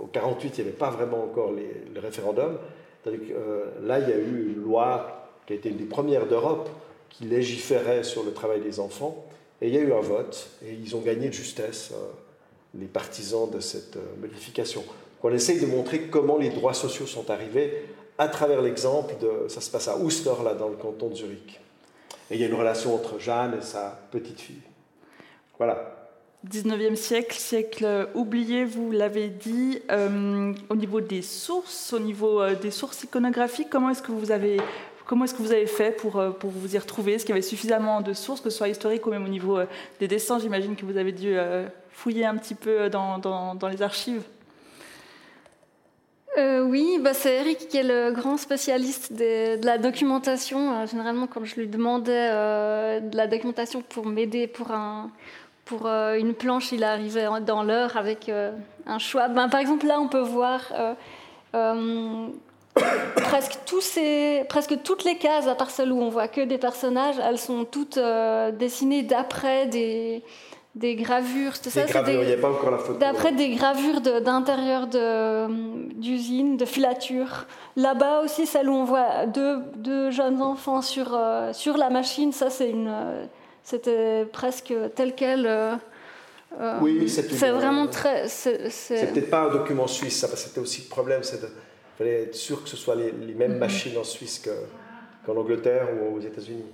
au 0.00 0.06
48, 0.06 0.58
il 0.58 0.64
n'y 0.64 0.68
avait 0.68 0.76
pas 0.76 0.90
vraiment 0.90 1.22
encore 1.22 1.52
le 1.52 2.00
référendum, 2.00 2.58
euh, 3.06 3.64
là, 3.82 3.98
il 3.98 4.08
y 4.08 4.12
a 4.12 4.16
eu 4.16 4.54
une 4.56 4.62
loi 4.62 5.28
qui 5.46 5.54
a 5.54 5.56
été 5.56 5.68
une 5.68 5.76
des 5.76 5.84
premières 5.84 6.26
d'Europe, 6.26 6.68
qui 7.10 7.24
légiférait 7.24 8.04
sur 8.04 8.22
le 8.22 8.32
travail 8.32 8.60
des 8.60 8.80
enfants, 8.80 9.24
et 9.60 9.68
il 9.68 9.74
y 9.74 9.78
a 9.78 9.80
eu 9.80 9.92
un 9.92 10.00
vote, 10.00 10.50
et 10.64 10.72
ils 10.72 10.96
ont 10.96 11.00
gagné 11.00 11.28
de 11.28 11.34
justesse, 11.34 11.90
euh, 11.92 12.10
les 12.78 12.86
partisans 12.86 13.50
de 13.50 13.60
cette 13.60 13.96
euh, 13.96 14.20
modification. 14.20 14.82
on 15.22 15.30
essaye 15.30 15.60
de 15.60 15.66
montrer 15.66 16.02
comment 16.02 16.38
les 16.38 16.50
droits 16.50 16.74
sociaux 16.74 17.06
sont 17.06 17.30
arrivés 17.30 17.84
à 18.18 18.28
travers 18.28 18.62
l'exemple 18.62 19.14
de, 19.20 19.48
ça 19.48 19.60
se 19.60 19.70
passe 19.70 19.88
à 19.88 19.98
Uster, 19.98 20.32
là, 20.44 20.54
dans 20.54 20.68
le 20.68 20.76
canton 20.76 21.08
de 21.08 21.14
Zurich. 21.14 21.60
Et 22.30 22.34
il 22.36 22.40
y 22.40 22.44
a 22.44 22.46
une 22.46 22.54
relation 22.54 22.94
entre 22.94 23.18
Jeanne 23.18 23.56
et 23.58 23.62
sa 23.62 23.98
petite 24.10 24.40
fille. 24.40 24.62
Voilà. 25.58 26.02
19e 26.48 26.96
siècle, 26.96 27.36
siècle 27.36 28.08
oublié, 28.14 28.64
vous 28.64 28.90
l'avez 28.90 29.28
dit, 29.28 29.80
euh, 29.92 30.52
au 30.68 30.74
niveau 30.74 31.00
des 31.00 31.22
sources, 31.22 31.92
au 31.92 32.00
niveau 32.00 32.40
euh, 32.40 32.56
des 32.56 32.72
sources 32.72 33.04
iconographiques, 33.04 33.70
comment 33.70 33.90
est-ce 33.90 34.02
que 34.02 34.10
vous 34.10 34.32
avez, 34.32 34.60
comment 35.06 35.24
est-ce 35.24 35.34
que 35.34 35.42
vous 35.42 35.52
avez 35.52 35.66
fait 35.66 35.92
pour, 35.92 36.18
euh, 36.18 36.30
pour 36.30 36.50
vous 36.50 36.74
y 36.74 36.78
retrouver? 36.78 37.12
Est-ce 37.12 37.24
qu'il 37.24 37.32
y 37.32 37.38
avait 37.38 37.42
suffisamment 37.42 38.00
de 38.00 38.12
sources, 38.12 38.40
que 38.40 38.50
ce 38.50 38.56
soit 38.56 38.68
historiques 38.68 39.06
ou 39.06 39.10
même 39.10 39.24
au 39.24 39.28
niveau 39.28 39.60
des 40.00 40.08
dessins? 40.08 40.40
J'imagine 40.40 40.74
que 40.74 40.84
vous 40.84 40.96
avez 40.96 41.12
dû 41.12 41.36
fouiller 41.92 42.26
un 42.26 42.36
petit 42.36 42.56
peu 42.56 42.90
dans, 42.90 43.18
dans 43.18 43.68
les 43.68 43.80
archives. 43.80 44.22
Oui, 46.36 46.98
bah 47.00 47.14
c'est 47.14 47.36
Eric 47.36 47.68
qui 47.68 47.76
est 47.76 47.82
le 47.82 48.10
grand 48.12 48.36
spécialiste 48.36 49.12
de, 49.12 49.64
la 49.64 49.78
documentation. 49.78 50.86
généralement, 50.86 51.26
quand 51.26 51.44
je 51.44 51.56
lui 51.56 51.68
demandais 51.68 52.30
de 53.00 53.16
la 53.16 53.26
documentation 53.26 53.82
pour 53.82 54.06
m'aider 54.06 54.46
pour 54.46 54.70
un, 54.70 55.10
pour 55.64 55.86
euh, 55.86 56.18
une 56.18 56.34
planche, 56.34 56.72
il 56.72 56.84
arrivait 56.84 57.26
dans 57.40 57.62
l'heure 57.62 57.96
avec 57.96 58.28
euh, 58.28 58.52
un 58.86 58.98
choix. 58.98 59.28
Ben, 59.28 59.48
par 59.48 59.60
exemple, 59.60 59.86
là, 59.86 60.00
on 60.00 60.08
peut 60.08 60.20
voir 60.20 60.60
euh, 61.54 62.28
presque, 63.16 63.58
tous 63.64 63.80
ces, 63.80 64.44
presque 64.48 64.82
toutes 64.82 65.04
les 65.04 65.16
cases, 65.16 65.46
à 65.46 65.54
part 65.54 65.70
celle 65.70 65.92
où 65.92 66.00
on 66.00 66.08
voit 66.08 66.28
que 66.28 66.40
des 66.40 66.58
personnages, 66.58 67.16
elles 67.18 67.38
sont 67.38 67.64
toutes 67.64 67.98
dessinées 68.58 69.02
d'après 69.02 69.66
des, 69.66 70.22
des 70.74 70.94
gravures. 70.94 71.52
Des 71.62 71.70
ça, 71.70 71.84
gravures, 71.84 72.22
il 72.22 72.28
n'y 72.28 72.32
a 72.32 72.36
pas 72.36 72.50
encore 72.50 72.70
la 72.70 72.78
photo. 72.78 72.98
D'après 72.98 73.32
des 73.32 73.50
gravures 73.54 74.00
d'intérieur 74.00 74.86
d'usine, 74.86 76.56
de, 76.56 76.64
filature. 76.64 77.46
Là-bas 77.76 78.22
aussi, 78.22 78.46
celle 78.46 78.68
où 78.68 78.74
on 78.74 78.84
voit 78.84 79.26
deux, 79.26 79.58
deux 79.76 80.10
jeunes 80.10 80.40
enfants 80.40 80.82
sur, 80.82 81.18
sur 81.52 81.76
la 81.76 81.90
machine, 81.90 82.32
ça 82.32 82.50
c'est 82.50 82.70
une 82.70 82.90
c'était 83.62 84.26
presque 84.32 84.74
tel 84.94 85.14
quel. 85.14 85.46
Euh, 85.46 85.74
euh, 86.60 86.78
oui, 86.80 87.08
c'est 87.08 87.50
vraiment 87.50 87.86
très. 87.86 88.28
C'est 88.28 89.12
peut-être 89.12 89.30
pas 89.30 89.44
un 89.44 89.50
document 89.50 89.86
suisse, 89.86 90.18
ça, 90.18 90.28
c'était 90.36 90.60
aussi 90.60 90.82
le 90.82 90.88
problème, 90.88 91.22
c'est 91.22 91.40
de. 91.40 91.48
fallait 91.96 92.24
être 92.24 92.34
sûr 92.34 92.62
que 92.62 92.68
ce 92.68 92.76
soit 92.76 92.94
les, 92.94 93.12
mêmes 93.12 93.54
mm-hmm. 93.54 93.58
machines 93.58 93.98
en 93.98 94.04
Suisse 94.04 94.48
qu'en 95.24 95.36
Angleterre 95.36 95.88
ou 95.92 96.16
aux 96.16 96.20
États-Unis. 96.20 96.64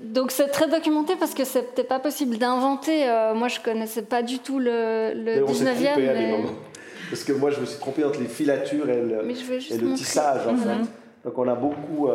Donc 0.00 0.30
c'est 0.30 0.48
très 0.48 0.68
documenté 0.68 1.14
parce 1.16 1.34
que 1.34 1.44
c'était 1.44 1.84
pas 1.84 1.98
possible 1.98 2.38
d'inventer. 2.38 3.08
Euh, 3.08 3.34
moi 3.34 3.48
je 3.48 3.60
connaissais 3.60 4.02
pas 4.02 4.22
du 4.22 4.38
tout 4.38 4.58
le, 4.58 5.12
le 5.14 5.44
19e. 5.44 5.96
Mais... 5.96 6.44
Parce 7.10 7.22
que 7.22 7.32
moi 7.32 7.52
je 7.52 7.60
me 7.60 7.66
suis 7.66 7.78
trompé 7.78 8.02
entre 8.02 8.18
les 8.18 8.26
filatures 8.26 8.90
et 8.90 9.00
le, 9.00 9.30
et 9.30 9.78
le 9.78 9.94
tissage 9.94 10.44
en 10.48 10.54
mm-hmm. 10.54 10.58
fait. 10.58 10.90
Donc 11.24 11.38
on 11.38 11.46
a 11.46 11.54
beaucoup 11.54 12.08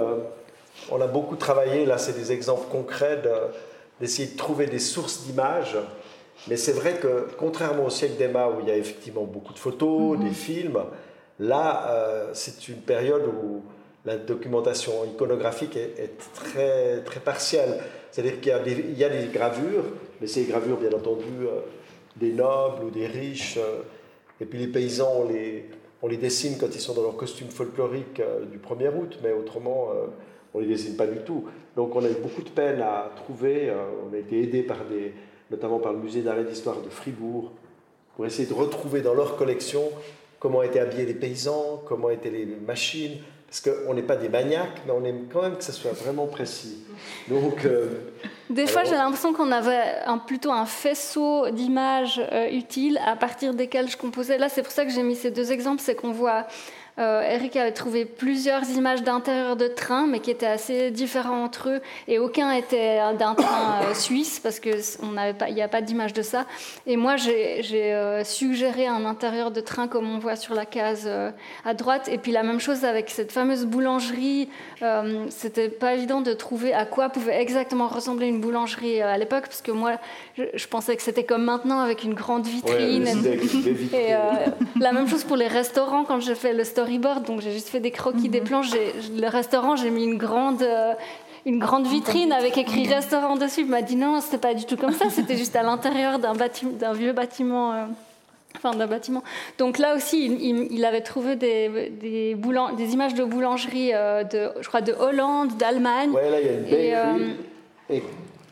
on 0.90 1.00
a 1.02 1.08
beaucoup 1.08 1.36
travaillé, 1.36 1.86
là 1.86 1.98
c'est 1.98 2.14
des 2.14 2.32
exemples 2.32 2.68
concrets 2.72 3.22
d'essayer 4.00 4.30
de, 4.30 4.38
trouver 4.38 4.66
des 4.66 4.80
sources 4.80 5.24
d'images. 5.26 5.78
Mais 6.48 6.58
c'est 6.58 6.72
vrai 6.72 6.96
que 6.96 7.28
contrairement 7.38 7.86
au 7.86 7.90
siècle 7.90 8.18
d'Emma 8.18 8.48
où 8.50 8.62
il 8.62 8.68
y 8.68 8.72
a 8.72 8.78
effectivement 8.78 9.24
beaucoup 9.24 9.54
de 9.54 9.60
photos, 9.60 10.18
mhm. 10.18 10.24
des 10.24 10.34
films, 10.34 10.80
là 11.40 11.88
euh, 11.90 12.30
c'est 12.34 12.68
une 12.68 12.82
période 12.82 13.24
où 13.28 13.62
la 14.06 14.18
documentation 14.18 15.06
iconographique 15.06 15.78
est, 15.78 16.18
très, 16.34 17.02
très 17.02 17.20
partielle. 17.20 17.80
C'est-à-dire 18.12 18.42
qu'il 18.42 18.52
y, 18.98 19.04
a 19.04 19.10
des 19.10 19.28
gravures, 19.28 19.86
mais 20.20 20.28
des 20.28 20.44
gravures 20.44 20.78
bien 20.78 20.92
entendu 20.92 21.26
euh, 21.42 21.62
des 22.18 22.34
nobles 22.34 22.86
ou 22.86 22.90
des 22.90 23.08
riches. 23.08 23.58
Euh, 23.58 23.82
et 24.40 24.46
puis 24.46 24.60
les 24.60 24.68
paysans, 24.68 25.26
on 26.02 26.08
les, 26.08 26.18
dessine 26.18 26.58
quand 26.60 26.74
ils 26.74 26.82
sont 26.82 26.94
dans 26.94 27.04
leur 27.04 27.16
costume 27.16 27.50
folklorique 27.50 28.22
du 28.52 28.58
1er 28.58 28.90
août, 28.96 29.20
mais 29.22 29.32
autrement 29.32 29.90
on 30.54 30.60
ne 30.60 30.66
les 30.66 30.72
dessine 30.72 30.96
pas 30.96 31.08
du 31.08 31.20
tout. 31.20 31.46
Donc 31.76 31.96
on 31.96 32.04
a 32.04 32.10
eu 32.10 32.16
beaucoup 32.22 32.42
de 32.42 32.50
peine 32.50 32.82
à 32.82 33.12
trouver, 33.16 33.70
euh, 33.70 33.76
on 34.10 34.14
a 34.14 34.18
été 34.18 34.42
aidé 34.42 34.64
par 34.64 34.86
des, 34.86 35.14
notamment 35.50 35.80
par 35.80 35.94
le 35.94 36.00
musée 36.00 36.22
d'art 36.22 36.40
et 36.40 36.44
d'histoire 36.44 36.82
de 36.82 36.90
Fribourg, 36.90 37.52
pour 38.16 38.26
essayer 38.26 38.48
de 38.48 38.54
retrouver 38.54 39.02
dans 39.02 39.14
leur 39.14 39.38
collection 39.38 39.84
comment 40.40 40.64
étaient 40.64 40.80
habillés 40.80 41.06
les 41.06 41.14
paysans, 41.14 41.82
comment 41.86 42.10
étaient 42.10 42.30
les 42.30 42.46
machines, 42.46 43.18
parce 43.52 43.60
qu'on 43.60 43.94
n'est 43.94 44.02
pas 44.02 44.16
des 44.16 44.30
maniaques, 44.30 44.82
mais 44.86 44.94
on 44.94 45.04
aime 45.04 45.26
quand 45.32 45.42
même 45.42 45.58
que 45.58 45.64
ça 45.64 45.74
soit 45.74 45.92
vraiment 45.92 46.26
précis. 46.26 46.86
Donc, 47.28 47.66
euh, 47.66 47.90
des 48.50 48.66
fois, 48.66 48.86
j'ai 48.86 48.96
l'impression 48.96 49.34
qu'on 49.34 49.52
avait 49.52 50.00
un, 50.06 50.20
plutôt 50.20 50.54
un 50.54 50.66
faisceau 50.66 51.50
d'images 51.50 52.22
euh, 52.32 52.50
utiles 52.50 52.98
à 53.06 53.18
partir 53.18 53.54
desquelles 53.54 53.90
je 53.90 53.98
composais. 53.98 54.38
Là, 54.38 54.48
c'est 54.48 54.64
pour 54.64 54.72
ça 54.72 54.86
que 54.86 54.92
j'ai 54.92 55.04
mis 55.04 55.18
ces 55.18 55.32
deux 55.32 55.52
exemples, 55.52 55.82
c'est 55.82 55.96
qu'on 55.96 56.14
voit 56.14 56.48
euh, 57.02 57.22
Eric 57.24 57.56
avait 57.56 57.72
trouvé 57.72 58.06
plusieurs 58.06 58.70
images 58.70 59.02
d'intérieur 59.02 59.56
de 59.56 59.68
train, 59.68 60.06
mais 60.06 60.20
qui 60.20 60.30
étaient 60.30 60.46
assez 60.46 60.92
différents 60.92 61.44
entre 61.44 61.70
eux, 61.70 61.82
et 62.08 62.20
aucun 62.20 62.52
était 62.52 63.00
d'un 63.18 63.34
train 63.34 63.82
euh, 63.84 63.94
suisse, 63.94 64.40
parce 64.40 64.60
qu'il 64.60 64.76
n'y 65.52 65.62
a 65.62 65.68
pas 65.68 65.82
d'image 65.82 66.14
de 66.14 66.22
ça. 66.22 66.46
Et 66.86 66.98
moi, 66.98 67.16
j'ai 67.18 67.64
euh, 67.74 68.24
suggéré 68.24 68.86
un 68.86 69.06
intérieur 69.06 69.52
de 69.52 69.62
train 69.62 69.88
comme 69.88 70.10
on 70.10 70.20
voit 70.20 70.36
sur 70.36 70.54
la 70.54 70.66
case 70.66 71.10
à 71.66 71.74
droite, 71.74 72.08
et 72.08 72.18
puis 72.18 72.32
la 72.32 72.44
même 72.44 72.60
chose 72.60 72.86
avec 72.86 73.10
cette 73.10 73.32
fameuse 73.32 73.66
boulangerie. 73.66 74.50
C'était 75.30 75.70
pas 75.70 75.94
évident 75.96 76.22
de 76.22 76.34
trouver 76.34 76.74
à 76.74 76.86
quoi 76.86 77.10
pouvait 77.10 77.42
exactement 77.42 77.88
ressembler 77.88 78.28
une 78.28 78.40
boulangerie 78.40 79.02
à 79.02 79.18
l'époque, 79.18 79.46
parce 79.46 79.62
que 79.62 79.72
moi, 79.72 79.94
je, 80.38 80.68
pensais 80.68 80.96
que 80.96 81.02
c'était 81.02 81.24
comme 81.24 81.44
maintenant 81.44 81.80
avec 81.80 82.04
une 82.04 82.14
grande 82.14 82.46
vitrine. 82.46 83.08
et, 83.94 84.14
la 84.80 84.92
même 84.92 85.08
chose 85.08 85.24
pour 85.24 85.38
les 85.38 85.48
restaurants 85.48 86.04
quand 86.04 86.20
j'ai 86.20 86.36
fait 86.36 86.54
le 86.54 86.64
story 86.64 86.91
donc 87.00 87.42
j'ai 87.42 87.52
juste 87.52 87.70
fait 87.70 87.80
des 87.80 87.92
croquis, 87.92 88.30
des 88.30 88.42
mhm. 88.42 88.48
plans. 88.48 88.62
Le 88.62 89.28
restaurant, 89.28 89.76
j'ai 89.76 89.90
mis 89.90 90.04
une 90.04 90.18
grande, 90.18 90.62
euh, 90.62 90.94
une 91.46 91.60
grande 91.60 91.88
vitrine 91.88 92.32
avec 92.32 92.58
écrit 92.58 92.88
restaurant 92.88 93.36
dessus. 93.36 93.62
Il 93.62 93.68
m'a 93.68 93.82
dit 93.82 93.96
non, 93.96 94.22
c'était 94.22 94.38
pas 94.38 94.54
du 94.54 94.66
tout 94.66 94.78
comme 94.78 94.94
ça, 94.94 95.06
c'était 95.10 95.38
juste 95.38 95.56
à 95.56 95.64
l'intérieur 95.64 96.20
d'un 96.20 96.34
d'un 96.34 96.94
vieux 96.94 97.14
bâtiment. 97.14 97.74
Euh, 97.74 97.86
enfin, 98.58 98.76
d'un 98.76 98.88
bâtiment. 98.88 99.24
Donc 99.58 99.78
là 99.78 99.96
aussi, 99.96 100.26
il, 100.26 100.86
avait 100.86 101.02
trouvé 101.02 101.36
des, 101.36 101.90
des, 102.02 102.36
des, 102.36 102.94
images 102.94 103.14
de 103.14 103.24
boulangerie, 103.24 103.92
euh, 103.94 104.24
de, 104.24 104.52
je 104.60 104.68
crois, 104.68 104.82
de 104.82 104.94
Hollande, 104.94 105.58
d'Allemagne. 105.58 106.12
Ouais, 106.12 106.30
là, 106.30 106.40
il 106.42 106.46
y 106.46 106.94
a 106.94 107.12
une 107.14 107.36
et, 107.90 107.98
et 107.98 108.04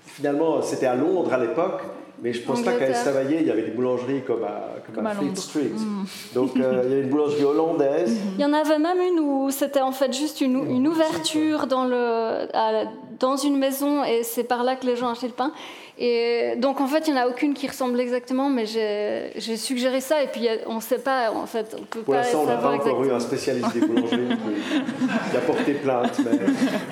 finalement, 0.06 0.62
c'était 0.62 0.86
à 0.86 0.95
Londres 0.95 1.34
à 1.34 1.38
l'époque. 1.38 1.82
Mais 2.21 2.34
je 2.34 2.41
pense 2.41 2.62
pas 2.62 2.73
qu'à 2.73 2.89
Estavayer, 2.89 3.39
il 3.41 3.47
y 3.47 3.51
avait 3.51 3.63
des 3.63 3.71
boulangeries 3.71 4.23
comme 4.25 4.43
à, 4.43 4.75
comme, 4.93 5.05
à, 5.05 5.15
Fleet 5.15 5.36
Street. 5.36 5.71
Mm. 5.75 6.05
Donc 6.34 6.51
euh, 6.58 6.84
il 6.86 6.91
y 6.91 6.95
a 6.95 6.99
une 6.99 7.10
boulangerie 7.10 7.43
hollandaise. 7.43 8.17
Il 8.38 8.41
y 8.41 8.45
en 8.45 8.53
avait 8.53 8.79
même 8.79 8.99
une 8.99 9.19
où 9.19 9.51
c'était 9.51 9.82
en 9.82 9.91
fait 9.91 10.13
juste 10.13 10.41
une, 10.41 10.69
une 10.69 10.88
ouverture 10.88 11.67
dans, 11.67 11.86
le, 11.86 12.45
dans 13.19 13.38
une 13.38 13.58
maison 13.58 14.03
et 14.03 14.23
c'est 14.23 14.43
par 14.43 14.63
là 14.63 14.75
que 14.75 14.86
les 14.86 14.95
gens 14.95 15.10
achetaient 15.10 15.27
le 15.27 15.34
pain. 15.34 15.51
Et 16.01 16.53
donc 16.58 16.79
en 16.79 16.88
fait, 16.88 17.08
il 17.08 17.13
n'y 17.13 17.19
en 17.19 17.23
a 17.23 17.27
aucune 17.27 17.53
qui 17.53 17.67
ressemble 17.67 17.99
exactement, 17.99 18.49
mais 18.49 18.65
j'ai 18.65 19.58
suggéré 19.58 19.99
ça 19.99 20.23
et 20.23 20.27
puis 20.27 20.47
on 20.65 20.75
ne 20.75 20.82
sait 20.82 20.99
pas, 20.99 21.32
en 21.32 21.45
fait, 21.45 21.75
on 21.77 21.84
peut 21.84 21.99
Pour 22.01 22.15
pas 22.15 22.23
savoir 22.23 22.43
on 22.43 22.47
n'a 22.47 22.58
pas 22.58 22.71
encore 22.71 23.03
eu 23.03 23.12
un 23.12 23.19
spécialiste 23.19 23.73
des 23.73 23.82
boulangeries 23.82 24.29
qui, 25.32 25.38
a 25.38 25.41
porté 25.41 25.73
plainte. 25.73 26.19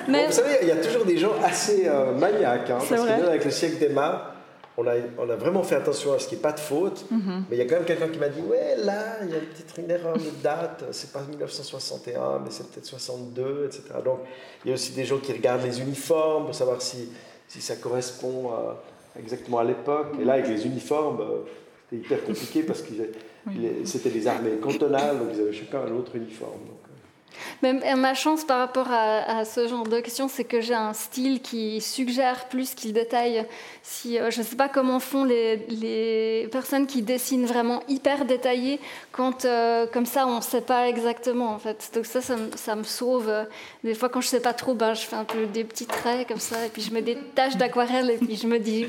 Mais... 0.08 0.26
vous 0.26 0.32
savez, 0.32 0.58
il 0.62 0.68
y 0.68 0.72
a 0.72 0.76
toujours 0.76 1.06
des 1.06 1.16
gens 1.16 1.32
assez 1.42 1.84
euh, 1.86 2.12
maniaques, 2.18 2.68
hein, 2.68 2.78
parce 2.86 3.00
vrai. 3.00 3.18
que 3.18 3.26
avec 3.28 3.44
le 3.46 3.50
siècle 3.50 3.78
d'Emma, 3.78 4.34
on 4.78 4.86
a, 4.86 4.94
on 5.18 5.28
a, 5.28 5.36
vraiment 5.36 5.64
fait 5.64 5.74
attention 5.74 6.12
à 6.12 6.18
ce 6.20 6.28
qu'il 6.28 6.38
n'y 6.38 6.40
ait 6.40 6.42
pas 6.42 6.52
de 6.52 6.60
faute, 6.60 7.04
mhm. 7.10 7.44
mais 7.50 7.56
il 7.56 7.58
y 7.58 7.62
a 7.62 7.64
quand 7.64 7.74
même 7.74 7.84
quelqu'un 7.84 8.08
qui 8.08 8.18
m'a 8.18 8.28
dit 8.28 8.40
Ouais, 8.40 8.76
là, 8.76 9.16
il 9.24 9.30
y 9.30 9.34
a 9.34 9.40
peut-être 9.40 9.78
une 9.78 9.90
erreur 9.90 10.16
de 10.16 10.42
date, 10.42 10.84
c'est 10.92 11.12
pas 11.12 11.22
1961, 11.28 12.38
mais 12.44 12.50
c'est 12.50 12.70
peut-être 12.70 12.86
62, 12.86 13.64
etc. 13.66 13.82
Donc, 14.04 14.20
il 14.64 14.68
y 14.68 14.70
a 14.70 14.74
aussi 14.74 14.92
des 14.92 15.04
gens 15.04 15.18
qui 15.18 15.32
regardent 15.32 15.64
les 15.64 15.80
uniformes 15.80 16.46
pour 16.46 16.54
savoir 16.54 16.80
si, 16.80 17.08
si 17.48 17.60
ça 17.60 17.74
correspond 17.76 18.52
exactement 19.18 19.58
à 19.58 19.64
l'époque. 19.64 20.14
Et 20.20 20.24
là, 20.24 20.34
avec 20.34 20.48
les 20.48 20.64
uniformes, 20.64 21.20
euh, 21.20 21.38
c'était 21.90 22.04
hyper 22.04 22.24
compliqué 22.24 22.62
parce 22.62 22.82
que 22.82 22.92
c'était 23.84 24.10
des 24.10 24.26
armées 24.26 24.56
cantonales, 24.62 25.18
donc 25.18 25.28
ils 25.34 25.40
avaient 25.40 25.52
chacun 25.52 25.80
un 25.80 25.92
autre 25.92 26.14
uniforme. 26.16 26.60
Ma 27.62 28.14
chance 28.14 28.44
par 28.44 28.58
rapport 28.58 28.88
à, 28.90 29.44
ce 29.44 29.68
genre 29.68 29.84
de 29.84 30.00
questions, 30.00 30.28
c'est 30.28 30.44
que 30.44 30.60
j'ai 30.60 30.74
un 30.74 30.92
style 30.92 31.40
qui 31.40 31.80
suggère 31.80 32.48
plus 32.48 32.74
qu'il 32.74 32.92
détaille. 32.92 33.44
Si, 33.82 34.18
euh, 34.18 34.30
je 34.30 34.40
ne 34.40 34.44
sais 34.44 34.56
pas 34.56 34.68
comment 34.68 35.00
font 35.00 35.24
les, 35.24 36.48
personnes 36.52 36.86
qui 36.86 37.02
dessinent 37.02 37.46
vraiment 37.46 37.82
hyper 37.88 38.24
détaillé, 38.24 38.80
quand 39.12 39.44
euh, 39.44 39.86
comme 39.86 40.06
ça 40.06 40.26
on 40.26 40.36
ne 40.36 40.42
sait 40.42 40.60
pas 40.60 40.88
exactement 40.88 41.50
en 41.50 41.58
fait. 41.58 41.90
Donc 41.94 42.06
ça, 42.06 42.20
ça, 42.20 42.76
me 42.76 42.82
sauve. 42.84 43.32
Des 43.84 43.94
fois 43.94 44.08
quand 44.08 44.20
je 44.20 44.26
ne 44.26 44.30
sais 44.30 44.40
pas 44.40 44.52
trop, 44.52 44.74
ben, 44.74 44.94
je 44.94 45.02
fais 45.02 45.16
un 45.16 45.24
peu 45.24 45.46
des 45.46 45.64
petits 45.64 45.86
traits 45.86 46.28
comme 46.28 46.40
ça, 46.40 46.66
et 46.66 46.68
puis 46.68 46.82
je 46.82 46.92
mets 46.92 47.02
des 47.02 47.16
taches 47.34 47.56
d'aquarelle, 47.56 48.10
et 48.10 48.18
puis 48.18 48.36
je 48.36 48.46
me 48.46 48.58
dis 48.58 48.86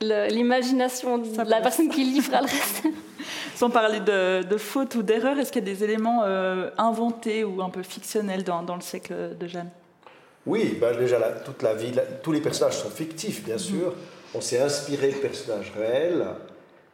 l'imagination 0.00 1.18
de 1.18 1.50
la 1.50 1.60
personne 1.60 1.88
qui 1.88 2.04
livre 2.04 2.30
le 2.32 2.42
reste. 2.42 2.84
Sans 3.54 3.70
parler 3.70 4.00
de, 4.00 4.42
de 4.42 4.56
fautes 4.58 4.94
ou 4.96 5.02
d'erreurs, 5.02 5.38
est-ce 5.38 5.50
qu'il 5.50 5.66
y 5.66 5.70
a 5.70 5.74
des 5.74 5.82
éléments 5.82 6.22
euh, 6.24 6.70
inventés 6.76 7.42
ou 7.42 7.62
un 7.62 7.70
peu 7.70 7.82
fictionnels 7.82 8.44
dans, 8.44 8.62
dans 8.62 8.74
le 8.74 8.82
siècle 8.82 9.36
de 9.38 9.46
Jeanne? 9.46 9.70
Oui, 10.46 10.76
bah 10.80 10.94
déjà 10.94 11.18
toute 11.44 11.62
la 11.62 11.74
vie, 11.74 11.92
tous 12.22 12.32
les 12.32 12.40
personnages 12.40 12.76
sont 12.78 12.90
fictifs, 12.90 13.44
bien 13.44 13.54
mhm. 13.54 13.60
sûr. 13.60 13.94
On 14.34 14.40
s'est 14.40 14.60
inspiré 14.60 15.08
de 15.08 15.16
personnages 15.16 15.72
réels, 15.76 16.26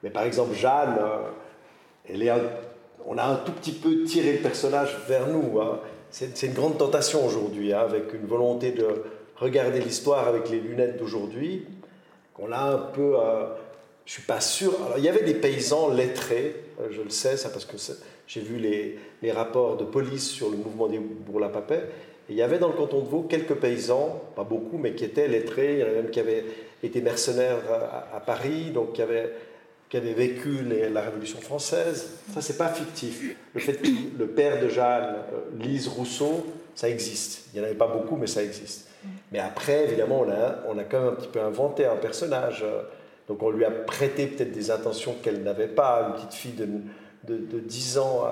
mais 0.03 0.11
par 0.11 0.23
exemple 0.23 0.55
Jeanne, 0.55 0.97
euh, 1.01 1.29
elle 2.09 2.23
est 2.23 2.33
on 3.05 3.19
a 3.19 3.25
un 3.25 3.37
tout 3.37 3.53
petit 3.53 3.73
peu 3.73 4.05
tiré 4.05 4.35
le 4.35 4.39
personnage 4.39 4.97
vers 5.09 5.27
nous. 5.27 5.61
Hein. 5.61 5.81
C'est 6.11 6.47
une 6.47 6.53
grande 6.53 6.79
tentation 6.79 7.27
aujourd'hui, 7.27 7.73
hein, 7.73 7.81
avec 7.81 8.13
une 8.15 8.27
volonté 8.27 8.71
de 8.71 8.87
regarder 9.37 9.81
l'histoire 9.81 10.29
avec 10.29 10.51
les 10.51 10.61
lunettes 10.61 10.99
d'aujourd'hui, 10.99 11.67
qu'on 12.35 12.53
a 12.53 12.61
un 12.61 12.79
peu 12.79 13.17
euh, 13.19 13.47
je 14.05 14.13
suis 14.13 14.23
pas 14.23 14.41
sûr. 14.41 14.75
Alors, 14.87 14.99
il 14.99 15.05
y 15.05 15.09
avait 15.09 15.23
des 15.23 15.35
paysans 15.35 15.89
lettrés, 15.89 16.57
euh, 16.81 16.89
je 16.91 17.03
le 17.03 17.11
sais, 17.11 17.37
ça 17.37 17.49
parce 17.49 17.65
que 17.65 17.77
j'ai 18.27 18.41
vu 18.41 18.57
les, 18.57 18.99
les, 19.23 19.33
rapports 19.33 19.77
de 19.77 19.85
police 19.85 20.29
sur 20.29 20.51
le 20.51 20.57
mouvement 20.57 20.89
des 20.89 20.99
Bourg-la-Papais. 20.99 21.85
il 22.29 22.37
y 22.37 22.43
avait 22.43 22.59
dans 22.59 22.69
le 22.69 22.75
canton 22.75 23.01
de 23.01 23.09
Vaud 23.09 23.23
quelques 23.23 23.55
paysans, 23.55 24.23
pas 24.35 24.45
beaucoup, 24.45 24.79
mais 24.79 24.95
qui 24.95 25.05
étaient 25.05 25.29
lettrés. 25.29 25.75
Il 25.75 25.81
y 25.81 25.85
en 25.85 25.87
a 25.87 25.91
même 25.91 26.11
qui 26.11 26.21
avaient 26.21 26.45
été 26.83 27.01
mercenaires 27.01 27.61
à, 28.13 28.21
Paris, 28.21 28.71
donc 28.73 28.95
qui 28.95 29.03
avaient, 29.03 29.33
qui 29.89 29.97
avaient 29.97 30.15
vécu 30.15 30.63
la 30.93 31.03
Révolution 31.03 31.41
française. 31.41 32.11
Ça, 32.35 32.41
c'est 32.41 32.59
pas 32.59 32.69
fictif. 32.69 33.37
Le 33.55 33.61
fait 33.61 33.75
que 33.75 33.89
le 34.19 34.27
père 34.27 34.61
de 34.61 34.69
Jeanne 34.69 35.17
euh, 35.33 35.63
lise 35.63 35.87
Rousseau, 35.87 36.47
ça 36.75 36.89
existe. 36.89 37.47
Il 37.53 37.61
n'y 37.61 37.65
en 37.65 37.69
avait 37.69 37.79
pas 37.79 37.87
beaucoup, 37.87 38.17
mais 38.17 38.27
ça 38.27 38.43
existe. 38.43 38.89
Mais 39.33 39.39
après, 39.39 39.85
évidemment, 39.85 40.21
on 40.21 40.31
a, 40.31 40.59
on 40.69 40.79
a 40.79 40.85
quand 40.85 41.01
même 41.01 41.09
un 41.11 41.17
petit 41.17 41.29
peu 41.29 41.41
inventé 41.41 41.87
un 41.87 41.97
personnage. 41.97 42.65
Donc 43.29 43.43
on 43.43 43.51
lui 43.51 43.65
a 43.65 43.71
prêté 43.71 44.27
peut-être 44.27 44.53
des 44.53 44.71
intentions 44.71 45.15
qu'elle 45.23 45.43
n'avait 45.43 45.69
pas. 45.69 46.09
Une 46.09 46.15
petite 46.15 46.35
fille 46.35 46.53
de, 46.53 46.67
de, 47.25 47.59
10 47.61 47.99
ans 47.99 48.25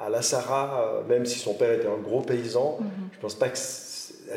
à, 0.00 0.08
La 0.10 0.22
Sarah, 0.22 0.82
euh, 0.82 1.08
même 1.08 1.26
si 1.26 1.38
son 1.38 1.54
père 1.54 1.72
était 1.72 1.88
un 1.88 1.98
gros 1.98 2.22
paysan, 2.22 2.78
mhm. 2.80 2.88
je 3.12 3.18
pense 3.18 3.34
pas 3.34 3.48
que... 3.48 3.58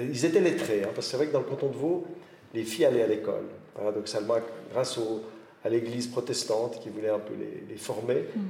Ils 0.01 0.25
étaient 0.25 0.39
lettrés, 0.39 0.83
hein, 0.83 0.89
parce 0.95 1.07
que 1.07 1.11
c'est 1.11 1.17
vrai 1.17 1.27
que 1.27 1.33
dans 1.33 1.39
le 1.39 1.45
canton 1.45 1.67
de 1.67 1.75
Vaud, 1.75 2.05
les 2.53 2.63
filles 2.63 2.85
allaient 2.85 3.03
à 3.03 3.07
l'école, 3.07 3.43
paradoxalement, 3.75 4.35
grâce 4.71 4.97
au, 4.97 5.21
à 5.63 5.69
l'église 5.69 6.07
protestante 6.07 6.79
qui 6.79 6.89
voulait 6.89 7.09
un 7.09 7.19
peu 7.19 7.33
les, 7.37 7.65
les 7.69 7.77
former. 7.77 8.25
Mhm. 8.35 8.41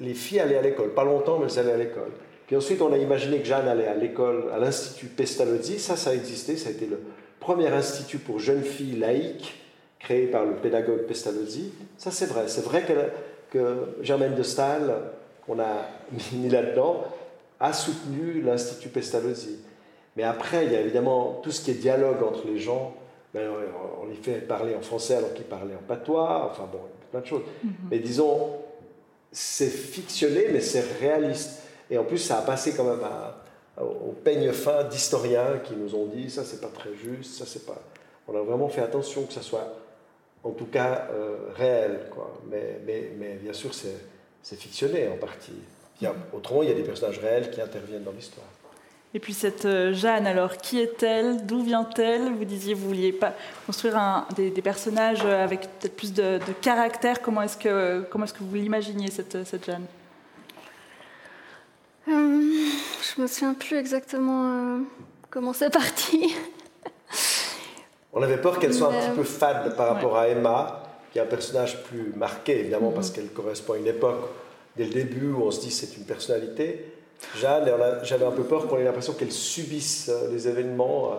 Les 0.00 0.14
filles 0.14 0.40
allaient 0.40 0.58
à 0.58 0.62
l'école, 0.62 0.90
pas 0.90 1.04
longtemps, 1.04 1.38
mais 1.38 1.46
elles 1.46 1.58
allaient 1.58 1.72
à 1.72 1.78
l'école. 1.78 2.12
Puis 2.46 2.56
ensuite, 2.56 2.82
on 2.82 2.92
a 2.92 2.98
imaginé 2.98 3.38
que 3.38 3.46
Jeanne 3.46 3.68
allait 3.68 3.86
à 3.86 3.94
l'école, 3.94 4.50
à 4.52 4.58
l'Institut 4.58 5.06
Pestalozzi. 5.06 5.78
Ça, 5.78 5.96
ça 5.96 6.10
a 6.10 6.14
existé. 6.14 6.56
Ça 6.56 6.68
a 6.68 6.72
été 6.72 6.86
le 6.86 7.00
premier 7.40 7.68
institut 7.68 8.18
pour 8.18 8.38
jeunes 8.38 8.62
filles 8.62 8.98
laïques 8.98 9.60
créé 9.98 10.26
par 10.26 10.44
le 10.44 10.54
pédagogue 10.56 11.06
Pestalozzi. 11.06 11.72
Ça, 11.96 12.10
c'est 12.10 12.26
vrai. 12.26 12.44
C'est 12.48 12.64
vrai 12.64 12.82
que, 12.82 12.92
que 13.50 14.02
Germaine 14.02 14.34
de 14.34 14.42
Stahl, 14.42 14.94
qu'on 15.46 15.58
a 15.58 15.88
mis 16.32 16.48
là-dedans, 16.48 17.04
a 17.58 17.72
soutenu 17.72 18.42
l'Institut 18.42 18.90
Pestalozzi. 18.90 19.58
Mais 20.16 20.22
après, 20.22 20.66
il 20.66 20.72
y 20.72 20.76
a 20.76 20.80
évidemment 20.80 21.40
tout 21.42 21.50
ce 21.50 21.64
qui 21.64 21.70
est 21.70 21.74
dialogue 21.74 22.22
entre 22.22 22.46
les 22.46 22.58
gens. 22.58 22.94
Ben, 23.32 23.50
on 24.00 24.06
les 24.06 24.14
fait 24.14 24.46
parler 24.46 24.76
en 24.76 24.80
français 24.80 25.16
alors 25.16 25.34
qu'ils 25.34 25.46
parlaient 25.46 25.74
en 25.74 25.86
patois. 25.88 26.50
Enfin 26.50 26.68
bon, 26.70 26.78
plein 27.10 27.20
de 27.20 27.26
choses. 27.26 27.42
Mm-hmm. 27.42 27.70
Mais 27.90 27.98
disons, 27.98 28.50
c'est 29.32 29.70
fictionné, 29.70 30.46
mais 30.52 30.60
c'est 30.60 30.84
réaliste. 31.00 31.62
Et 31.90 31.98
en 31.98 32.04
plus, 32.04 32.18
ça 32.18 32.38
a 32.38 32.42
passé 32.42 32.74
quand 32.74 32.84
même 32.84 33.06
au 33.80 34.12
peigne 34.12 34.52
fin 34.52 34.84
d'historiens 34.84 35.58
qui 35.64 35.74
nous 35.74 35.94
ont 35.94 36.06
dit 36.06 36.30
ça, 36.30 36.44
c'est 36.44 36.60
pas 36.60 36.68
très 36.68 36.94
juste, 36.94 37.38
ça, 37.38 37.44
c'est 37.46 37.66
pas. 37.66 37.80
On 38.28 38.36
a 38.36 38.42
vraiment 38.42 38.68
fait 38.68 38.80
attention 38.80 39.24
que 39.24 39.32
ça 39.32 39.42
soit, 39.42 39.74
en 40.42 40.50
tout 40.50 40.66
cas, 40.66 41.08
euh, 41.12 41.36
réel. 41.56 42.00
Quoi. 42.10 42.40
Mais, 42.50 42.80
mais, 42.86 43.10
mais 43.18 43.34
bien 43.34 43.52
sûr, 43.52 43.72
c'est 43.74 44.56
fictionné 44.56 45.08
en 45.08 45.16
partie. 45.16 45.52
Autrement, 46.32 46.62
il 46.62 46.68
y 46.68 46.72
a 46.72 46.74
des 46.74 46.82
personnages 46.82 47.18
réels 47.18 47.50
qui 47.50 47.60
interviennent 47.60 48.02
dans 48.04 48.12
l'histoire. 48.12 48.46
Et 49.16 49.20
puis 49.20 49.32
cette 49.32 49.64
euh, 49.64 49.92
Jeanne, 49.92 50.26
alors 50.26 50.56
qui 50.56 50.80
est-elle? 50.80 51.46
D'où 51.46 51.62
vient-elle? 51.62 52.32
Vous 52.32 52.44
disiez 52.44 52.74
vous 52.74 52.88
vouliez 52.88 53.12
pas 53.12 53.32
construire 53.64 54.26
des, 54.36 54.50
personnages 54.50 55.24
avec 55.24 55.60
peut-être 55.78 55.96
plus 55.96 56.12
de, 56.12 56.40
caractère. 56.60 57.22
Comment 57.22 57.42
est-ce 57.42 57.56
que, 57.56 58.04
comment 58.10 58.24
est-ce 58.24 58.34
que 58.34 58.42
vous 58.42 58.54
l'imaginiez 58.54 59.10
cette, 59.10 59.46
cette 59.46 59.64
Jeanne? 59.64 59.86
Je 62.06 63.20
me 63.20 63.26
souviens 63.26 63.54
plus 63.54 63.76
exactement 63.76 64.44
euh, 64.44 64.78
comment 65.30 65.52
c'est 65.52 65.70
parti. 65.70 66.34
On 68.12 68.22
avait 68.22 68.36
peur 68.36 68.58
qu'elle 68.58 68.74
soit 68.74 68.88
un 68.88 69.00
petit 69.00 69.16
peu 69.16 69.24
fade 69.24 69.76
par 69.76 69.88
rapport 69.88 70.16
à 70.16 70.28
Emma, 70.28 70.82
qui 71.12 71.18
est 71.18 71.22
un 71.22 71.26
personnage 71.26 71.82
plus 71.84 72.12
marqué, 72.14 72.60
évidemment, 72.60 72.92
parce 72.92 73.10
mhm. 73.10 73.14
qu'elle 73.14 73.28
correspond 73.30 73.74
à 73.74 73.78
une 73.78 73.86
époque, 73.86 74.28
dès 74.76 74.84
le 74.84 74.90
début, 74.90 75.32
où 75.32 75.42
on 75.42 75.50
se 75.50 75.60
dit 75.60 75.70
c'est 75.70 75.96
une 75.96 76.04
personnalité. 76.04 76.92
Jeanne, 77.36 77.70
j'avais 78.02 78.24
un 78.24 78.30
peu 78.30 78.44
peur 78.44 78.66
qu'on 78.66 78.78
ait 78.78 78.84
l'impression 78.84 79.14
qu'elle 79.14 79.32
subisse 79.32 80.10
euh, 80.12 80.30
les 80.30 80.46
événements. 80.46 81.16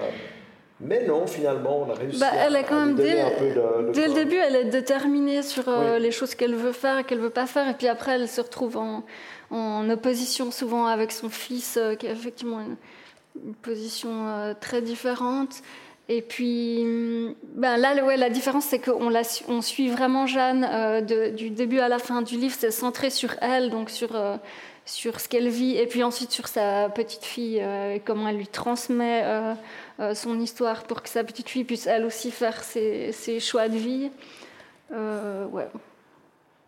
Mais 0.81 1.05
non, 1.07 1.25
finalement, 1.25 1.85
on 1.87 1.91
a 1.91 1.93
réussi 1.93 2.19
bah, 2.19 2.31
elle 2.37 2.55
à, 2.55 2.63
quand 2.63 2.85
même 2.85 2.95
donner 2.95 3.21
un 3.21 3.31
peu 3.31 3.49
de, 3.49 3.91
Dès 3.93 4.07
le 4.07 4.13
début, 4.13 4.35
elle 4.35 4.55
est 4.55 4.65
déterminée 4.65 5.41
sur 5.41 5.63
les 5.99 6.11
choses 6.11 6.35
qu'elle 6.35 6.55
veut 6.55 6.73
faire 6.73 6.99
et 6.99 7.03
qu'elle 7.03 7.19
veut 7.19 7.29
pas 7.29 7.45
faire. 7.45 7.69
Et 7.69 7.73
puis 7.73 7.87
après, 7.87 8.13
elle 8.13 8.27
se 8.27 8.41
retrouve 8.41 8.75
en, 8.77 9.03
en 9.51 9.89
opposition 9.89 10.51
souvent 10.51 10.85
avec 10.87 11.11
son 11.11 11.29
fils, 11.29 11.77
euh, 11.77 11.95
qui 11.95 12.07
a 12.07 12.11
effectivement 12.11 12.61
une, 12.61 12.75
position 13.61 14.29
euh, 14.29 14.53
très 14.59 14.81
différente. 14.81 15.61
Et 16.07 16.21
puis 16.21 16.85
mm, 16.85 17.35
ben 17.55 17.77
là, 17.77 18.03
ouais, 18.03 18.15
la 18.15 18.29
différence, 18.29 18.65
c'est 18.65 18.79
qu'on 18.79 19.11
on 19.49 19.61
suit 19.61 19.89
vraiment 19.89 20.25
Jeanne 20.25 20.65
euh, 20.69 21.31
du 21.31 21.49
début 21.49 21.79
à 21.79 21.89
la 21.89 21.99
fin 21.99 22.21
du 22.21 22.37
livre. 22.37 22.55
C'est 22.57 22.71
centré 22.71 23.09
sur 23.09 23.35
elle, 23.41 23.69
donc 23.69 23.89
sur, 23.89 24.11
sur 24.85 25.19
ce 25.19 25.27
qu'elle 25.27 25.49
vit, 25.49 25.77
et 25.77 25.87
puis 25.87 26.03
ensuite 26.03 26.31
sur 26.31 26.47
sa 26.47 26.89
petite 26.89 27.23
fille, 27.23 27.57
et 27.57 28.01
comment 28.05 28.27
elle 28.27 28.37
lui 28.37 28.47
transmet 28.47 29.23
son 30.13 30.39
histoire 30.39 30.83
pour 30.83 31.01
que 31.01 31.09
sa 31.09 31.23
petite 31.23 31.49
fille 31.49 31.63
puisse 31.63 31.87
elle 31.87 32.05
aussi 32.05 32.31
faire 32.31 32.63
ses, 32.63 33.39
choix 33.39 33.67
de 33.67 33.77
vie. 33.77 34.11
ouais. 34.91 35.67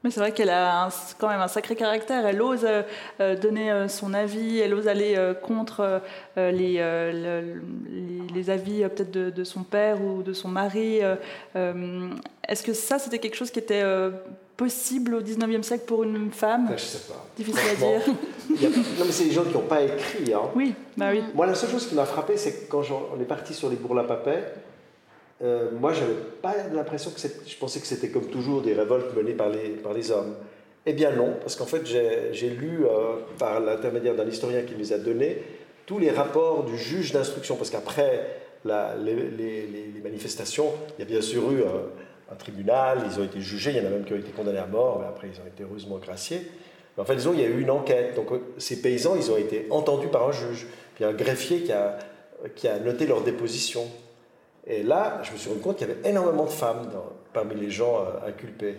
Mais 0.03 0.11
c'est 0.11 0.19
vrai 0.19 0.31
qu'elle 0.31 0.51
a 0.51 0.89
quand 1.17 1.27
même 1.27 1.41
un 1.41 1.47
sacré 1.47 1.75
caractère. 1.75 2.25
Elle 2.25 2.41
ose 2.41 2.63
euh, 2.63 2.83
euh, 3.19 3.35
donner 3.35 3.71
euh, 3.71 3.87
son 3.87 4.13
avis, 4.13 4.59
elle 4.59 4.73
ose 4.73 4.87
aller 4.87 5.17
contre 5.41 6.01
les, 6.37 6.81
les, 8.33 8.49
avis 8.49 8.83
peut-être 8.83 9.11
de, 9.11 9.43
son 9.43 9.63
père 9.63 10.01
ou 10.01 10.23
de 10.23 10.33
son 10.33 10.47
mari. 10.47 10.99
Est-ce 11.55 12.63
que 12.63 12.73
ça, 12.73 12.99
c'était 12.99 13.19
quelque 13.19 13.35
chose 13.35 13.51
qui 13.51 13.59
était 13.59 13.83
possible 14.57 15.13
au 15.13 15.21
19e 15.21 15.61
siècle 15.61 15.85
pour 15.85 16.03
une 16.03 16.31
femme 16.31 16.65
ben, 16.67 16.77
Je 16.77 16.83
sais 16.83 17.07
pas. 17.07 17.25
Difficile 17.37 17.69
à 17.69 17.75
dire. 17.75 18.01
Non, 18.49 19.05
mais 19.05 19.11
c'est 19.11 19.25
les 19.25 19.31
gens 19.31 19.43
qui 19.43 19.53
n'ont 19.53 19.67
pas 19.67 19.83
écrit. 19.83 20.33
Hein. 20.33 20.49
Oui, 20.55 20.73
bah 20.97 21.09
oui. 21.11 21.21
Moi, 21.35 21.45
la 21.45 21.53
seule 21.53 21.69
chose 21.69 21.87
qui 21.87 21.93
m'a 21.93 22.05
frappé, 22.05 22.37
c'est 22.37 22.51
que 22.51 22.71
quand 22.71 22.81
on 23.15 23.21
est 23.21 23.25
parti 23.25 23.53
sur 23.53 23.69
les 23.69 23.75
bourgs-la-papais, 23.75 24.43
euh, 25.43 25.69
moi, 25.79 25.93
je 25.93 26.01
n'avais 26.01 26.15
pas 26.41 26.55
l'impression 26.73 27.11
que 27.11 27.19
je 27.19 27.55
pensais 27.57 27.79
que 27.79 27.85
c'était 27.85 28.09
comme 28.09 28.25
toujours 28.25 28.63
des 28.63 28.73
révoltes 28.73 29.15
menées 29.15 29.33
par 29.33 29.49
les, 29.49 29.69
par 29.69 29.93
les 29.93 30.11
hommes. 30.11 30.35
Eh 30.85 30.93
bien 30.93 31.11
non, 31.11 31.35
parce 31.39 31.55
qu'en 31.55 31.65
fait, 31.65 31.85
j'ai 31.85 32.49
lu, 32.49 32.85
euh, 32.85 33.17
par 33.37 33.59
l'intermédiaire 33.59 34.15
d'un 34.15 34.27
historien 34.27 34.63
qui 34.63 34.73
les 34.73 34.93
a 34.93 34.97
donnés, 34.97 35.43
tous 35.85 35.99
les 35.99 36.09
rapports 36.09 36.63
du 36.63 36.77
juge 36.77 37.11
d'instruction, 37.11 37.57
parce 37.57 37.69
qu'après 37.69 38.39
les, 38.65 39.13
les, 39.13 39.67
les, 39.67 40.01
manifestations, 40.01 40.71
il 40.97 41.01
y 41.01 41.05
a 41.05 41.05
bien 41.05 41.21
sûr 41.21 41.51
eu 41.51 41.61
un, 42.31 42.35
tribunal, 42.35 43.03
ils 43.09 43.19
ont 43.19 43.23
été 43.23 43.39
jugés, 43.41 43.71
il 43.71 43.77
y 43.77 43.79
en 43.81 43.85
a 43.85 43.89
même 43.89 44.03
qui 44.03 44.13
ont 44.13 44.17
été 44.17 44.31
condamnés 44.31 44.59
à 44.59 44.67
mort, 44.67 44.99
mais 44.99 45.07
après 45.07 45.29
ils 45.33 45.39
ont 45.41 45.47
été 45.47 45.63
heureusement 45.63 45.97
graciés. 45.97 46.41
Mais 46.95 47.03
en 47.03 47.05
fait, 47.05 47.15
disons, 47.15 47.33
il 47.33 47.41
y 47.41 47.43
a 47.43 47.47
eu 47.47 47.61
une 47.61 47.71
enquête. 47.71 48.15
Donc 48.15 48.27
ces 48.57 48.81
paysans, 48.81 49.15
ils 49.15 49.31
ont 49.31 49.37
été 49.37 49.67
entendus 49.69 50.07
par 50.07 50.27
un 50.27 50.31
juge, 50.31 50.67
puis 50.95 51.05
un 51.05 51.13
greffier 51.13 51.61
qui 51.61 51.71
a, 51.71 51.97
qui 52.55 52.67
a 52.67 52.79
noté 52.79 53.05
leur 53.05 53.21
déposition. 53.21 53.85
Et 54.65 54.83
là, 54.83 55.21
je 55.23 55.31
me 55.31 55.37
suis 55.37 55.49
rendu 55.49 55.61
compte 55.61 55.77
qu'il 55.77 55.87
y 55.87 55.91
avait 55.91 56.09
énormément 56.09 56.45
de 56.45 56.49
femmes 56.49 56.91
parmi 57.33 57.55
les 57.55 57.69
gens 57.69 57.99
euh, 57.99 58.27
inculpés. 58.27 58.75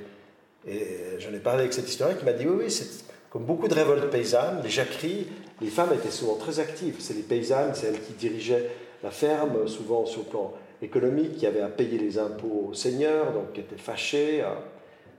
Et 0.66 1.18
j'en 1.18 1.32
ai 1.32 1.38
parlé 1.38 1.60
avec 1.60 1.72
cet 1.72 1.88
historien 1.88 2.14
qui 2.14 2.24
m'a 2.24 2.32
dit 2.32 2.46
oui, 2.46 2.64
oui, 2.64 2.70
c'est 2.70 3.04
comme 3.30 3.44
beaucoup 3.44 3.68
de 3.68 3.74
révoltes 3.74 4.10
paysannes, 4.10 4.60
les 4.62 4.70
jacqueries, 4.70 5.26
les 5.60 5.68
femmes 5.68 5.92
étaient 5.94 6.10
souvent 6.10 6.36
très 6.36 6.60
actives. 6.60 6.96
C'est 6.98 7.14
les 7.14 7.22
paysannes, 7.22 7.74
c'est 7.74 7.88
elles 7.88 8.00
qui 8.00 8.12
dirigeaient 8.12 8.70
la 9.02 9.10
ferme, 9.10 9.66
souvent 9.68 10.06
sur 10.06 10.20
le 10.20 10.26
plan 10.26 10.52
économique, 10.82 11.36
qui 11.36 11.46
avaient 11.46 11.60
à 11.60 11.68
payer 11.68 11.98
les 11.98 12.18
impôts 12.18 12.68
aux 12.70 12.74
seigneurs, 12.74 13.32
donc 13.32 13.52
qui 13.52 13.60
étaient 13.60 13.76
fâchées. 13.76 14.42
Hein. 14.42 14.56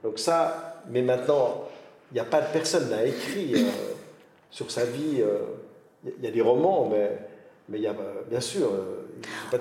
Donc 0.03 0.19
ça, 0.19 0.81
mais 0.89 1.01
maintenant, 1.01 1.65
il 2.11 2.15
n'y 2.15 2.19
a 2.19 2.25
pas 2.25 2.41
de 2.41 2.47
personne 2.51 2.89
n'a 2.89 3.03
écrit 3.05 3.53
euh, 3.55 3.69
sur 4.49 4.71
sa 4.71 4.85
vie. 4.85 5.21
Euh, 5.21 5.39
il 6.05 6.23
y 6.23 6.27
a 6.27 6.31
des 6.31 6.41
romans, 6.41 6.87
mais, 6.89 7.17
mais 7.67 7.79
y 7.79 7.87
a 7.87 7.95
bien 8.29 8.39
sûr 8.39 8.69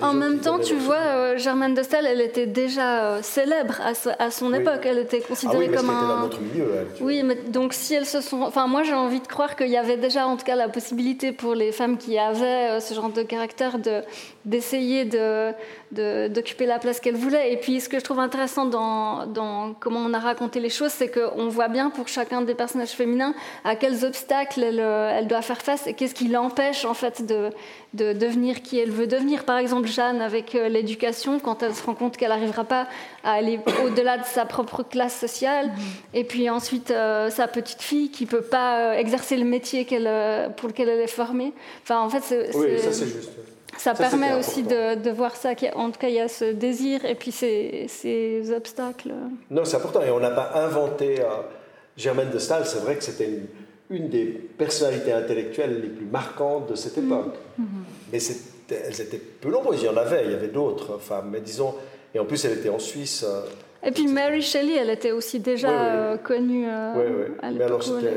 en 0.00 0.12
même 0.12 0.40
temps, 0.40 0.58
tu 0.58 0.74
vois, 0.74 0.96
euh, 0.96 1.38
Germaine 1.38 1.74
de 1.74 1.82
Staël, 1.82 2.06
elle 2.06 2.20
était 2.20 2.46
déjà 2.46 3.04
euh, 3.04 3.22
célèbre 3.22 3.80
à, 4.18 4.30
son 4.30 4.52
époque. 4.52 4.80
Elle 4.84 4.98
était 4.98 5.20
considérée 5.20 5.66
ah 5.68 5.70
oui, 5.70 5.76
comme 5.76 5.90
un. 5.90 6.08
Dans 6.08 6.20
notre 6.20 6.40
milieu, 6.40 6.66
oui, 7.00 7.22
mais 7.22 7.34
donc 7.34 7.72
si 7.72 7.94
elles 7.94 8.06
se 8.06 8.20
sont. 8.20 8.42
Enfin, 8.42 8.66
moi, 8.66 8.82
j'ai 8.82 8.94
envie 8.94 9.20
de 9.20 9.26
croire 9.26 9.56
qu'il 9.56 9.68
y 9.68 9.76
avait 9.76 9.96
déjà, 9.96 10.26
en 10.26 10.36
tout 10.36 10.44
cas, 10.44 10.56
la 10.56 10.68
possibilité 10.68 11.32
pour 11.32 11.54
les 11.54 11.72
femmes 11.72 11.98
qui 11.98 12.18
avaient 12.18 12.70
euh, 12.70 12.80
ce 12.80 12.94
genre 12.94 13.10
de 13.10 13.22
caractère 13.22 13.78
de 13.78 14.02
d'essayer 14.44 15.04
de 15.04 15.52
d'occuper 15.90 16.66
la 16.66 16.78
place 16.78 17.00
qu'elles 17.00 17.16
voulaient. 17.16 17.52
Et 17.52 17.56
puis, 17.56 17.80
ce 17.80 17.88
que 17.88 17.98
je 17.98 18.04
trouve 18.04 18.18
intéressant 18.18 18.66
dans, 18.66 19.26
dans 19.26 19.72
comment 19.72 20.00
on 20.00 20.12
a 20.12 20.18
raconté 20.18 20.60
les 20.60 20.68
choses, 20.68 20.90
c'est 20.90 21.08
qu'on 21.08 21.48
voit 21.48 21.68
bien 21.68 21.88
pour 21.88 22.08
chacun 22.08 22.42
des 22.42 22.54
personnages 22.54 22.90
féminins 22.90 23.34
à 23.64 23.74
quels 23.74 24.04
obstacles 24.04 24.62
elle, 24.62 24.80
elle 24.80 25.26
doit 25.26 25.40
faire 25.40 25.62
face 25.62 25.86
et 25.86 25.94
qu'est-ce 25.94 26.14
qui 26.14 26.28
l'empêche 26.28 26.84
en 26.84 26.92
fait 26.92 27.24
de, 27.24 27.50
de 27.94 28.12
devenir 28.12 28.60
qui 28.60 28.78
elle 28.78 28.90
veut 28.90 29.06
devenir. 29.06 29.44
Par 29.48 29.56
exemple, 29.56 29.88
Jeanne 29.88 30.20
avec 30.20 30.54
euh, 30.54 30.68
l'éducation, 30.68 31.40
quand 31.40 31.62
elle 31.62 31.74
se 31.74 31.82
rend 31.82 31.94
compte 31.94 32.18
qu'elle 32.18 32.28
n'arrivera 32.28 32.64
pas 32.64 32.86
à 33.24 33.32
aller 33.32 33.58
au-delà 33.82 34.18
de 34.18 34.24
sa 34.24 34.44
propre 34.44 34.82
classe 34.82 35.18
sociale, 35.18 35.70
et 36.12 36.24
puis 36.24 36.50
ensuite 36.50 36.90
euh, 36.90 37.30
sa 37.30 37.48
petite 37.48 37.80
fille 37.80 38.10
qui 38.10 38.26
peut 38.26 38.42
pas 38.42 38.78
euh, 38.78 38.98
exercer 38.98 39.38
le 39.38 39.46
métier 39.46 39.86
pour 39.86 40.68
lequel 40.68 40.90
elle 40.90 41.00
est 41.00 41.06
formée. 41.06 41.54
Enfin, 41.82 42.00
en 42.00 42.10
fait, 42.10 42.52
oui, 42.54 42.78
ça 42.78 42.92
c'est 42.92 43.06
juste. 43.06 43.30
ça, 43.78 43.94
permet 43.94 44.34
aussi 44.34 44.64
de, 44.64 45.10
voir 45.12 45.34
ça, 45.34 45.52
en 45.76 45.90
tout 45.92 45.98
cas 45.98 46.08
il 46.08 46.16
y 46.16 46.20
a 46.20 46.28
ce 46.28 46.52
désir 46.52 47.06
et 47.06 47.14
puis 47.14 47.32
ces, 47.32 47.86
ces 47.88 48.52
obstacles. 48.52 49.14
Non, 49.50 49.64
c'est 49.64 49.78
important 49.78 50.02
et 50.02 50.10
on 50.10 50.20
n'a 50.20 50.30
pas 50.30 50.52
inventé. 50.56 51.22
Euh, 51.22 51.24
Germaine 51.96 52.28
de 52.28 52.38
Staël, 52.38 52.64
c'est 52.66 52.80
vrai 52.80 52.96
que 52.96 53.02
c'était 53.02 53.30
une, 53.88 54.10
des 54.10 54.26
personnalités 54.26 55.14
intellectuelles 55.14 55.80
les 55.80 55.88
plus 55.88 56.04
marquantes 56.04 56.68
de 56.68 56.74
cette 56.74 56.98
mm. 56.98 57.06
époque. 57.06 57.34
Mm-hmm. 57.58 57.64
Mais 58.12 58.20
elles 58.70 59.00
étaient 59.00 59.18
peu 59.18 59.50
nombreuses, 59.50 59.82
il 59.82 59.86
y 59.86 59.88
en 59.88 59.96
avait, 59.96 60.24
il 60.24 60.30
y 60.32 60.34
avait 60.34 60.48
d'autres 60.48 60.98
femmes, 60.98 61.30
mais 61.32 61.40
disons, 61.40 61.74
et 62.14 62.18
en 62.18 62.24
plus 62.24 62.44
elle 62.44 62.58
était 62.58 62.68
en 62.68 62.78
Suisse. 62.78 63.24
Euh, 63.26 63.42
et 63.82 63.92
puis 63.92 64.06
Mary 64.08 64.42
Shelley, 64.42 64.74
elle 64.74 64.90
était 64.90 65.12
aussi 65.12 65.38
déjà 65.40 65.70
euh, 65.70 66.16
connue 66.16 66.66
oui, 66.66 67.04
oui. 67.06 67.50
Mais 67.56 67.64
alors 67.64 67.82
c'était 67.82 68.12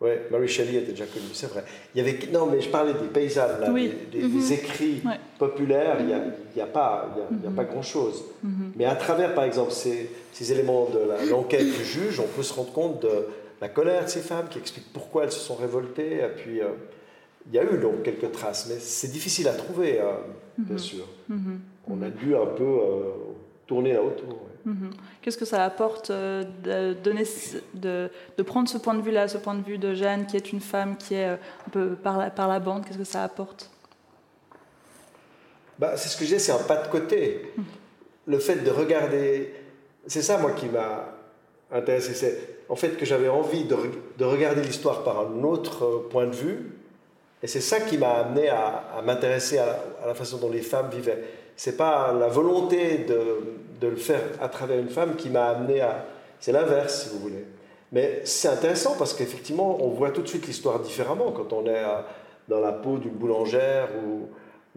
oui, 0.00 0.10
Mary 0.30 0.46
Shelley 0.46 0.76
était 0.76 0.92
déjà 0.92 1.06
connue, 1.06 1.26
c'est 1.32 1.48
vrai. 1.48 1.64
Il 1.92 1.98
y 1.98 2.08
avait, 2.08 2.18
non, 2.32 2.46
mais 2.46 2.60
je 2.60 2.68
parlais 2.68 2.92
des 2.92 3.08
paysages, 3.08 3.58
là, 3.60 3.68
des, 3.68 4.22
mhm. 4.22 4.52
écrits 4.52 5.02
populaires, 5.38 5.96
il 5.98 6.06
n'y 6.06 6.12
a, 6.12 6.20
y 6.56 6.60
a, 6.60 6.66
pas, 6.66 7.08
il 7.32 7.44
y 7.44 7.46
a, 7.46 7.50
pas 7.50 7.62
mhm. 7.62 7.68
grand-chose. 7.68 8.24
Mhm. 8.44 8.72
Mais 8.76 8.84
à 8.84 8.94
travers, 8.94 9.34
par 9.34 9.42
exemple, 9.42 9.72
ces, 9.72 10.08
ces 10.32 10.52
éléments 10.52 10.88
de 10.92 11.28
l'enquête 11.30 11.64
du 11.64 11.84
juge, 11.84 12.20
on 12.20 12.28
peut 12.28 12.44
se 12.44 12.54
rendre 12.54 12.72
compte 12.72 13.02
de 13.02 13.26
la 13.60 13.68
colère 13.68 14.04
de 14.04 14.08
ces 14.08 14.20
femmes 14.20 14.46
qui 14.48 14.58
expliquent 14.58 14.92
pourquoi 14.92 15.24
elles 15.24 15.32
se 15.32 15.40
sont 15.40 15.56
révoltées. 15.56 16.18
Et 16.18 16.28
puis, 16.36 16.60
euh, 16.60 16.68
il 17.48 17.54
y 17.54 17.58
a 17.58 17.64
eu 17.64 17.78
donc 17.78 18.02
quelques 18.02 18.30
traces, 18.32 18.66
mais 18.68 18.78
c'est 18.78 19.10
difficile 19.10 19.48
à 19.48 19.54
trouver, 19.54 20.00
euh, 20.00 20.12
bien 20.58 20.78
sûr. 20.78 21.04
On 21.90 22.02
a 22.02 22.10
dû 22.10 22.36
un 22.36 22.46
peu 22.46 22.64
euh, 22.64 23.12
tourner 23.66 23.94
là 23.94 24.02
autour. 24.02 24.48
Mhm. 24.64 24.90
Qu'est-ce 25.22 25.38
que 25.38 25.44
ça 25.44 25.64
apporte 25.64 26.10
euh, 26.10 26.44
de, 26.62 26.92
donner, 26.92 27.24
de, 27.74 28.10
de, 28.36 28.42
prendre 28.42 28.68
ce 28.68 28.76
point 28.76 28.94
de 28.94 29.02
vue-là, 29.02 29.28
ce 29.28 29.38
point 29.38 29.54
de 29.54 29.62
vue 29.62 29.78
de 29.78 29.94
Jeanne, 29.94 30.26
qui 30.26 30.36
est 30.36 30.52
une 30.52 30.60
femme 30.60 30.96
qui 30.96 31.14
est 31.14 31.28
euh, 31.28 31.36
un 31.66 31.70
peu 31.70 31.88
par 31.94 32.18
la, 32.18 32.30
par 32.30 32.48
la 32.48 32.60
bande 32.60 32.84
Qu'est-ce 32.84 32.98
que 32.98 33.04
ça 33.04 33.24
apporte? 33.24 33.70
Bah, 35.78 35.96
C'est 35.96 36.08
ce 36.08 36.16
que 36.16 36.24
je 36.24 36.34
disais, 36.34 36.38
c'est 36.38 36.52
un 36.52 36.64
pas 36.64 36.82
de 36.82 36.88
côté. 36.88 37.52
Mhm. 37.56 37.64
Le 38.26 38.38
fait 38.38 38.56
de 38.56 38.70
regarder, 38.70 39.54
c'est 40.06 40.22
ça 40.22 40.36
moi 40.36 40.50
qui 40.52 40.66
m'a 40.66 41.14
intéressé, 41.72 42.12
c'est 42.12 42.58
en 42.68 42.76
fait 42.76 42.98
que 42.98 43.06
j'avais 43.06 43.28
envie 43.28 43.64
de, 43.64 43.76
de 44.18 44.24
regarder 44.24 44.62
l'histoire 44.62 45.02
par 45.02 45.20
un 45.20 45.42
autre 45.44 46.06
point 46.10 46.26
de 46.26 46.34
vue, 46.34 46.77
et 47.42 47.46
c'est 47.46 47.60
ça 47.60 47.80
qui 47.80 47.98
m'a 47.98 48.14
amené 48.14 48.48
à, 48.48 49.02
m'intéresser 49.04 49.58
à, 49.58 49.78
la 50.06 50.14
façon 50.14 50.38
dont 50.38 50.50
les 50.50 50.62
femmes 50.62 50.90
vivaient. 50.90 51.22
C'est 51.56 51.76
pas 51.76 52.12
la 52.12 52.28
volonté 52.28 52.98
de, 52.98 53.86
le 53.86 53.96
faire 53.96 54.20
à 54.40 54.48
travers 54.48 54.78
une 54.78 54.88
femme 54.88 55.16
qui 55.16 55.30
m'a 55.30 55.46
amené 55.46 55.80
à... 55.80 56.04
C'est 56.40 56.52
l'inverse, 56.52 57.04
si 57.04 57.08
vous 57.10 57.18
voulez. 57.18 57.44
Mais 57.92 58.20
c'est 58.24 58.48
intéressant 58.48 58.96
parce 58.98 59.14
qu'effectivement, 59.14 59.82
on 59.82 59.88
voit 59.88 60.10
tout 60.10 60.22
de 60.22 60.28
suite 60.28 60.46
l'histoire 60.46 60.80
différemment 60.80 61.32
quand 61.32 61.52
on 61.52 61.66
est 61.66 61.82
dans 62.48 62.60
la 62.60 62.72
peau 62.72 62.98
d'une 62.98 63.12
boulangère 63.12 63.88
ou, 64.04 64.28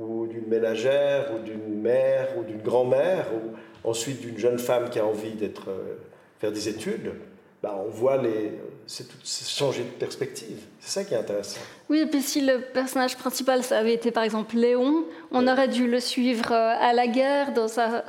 ou 0.02 0.28
d'une 0.28 0.48
ménagère 0.48 1.32
ou 1.36 1.40
d'une 1.44 1.82
mère 1.82 2.30
ou 2.38 2.44
d'une 2.44 2.62
grand-mère 2.62 3.26
ou 3.34 3.90
ensuite 3.90 4.22
d'une 4.22 4.38
jeune 4.38 4.60
femme 4.60 4.90
qui 4.90 5.00
a 5.00 5.06
envie 5.06 5.34
d'être 5.34 5.70
euh, 5.70 5.98
faire 6.40 6.52
des 6.52 6.70
études. 6.70 7.14
Bah, 7.62 7.80
on 7.86 7.90
voit 7.90 8.18
les, 8.18 8.54
c'est 8.88 9.08
tout 9.08 9.18
changer 9.24 9.84
de 9.84 9.90
perspective. 9.90 10.60
C'est 10.80 11.00
ça 11.00 11.04
qui 11.04 11.14
est 11.14 11.18
intéressant. 11.18 11.62
Oui, 11.92 12.00
et 12.00 12.06
puis 12.06 12.22
si 12.22 12.40
le 12.40 12.62
personnage 12.62 13.18
principal, 13.18 13.64
ça 13.64 13.78
avait 13.78 13.94
été 13.94 14.12
par 14.12 14.24
exemple 14.24 14.56
Léon, 14.56 15.04
on 15.34 15.46
aurait 15.46 15.68
dû 15.68 15.88
le 15.92 16.00
suivre 16.00 16.54
euh, 16.54 16.74
à 16.80 16.94
la 16.94 17.06
guerre, 17.06 17.52
dans 17.52 17.68
sa, 17.68 18.04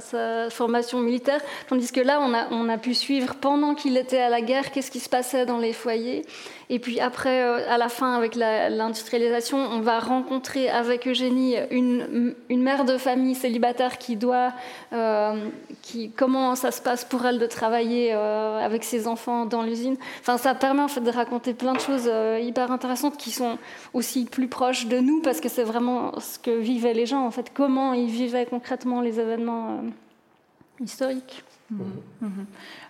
formation 0.50 1.00
militaire, 1.00 1.40
tandis 1.68 1.90
que 1.90 2.00
là, 2.00 2.20
on 2.20 2.32
a, 2.32 2.46
on 2.52 2.68
a 2.68 2.78
pu 2.78 2.94
suivre 2.94 3.34
pendant 3.34 3.74
qu'il 3.74 3.96
était 3.96 4.20
à 4.20 4.28
la 4.28 4.40
guerre, 4.40 4.70
qu'est-ce 4.70 4.92
qui 4.92 5.00
se 5.00 5.08
passait 5.08 5.46
dans 5.46 5.58
les 5.58 5.72
foyers. 5.72 6.24
Et 6.70 6.78
puis 6.78 7.00
après, 7.00 7.42
euh, 7.42 7.68
à 7.68 7.76
la 7.76 7.88
fin, 7.88 8.14
avec 8.14 8.36
l'industrialisation, 8.36 9.58
on 9.58 9.80
va 9.80 9.98
rencontrer 9.98 10.70
avec 10.70 11.08
Eugénie 11.08 11.56
une, 11.72 12.34
une 12.48 12.62
mère 12.62 12.84
de 12.84 12.96
famille 12.98 13.34
célibataire 13.34 13.98
qui 13.98 14.14
doit, 14.14 14.52
euh, 14.92 15.48
qui, 15.82 16.12
comment 16.12 16.54
ça 16.54 16.70
se 16.70 16.80
passe 16.80 17.04
pour 17.04 17.26
elle 17.26 17.40
de 17.40 17.46
travailler 17.46 18.12
avec 18.12 18.84
ses 18.84 19.08
enfants 19.08 19.44
dans 19.44 19.62
l'usine. 19.62 19.96
Enfin, 20.20 20.38
ça 20.38 20.54
permet 20.54 20.82
en 20.82 20.88
fait 20.88 21.00
de 21.00 21.10
raconter 21.10 21.52
plein 21.52 21.74
de 21.74 21.80
choses 21.80 22.10
hyper 22.40 22.70
intéressantes 22.70 23.16
qui 23.16 23.32
sont 23.32 23.58
aussi 23.92 24.24
plus 24.24 24.48
proches 24.48 24.86
de 24.86 24.98
nous 24.98 25.20
parce 25.20 25.40
que 25.40 25.48
c'est 25.48 25.64
vraiment 25.64 26.18
ce 26.20 26.38
que 26.38 26.50
vivaient 26.50 26.94
les 26.94 27.06
gens, 27.06 27.24
en 27.26 27.30
fait, 27.30 27.52
comment 27.52 27.92
ils 27.92 28.10
vivaient 28.10 28.46
concrètement 28.46 29.00
les 29.00 29.20
événements 29.20 29.78
euh, 29.78 30.84
historiques. 30.84 31.44
Mhm. 31.70 31.80
Mhm. 32.20 32.46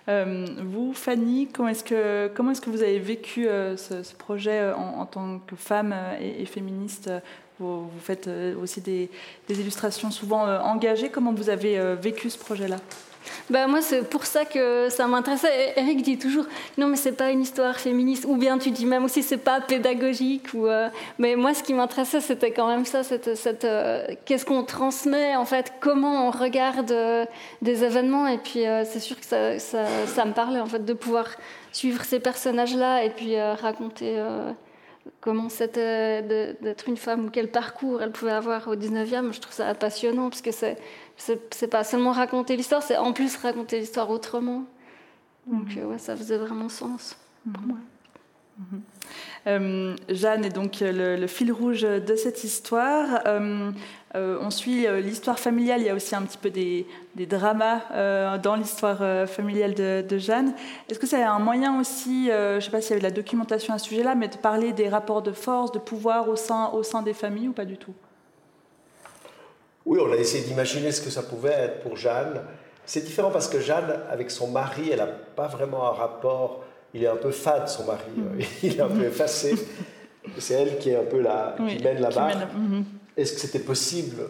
Euh, 0.09 0.45
vous, 0.65 0.93
Fanny, 0.93 1.47
comment 1.47 1.69
est-ce 1.69 1.83
que, 1.83 2.29
comment 2.35 2.51
est-ce 2.51 2.61
que 2.61 2.69
vous 2.69 2.81
avez 2.81 2.99
vécu 2.99 3.47
euh, 3.47 3.77
ce, 3.77 4.13
projet 4.15 4.73
en, 4.73 5.05
tant 5.05 5.39
que 5.39 5.55
femme 5.55 5.95
et, 6.19 6.45
féministe 6.45 7.09
vous, 7.59 7.87
vous, 7.87 7.99
faites 7.99 8.29
aussi 8.61 8.81
des, 8.81 9.09
des 9.47 9.61
illustrations 9.61 10.11
souvent 10.11 10.43
engagées. 10.63 11.09
Comment 11.09 11.31
vous 11.31 11.49
avez 11.49 11.95
vécu 11.95 12.29
ce 12.29 12.37
projet-là? 12.37 12.77
Bah, 13.49 13.67
moi, 13.67 13.81
c'est 13.81 14.07
pour 14.09 14.25
ça 14.25 14.45
que 14.45 14.89
ça 14.89 15.07
m'intéressait. 15.07 15.73
Eric 15.75 16.01
dit 16.01 16.17
toujours 16.17 16.45
non, 16.77 16.87
mais 16.87 16.95
c'est 16.95 17.13
pas 17.13 17.29
une 17.31 17.41
histoire 17.41 17.79
féministe. 17.79 18.25
Ou 18.27 18.35
bien 18.35 18.57
tu 18.57 18.71
dis 18.71 18.85
même 18.85 19.03
aussi 19.03 19.23
c'est 19.23 19.37
pas 19.37 19.61
pédagogique. 19.61 20.47
Euh, 20.55 20.89
Mais 21.19 21.35
moi, 21.35 21.53
ce 21.53 21.63
qui 21.63 21.73
m'intéressait, 21.73 22.21
c'était 22.21 22.51
quand 22.51 22.67
même 22.67 22.85
ça 22.85 23.03
cette, 23.03 23.65
euh, 23.65 24.07
qu'est-ce 24.25 24.45
qu'on 24.45 24.63
transmet, 24.63 25.35
en 25.35 25.45
fait, 25.45 25.73
comment 25.79 26.27
on 26.27 26.31
regarde 26.31 26.91
euh, 26.91 27.25
des 27.61 27.83
événements? 27.83 28.27
Et 28.27 28.37
puis, 28.37 28.63
c'est 28.85 28.99
sûr 28.99 29.19
que 29.19 29.25
ça, 29.25 30.25
me 30.25 30.33
parlait, 30.33 30.59
en 30.59 30.65
fait, 30.65 30.83
de 30.83 30.93
pouvoir 30.93 31.27
suivre 31.71 32.03
ces 32.03 32.19
personnages-là 32.19 33.03
et 33.03 33.09
puis 33.09 33.39
raconter 33.39 34.21
comment 35.21 35.49
c'était 35.49 36.21
d'être 36.21 36.87
une 36.87 36.97
femme 36.97 37.25
ou 37.25 37.29
quel 37.29 37.49
parcours 37.49 38.01
elle 38.01 38.11
pouvait 38.11 38.31
avoir 38.31 38.67
au 38.67 38.75
19e. 38.75 39.33
Je 39.33 39.39
trouve 39.39 39.53
ça 39.53 39.73
passionnant 39.73 40.29
parce 40.29 40.41
que 40.41 40.51
c'est 40.51 40.77
c'est 41.17 41.67
pas 41.67 41.83
seulement 41.83 42.11
raconter 42.11 42.55
l'histoire, 42.55 42.83
c'est 42.83 42.97
en 42.97 43.13
plus 43.13 43.35
raconter 43.37 43.79
l'histoire 43.79 44.09
autrement. 44.09 44.65
Donc 45.47 45.75
mhm. 45.75 45.83
euh, 45.83 45.85
ouais, 45.87 45.97
ça 45.97 46.15
faisait 46.15 46.37
vraiment 46.37 46.69
sens 46.69 47.17
pour 47.51 47.61
mhm. 47.61 47.67
moi. 47.67 47.77
Mhm. 48.57 48.81
Euh, 49.45 49.95
Jeanne 50.09 50.45
est 50.45 50.53
donc 50.53 50.77
le, 50.79 51.27
fil 51.27 51.51
rouge 51.51 51.81
de 51.81 52.15
cette 52.15 52.43
histoire. 52.43 53.21
Euh, 53.25 53.71
on 54.13 54.51
suit 54.51 54.85
l'histoire 55.01 55.39
familiale, 55.39 55.81
il 55.81 55.87
y 55.87 55.89
a 55.89 55.95
aussi 55.95 56.15
un 56.15 56.21
petit 56.21 56.37
peu 56.37 56.51
des, 56.51 56.85
dramas 57.25 57.81
dans 58.37 58.55
l'histoire 58.55 59.27
familiale 59.27 59.73
de, 59.73 60.17
Jeanne. 60.17 60.53
Est-ce 60.87 60.99
que 60.99 61.07
c'est 61.07 61.23
un 61.23 61.39
moyen 61.39 61.79
aussi, 61.79 62.27
je 62.27 62.55
ne 62.55 62.59
sais 62.59 62.69
pas 62.69 62.79
s'il 62.79 62.91
y 62.91 62.93
avait 62.93 63.01
de 63.01 63.07
la 63.07 63.11
documentation 63.11 63.73
à 63.73 63.79
ce 63.79 63.87
sujet-là, 63.89 64.13
mais 64.13 64.27
de 64.27 64.37
parler 64.37 64.71
des 64.71 64.87
rapports 64.87 65.23
de 65.23 65.31
force, 65.31 65.71
de 65.71 65.79
pouvoir 65.79 66.29
au 66.29 66.35
sein, 66.35 66.69
au 66.69 66.83
sein 66.83 67.01
des 67.01 67.13
familles 67.13 67.49
ou 67.49 67.53
pas 67.53 67.65
du 67.65 67.77
tout? 67.77 67.95
Oui, 69.85 69.99
on 70.01 70.11
a 70.11 70.15
essayé 70.15 70.43
d'imaginer 70.43 70.91
ce 70.91 71.01
que 71.01 71.09
ça 71.09 71.23
pouvait 71.23 71.51
être 71.51 71.81
pour 71.81 71.97
Jeanne. 71.97 72.41
C'est 72.85 73.03
différent 73.03 73.31
parce 73.31 73.47
que 73.47 73.59
Jeanne, 73.59 74.01
avec 74.09 74.31
son 74.31 74.47
mari, 74.47 74.89
elle 74.91 74.99
n'a 74.99 75.07
pas 75.07 75.47
vraiment 75.47 75.89
un 75.89 75.93
rapport. 75.93 76.63
Il 76.93 77.03
est 77.03 77.07
un 77.07 77.15
peu 77.15 77.31
fade, 77.31 77.67
son 77.67 77.85
mari. 77.85 78.11
Mm. 78.15 78.39
Il 78.63 78.77
est 78.77 78.81
un 78.81 78.87
peu 78.87 79.03
effacé. 79.03 79.55
C'est 80.37 80.53
elle 80.53 80.77
qui 80.77 80.89
est 80.89 80.95
un 80.95 81.03
peu 81.03 81.19
la, 81.19 81.55
qui 81.57 81.83
mène 81.83 81.99
la 81.99 82.09
barre. 82.09 82.31
Mm-hmm. 82.31 82.83
Est-ce 83.17 83.33
que 83.33 83.39
c'était 83.39 83.59
possible? 83.59 84.21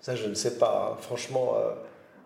Ça, 0.00 0.16
je 0.16 0.26
ne 0.26 0.34
sais 0.34 0.58
pas. 0.58 0.96
Franchement, 1.00 1.54
euh, 1.56 1.72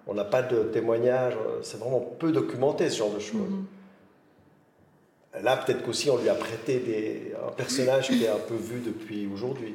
on 0.07 0.15
n'a 0.15 0.25
pas 0.25 0.43
de 0.43 0.65
témoignages. 0.65 1.35
C'est 1.63 1.79
vraiment 1.79 2.01
peu 2.01 2.33
documenté, 2.33 2.91
ce 2.91 2.99
genre 2.99 3.13
de 3.13 3.19
choses. 3.19 3.41
Mm-hmm. 3.41 5.43
Là, 5.43 5.57
peut-être 5.57 5.83
qu'aussi, 5.83 6.11
on 6.11 6.19
lui 6.19 6.29
a 6.29 6.35
prêté 6.35 6.79
des, 6.79 7.35
un 7.49 7.53
personnage 7.53 8.09
qui 8.09 8.25
est 8.25 8.29
un 8.29 8.41
peu 8.47 8.55
vu 8.55 8.81
depuis 8.81 9.27
aujourd'hui. 9.33 9.75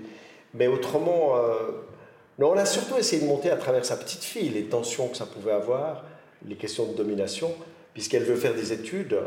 Mais 0.53 0.67
autrement, 0.67 1.35
euh, 1.35 1.71
non, 2.39 2.51
on 2.51 2.57
a 2.57 2.65
surtout 2.65 2.97
essayé 2.97 3.21
de 3.21 3.27
monter 3.27 3.49
à 3.49 3.57
travers 3.57 3.83
sa 3.83 3.97
petite 3.97 4.23
fille 4.23 4.49
les 4.49 4.65
tensions 4.65 5.07
que 5.07 5.17
ça 5.17 5.25
pouvait 5.25 5.53
avoir, 5.53 6.03
les 6.45 6.55
questions 6.55 6.85
de 6.85 6.95
domination, 6.95 7.51
puisqu'elle 7.93 8.23
veut 8.23 8.35
faire 8.35 8.53
des 8.53 8.73
études 8.73 9.17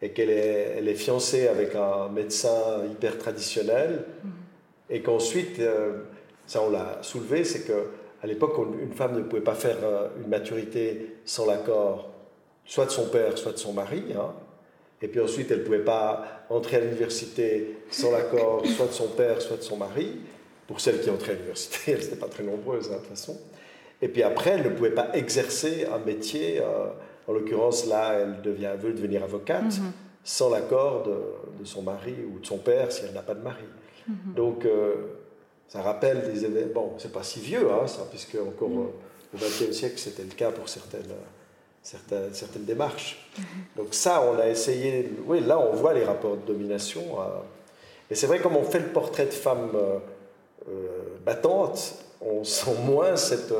et 0.00 0.10
qu'elle 0.10 0.30
est, 0.30 0.76
elle 0.78 0.88
est 0.88 0.94
fiancée 0.94 1.48
avec 1.48 1.74
un 1.74 2.08
médecin 2.08 2.84
hyper 2.90 3.18
traditionnel, 3.18 4.04
et 4.88 5.02
qu'ensuite, 5.02 5.58
euh, 5.58 6.04
ça 6.46 6.62
on 6.62 6.70
l'a 6.70 6.98
soulevé, 7.02 7.44
c'est 7.44 7.66
qu'à 7.66 8.26
l'époque, 8.26 8.54
une 8.80 8.92
femme 8.92 9.16
ne 9.16 9.22
pouvait 9.22 9.42
pas 9.42 9.54
faire 9.54 9.76
euh, 9.82 10.08
une 10.22 10.28
maturité 10.28 11.16
sans 11.24 11.46
l'accord 11.46 12.10
soit 12.64 12.86
de 12.86 12.90
son 12.90 13.08
père, 13.08 13.36
soit 13.36 13.52
de 13.52 13.58
son 13.58 13.72
mari. 13.72 14.04
Hein. 14.16 14.32
Et 15.02 15.08
puis 15.08 15.20
ensuite, 15.20 15.50
elle 15.50 15.60
ne 15.60 15.64
pouvait 15.64 15.84
pas 15.84 16.44
entrer 16.50 16.76
à 16.76 16.80
l'université 16.80 17.78
sans 17.90 18.12
l'accord 18.12 18.64
soit 18.76 18.86
de 18.86 18.92
son 18.92 19.08
père, 19.08 19.42
soit 19.42 19.56
de 19.56 19.62
son 19.62 19.76
mari 19.76 20.20
pour 20.70 20.80
celles 20.80 21.00
qui 21.00 21.10
entraient 21.10 21.32
à 21.32 21.34
l'université, 21.34 21.78
elles 21.90 21.98
n'étaient 21.98 22.14
pas 22.14 22.28
très 22.28 22.44
nombreuses 22.44 22.90
hein, 22.92 22.94
de 22.94 22.98
toute 22.98 23.08
façon. 23.08 23.36
Et 24.00 24.06
puis 24.06 24.22
après, 24.22 24.50
elle 24.50 24.62
ne 24.62 24.68
pouvait 24.68 24.92
pas 24.94 25.08
exercer 25.14 25.84
un 25.92 25.98
métier, 25.98 26.60
euh, 26.60 26.86
en 27.26 27.32
l'occurrence 27.32 27.86
là, 27.86 28.12
elle, 28.12 28.40
devient, 28.40 28.70
veut 28.78 28.92
devenir 28.92 29.24
avocate, 29.24 29.64
mhm. 29.64 29.90
sans 30.22 30.48
l'accord 30.48 31.02
de, 31.02 31.64
son 31.64 31.82
mari 31.82 32.14
ou 32.32 32.38
de 32.38 32.46
son 32.46 32.58
père 32.58 32.92
si 32.92 33.02
elle 33.04 33.12
n'a 33.12 33.22
pas 33.22 33.34
de 33.34 33.42
mari. 33.42 33.64
Mhm. 34.06 34.34
Donc 34.36 34.64
euh, 34.64 34.94
ça 35.66 35.82
rappelle 35.82 36.32
des 36.32 36.44
événements, 36.44 36.72
bon, 36.72 36.92
c'est 36.98 37.12
pas 37.12 37.24
si 37.24 37.40
vieux, 37.40 37.68
hein, 37.72 37.88
ça, 37.88 38.06
puisque 38.08 38.36
encore 38.36 38.68
mhm. 38.68 38.78
euh, 38.78 39.34
au 39.34 39.38
XXe 39.38 39.72
siècle, 39.76 39.98
c'était 39.98 40.22
le 40.22 40.34
cas 40.36 40.52
pour 40.52 40.68
certaines, 40.68 41.12
certaines, 41.82 42.32
certaines 42.32 42.64
démarches. 42.64 43.28
Donc 43.76 43.88
ça, 43.90 44.22
on 44.22 44.38
a 44.38 44.48
essayé, 44.48 45.10
oui, 45.26 45.40
là 45.40 45.58
on 45.58 45.74
voit 45.74 45.94
les 45.94 46.04
rapports 46.04 46.36
de 46.36 46.46
domination. 46.46 47.02
et 48.08 48.14
c'est 48.14 48.28
vrai, 48.28 48.38
comme 48.38 48.54
on 48.54 48.62
fait 48.62 48.78
le 48.78 48.92
portrait 48.92 49.26
de 49.26 49.32
femmes 49.32 49.72
battantes, 51.24 51.94
on 52.20 52.44
sent 52.44 52.74
moins 52.84 53.16
cette, 53.16 53.52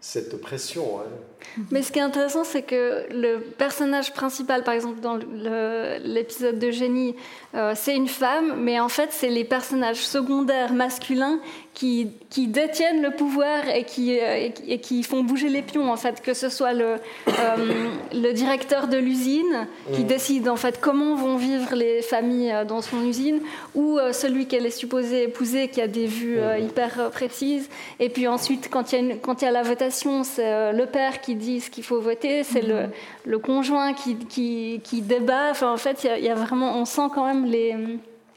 cette 0.00 0.38
pression. 0.40 1.00
Hein. 1.00 1.60
Mais 1.70 1.82
ce 1.82 1.90
qui 1.90 1.98
est 1.98 2.02
intéressant, 2.02 2.44
c'est 2.44 2.62
que 2.62 3.06
le 3.10 3.40
personnage 3.40 4.12
principal, 4.12 4.62
par 4.62 4.74
exemple 4.74 5.00
dans 5.00 5.16
l'épisode 5.16 6.58
de 6.58 6.70
Génie, 6.70 7.16
euh, 7.54 7.72
c'est 7.74 7.96
une 7.96 8.08
femme, 8.08 8.54
mais 8.58 8.80
en 8.80 8.90
fait, 8.90 9.10
c'est 9.12 9.30
les 9.30 9.44
personnages 9.44 10.04
secondaires 10.06 10.74
masculins 10.74 11.40
qui, 11.72 12.10
qui 12.34 12.48
détiennent 12.48 13.00
le 13.00 13.12
pouvoir 13.12 13.68
et 13.68 13.84
qui, 13.84 14.18
euh, 14.18 14.48
et 14.66 14.78
qui 14.80 15.04
font 15.04 15.22
bouger 15.22 15.48
les 15.48 15.62
pions, 15.62 15.88
en 15.92 15.96
fait, 15.96 16.20
que 16.20 16.34
ce 16.34 16.48
soit 16.48 16.72
le, 16.72 16.96
euh, 17.28 17.90
le 18.12 18.32
directeur 18.32 18.88
de 18.88 18.96
l'usine 18.96 19.68
qui 19.92 20.02
mm. 20.02 20.06
décide 20.06 20.48
en 20.48 20.56
fait 20.56 20.80
comment 20.80 21.14
vont 21.14 21.36
vivre 21.36 21.76
les 21.76 22.02
familles 22.02 22.52
dans 22.66 22.82
son 22.82 23.06
usine, 23.06 23.38
ou 23.76 24.00
celui 24.10 24.46
qu'elle 24.46 24.66
est 24.66 24.76
supposée 24.76 25.22
épouser 25.22 25.68
qui 25.68 25.80
a 25.80 25.86
des 25.86 26.06
vues 26.06 26.38
mm. 26.38 26.64
hyper 26.64 27.10
précises, 27.12 27.68
et 28.00 28.08
puis 28.08 28.26
ensuite, 28.26 28.68
quand 28.68 28.92
il 28.92 29.06
y 29.06 29.12
a, 29.12 29.14
quand 29.14 29.40
il 29.42 29.44
y 29.44 29.48
a 29.48 29.52
la 29.52 29.62
votation, 29.62 30.24
c'est 30.24 30.72
le 30.72 30.86
père 30.86 31.20
qui 31.20 31.36
dit 31.36 31.60
ce 31.60 31.70
qu'il 31.70 31.84
faut 31.84 32.00
voter, 32.00 32.42
c'est 32.42 32.62
le, 32.62 32.88
mm. 32.88 32.90
le, 33.26 33.38
conjoint 33.38 33.92
qui, 33.92 34.16
qui, 34.16 34.80
qui 34.82 35.02
débat, 35.02 35.52
enfin, 35.52 35.72
en 35.72 35.76
fait, 35.76 36.02
il 36.18 36.24
y, 36.24 36.28
a 36.28 36.34
vraiment, 36.34 36.78
on 36.80 36.84
sent 36.84 37.10
quand 37.14 37.26
même 37.26 37.44
les 37.44 37.76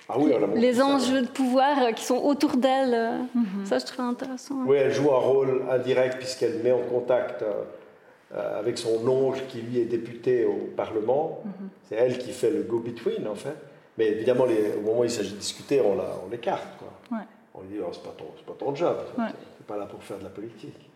ah 0.10 0.16
les 0.56 0.82
enjeux 0.82 1.22
de 1.22 1.28
pouvoir 1.28 1.84
euh, 1.84 1.92
qui 1.92 2.06
sont 2.06 2.18
autour 2.18 2.56
d'elle. 2.56 2.94
Euh, 2.94 3.18
mhm. 3.36 3.66
Ça, 3.66 3.80
je 3.80 3.86
trouve 3.86 4.06
intéressant. 4.06 4.56
Oui, 4.66 4.78
elle 4.78 4.94
joue 4.94 5.12
un 5.12 5.20
rôle 5.20 5.64
indirect 5.70 6.18
puisqu'elle 6.18 6.64
met 6.64 6.72
en 6.72 6.82
contact 6.82 7.44
euh, 7.44 8.60
avec 8.60 8.78
son 8.78 9.06
oncle 9.08 9.42
qui, 9.50 9.62
lui, 9.62 9.80
est 9.80 9.86
député 9.86 10.46
au 10.46 10.70
Parlement. 10.76 11.42
Mhm. 11.44 11.70
C'est 11.90 11.96
elle 11.96 12.18
qui 12.18 12.32
fait 12.32 12.52
le 12.52 12.64
go-between, 12.64 13.28
en 13.28 13.36
fait. 13.36 13.56
Mais 13.98 14.08
évidemment, 14.08 14.46
les, 14.46 14.76
au 14.78 14.82
moment 14.82 15.00
où 15.00 15.04
il 15.04 15.10
s'agit 15.10 15.34
de 15.34 15.40
discuter, 15.40 15.82
on, 15.82 15.94
on 15.94 16.30
l'écarte. 16.32 16.68
Ouais. 17.12 17.18
On 17.54 17.62
lui 17.62 17.70
dit, 17.70 17.80
oh, 17.82 17.90
c'est 17.92 18.04
pas, 18.04 18.16
pas, 18.46 18.54
ton 18.58 18.76
job, 18.76 18.98
tu 19.14 19.22
n'es 19.22 19.28
pas 19.68 19.78
là 19.78 19.88
pour 19.88 20.02
faire 20.04 20.20
de 20.20 20.24
la 20.24 20.30
politique. 20.30 20.90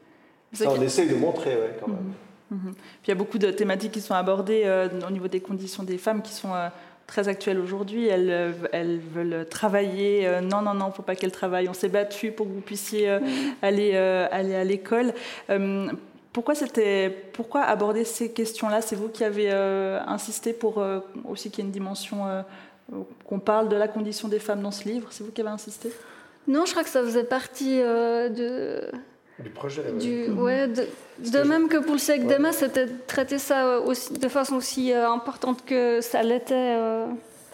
Ça, 0.54 0.70
on 0.70 0.82
essaye 0.82 1.10
de 1.10 1.16
montrer, 1.16 1.56
ouais, 1.56 1.76
quand 1.80 1.88
même. 1.88 2.14
Mhm. 2.52 2.74
Puis 2.74 3.08
il 3.08 3.10
y 3.10 3.12
a 3.12 3.16
beaucoup 3.16 3.38
de 3.38 3.50
thématiques 3.50 3.94
qui 3.94 4.02
sont 4.02 4.14
abordées 4.14 4.90
au 5.08 5.12
niveau 5.12 5.28
des 5.28 5.40
conditions 5.40 5.84
des 5.84 5.98
femmes 5.98 6.22
qui 6.22 6.34
sont 6.34 6.54
très 7.08 7.28
actuelle 7.28 7.60
aujourd'hui. 7.60 8.08
Elles, 8.08 8.30
euh, 8.30 8.52
elles, 8.72 9.00
veulent 9.00 9.46
travailler. 9.50 10.28
Euh, 10.28 10.42
non, 10.42 10.62
non, 10.62 10.74
non, 10.74 10.86
il 10.86 10.90
ne 10.90 10.94
faut 10.94 11.02
pas 11.02 11.16
qu'elles 11.16 11.32
travaillent. 11.32 11.70
On 11.70 11.74
s'est 11.74 11.90
battu 11.90 12.32
pour 12.32 12.48
que 12.48 12.52
vous 12.52 12.62
puissiez 12.62 13.10
euh, 13.10 13.20
aller, 13.62 13.96
aller 13.96 14.56
à 14.56 14.64
l'école. 14.64 15.14
Pourquoi, 16.34 16.54
pourquoi 17.34 17.62
aborder 17.64 18.06
ces 18.06 18.32
questions-là? 18.32 18.82
C'est 18.82 18.96
vous 18.96 19.10
qui 19.10 19.26
avez 19.26 19.52
insisté 19.52 20.54
pour 20.54 20.82
aussi 21.28 21.52
qu'il 21.52 21.64
y 21.64 21.68
ait 21.68 21.68
une 21.68 21.74
dimension, 21.74 22.20
qu'on 23.26 23.40
parle 23.40 23.68
de 23.68 23.76
la 23.76 23.90
condition 23.90 24.30
des 24.30 24.40
femmes 24.40 24.62
dans 24.62 24.72
ce 24.72 24.88
livre 24.88 25.10
C'est 25.12 25.26
vous 25.26 25.32
qui 25.32 25.42
avez 25.42 25.50
insisté? 25.50 25.92
Non, 26.48 26.66
je 26.66 26.72
crois 26.72 26.84
que 26.84 26.90
ça 26.90 27.04
faisait 27.04 27.26
partie 27.26 27.80
de, 27.80 28.90
du 29.42 29.50
projet. 29.50 29.84
Du, 29.94 30.30
ouais, 30.32 30.68
de, 30.68 31.40
même 31.44 31.68
que 31.68 31.78
pour 31.78 31.94
le 31.94 32.00
siècle 32.00 32.26
d'Emma, 32.26 32.52
c'était 32.52 32.88
traiter 33.08 33.38
ça 33.38 33.80
aussi, 33.80 34.14
de 34.14 34.28
façon 34.28 34.56
aussi 34.56 34.94
euh, 34.94 35.10
importante 35.10 35.66
que 35.66 36.02
ça 36.02 36.24
l'était 36.24 36.54
euh, 36.78 37.06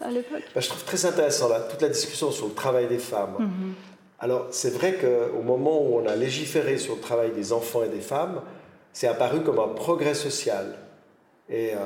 à 0.02 0.12
l'époque. 0.12 0.44
Bah, 0.54 0.62
je 0.62 0.70
trouve 0.70 0.84
très 0.84 1.06
intéressant 1.06 1.50
là, 1.50 1.62
toute 1.62 1.82
la 1.82 1.90
discussion 1.90 2.32
sur 2.32 2.48
le 2.48 2.54
travail 2.54 2.88
des 2.88 3.00
femmes. 3.00 3.36
Mhm. 3.40 3.74
Alors, 4.20 4.48
c'est 4.52 4.72
vrai 4.72 4.96
qu'au 4.96 5.42
moment 5.44 5.82
où 5.82 6.00
on 6.00 6.08
a 6.08 6.16
légiféré 6.16 6.78
sur 6.78 6.96
le 6.96 7.02
travail 7.02 7.32
des 7.32 7.54
enfants 7.54 7.84
et 7.84 7.90
des 7.90 8.02
femmes, 8.02 8.42
c'est 8.92 9.08
apparu 9.08 9.42
comme 9.42 9.60
un 9.60 9.68
progrès 9.68 10.16
social. 10.16 10.76
Et 11.50 11.74
euh, 11.74 11.78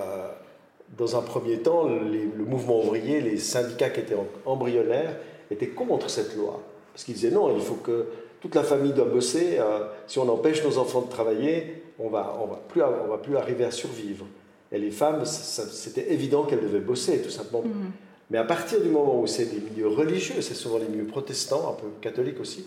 dans 0.97 1.17
un 1.17 1.21
premier 1.21 1.59
temps, 1.59 1.83
le 1.83 2.45
mouvement 2.45 2.79
ouvrier, 2.79 3.19
les 3.19 3.37
syndicats 3.37 3.89
qui 3.89 3.99
étaient 3.99 4.15
embryonnaires, 4.45 5.17
étaient 5.51 5.67
contre 5.67 6.09
cette 6.09 6.35
loi. 6.35 6.61
Parce 6.93 7.03
qu'ils 7.03 7.15
disaient 7.15 7.31
non, 7.31 7.53
il 7.55 7.61
faut 7.61 7.75
que 7.75 8.07
toute 8.41 8.55
la 8.55 8.63
famille 8.63 8.91
doit 8.91 9.05
bosser. 9.05 9.57
Euh, 9.59 9.85
si 10.07 10.19
on 10.19 10.27
empêche 10.27 10.63
nos 10.65 10.77
enfants 10.77 11.01
de 11.01 11.09
travailler, 11.09 11.83
on 11.99 12.09
va, 12.09 12.37
on 12.41 12.47
va, 12.47 12.59
plus, 12.67 12.81
on 12.81 13.07
va 13.07 13.17
plus 13.17 13.37
arriver 13.37 13.63
à 13.63 13.71
survivre. 13.71 14.25
Et 14.71 14.79
les 14.79 14.91
femmes, 14.91 15.25
c'était 15.25 16.11
évident 16.11 16.43
qu'elles 16.43 16.61
devaient 16.61 16.79
bosser, 16.79 17.21
tout 17.21 17.29
simplement. 17.29 17.63
Mhm. 17.63 17.91
Mais 18.31 18.37
à 18.37 18.43
partir 18.43 18.81
du 18.81 18.89
moment 18.89 19.19
où 19.19 19.27
c'est 19.27 19.45
des 19.45 19.59
milieux 19.59 19.89
religieux, 19.89 20.41
c'est 20.41 20.53
souvent 20.53 20.77
les 20.77 20.87
milieux 20.87 21.05
protestants, 21.05 21.69
un 21.69 21.73
peu 21.73 21.87
catholiques 22.01 22.39
aussi, 22.39 22.65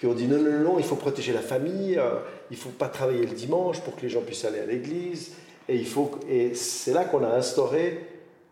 qui 0.00 0.06
ont 0.06 0.14
dit 0.14 0.26
non, 0.26 0.38
non, 0.38 0.58
non, 0.60 0.78
il 0.78 0.84
faut 0.84 0.96
protéger 0.96 1.32
la 1.32 1.40
famille, 1.40 1.98
euh, 1.98 2.14
il 2.50 2.56
ne 2.56 2.60
faut 2.60 2.70
pas 2.70 2.88
travailler 2.88 3.26
le 3.26 3.34
dimanche 3.34 3.80
pour 3.82 3.94
que 3.94 4.00
les 4.02 4.08
gens 4.08 4.22
puissent 4.22 4.46
aller 4.46 4.60
à 4.60 4.66
l'église. 4.66 5.32
Et, 5.68 5.76
il 5.76 5.86
faut, 5.86 6.10
et 6.28 6.54
c'est 6.54 6.92
là 6.92 7.04
qu'on 7.04 7.22
a 7.22 7.28
instauré 7.28 8.06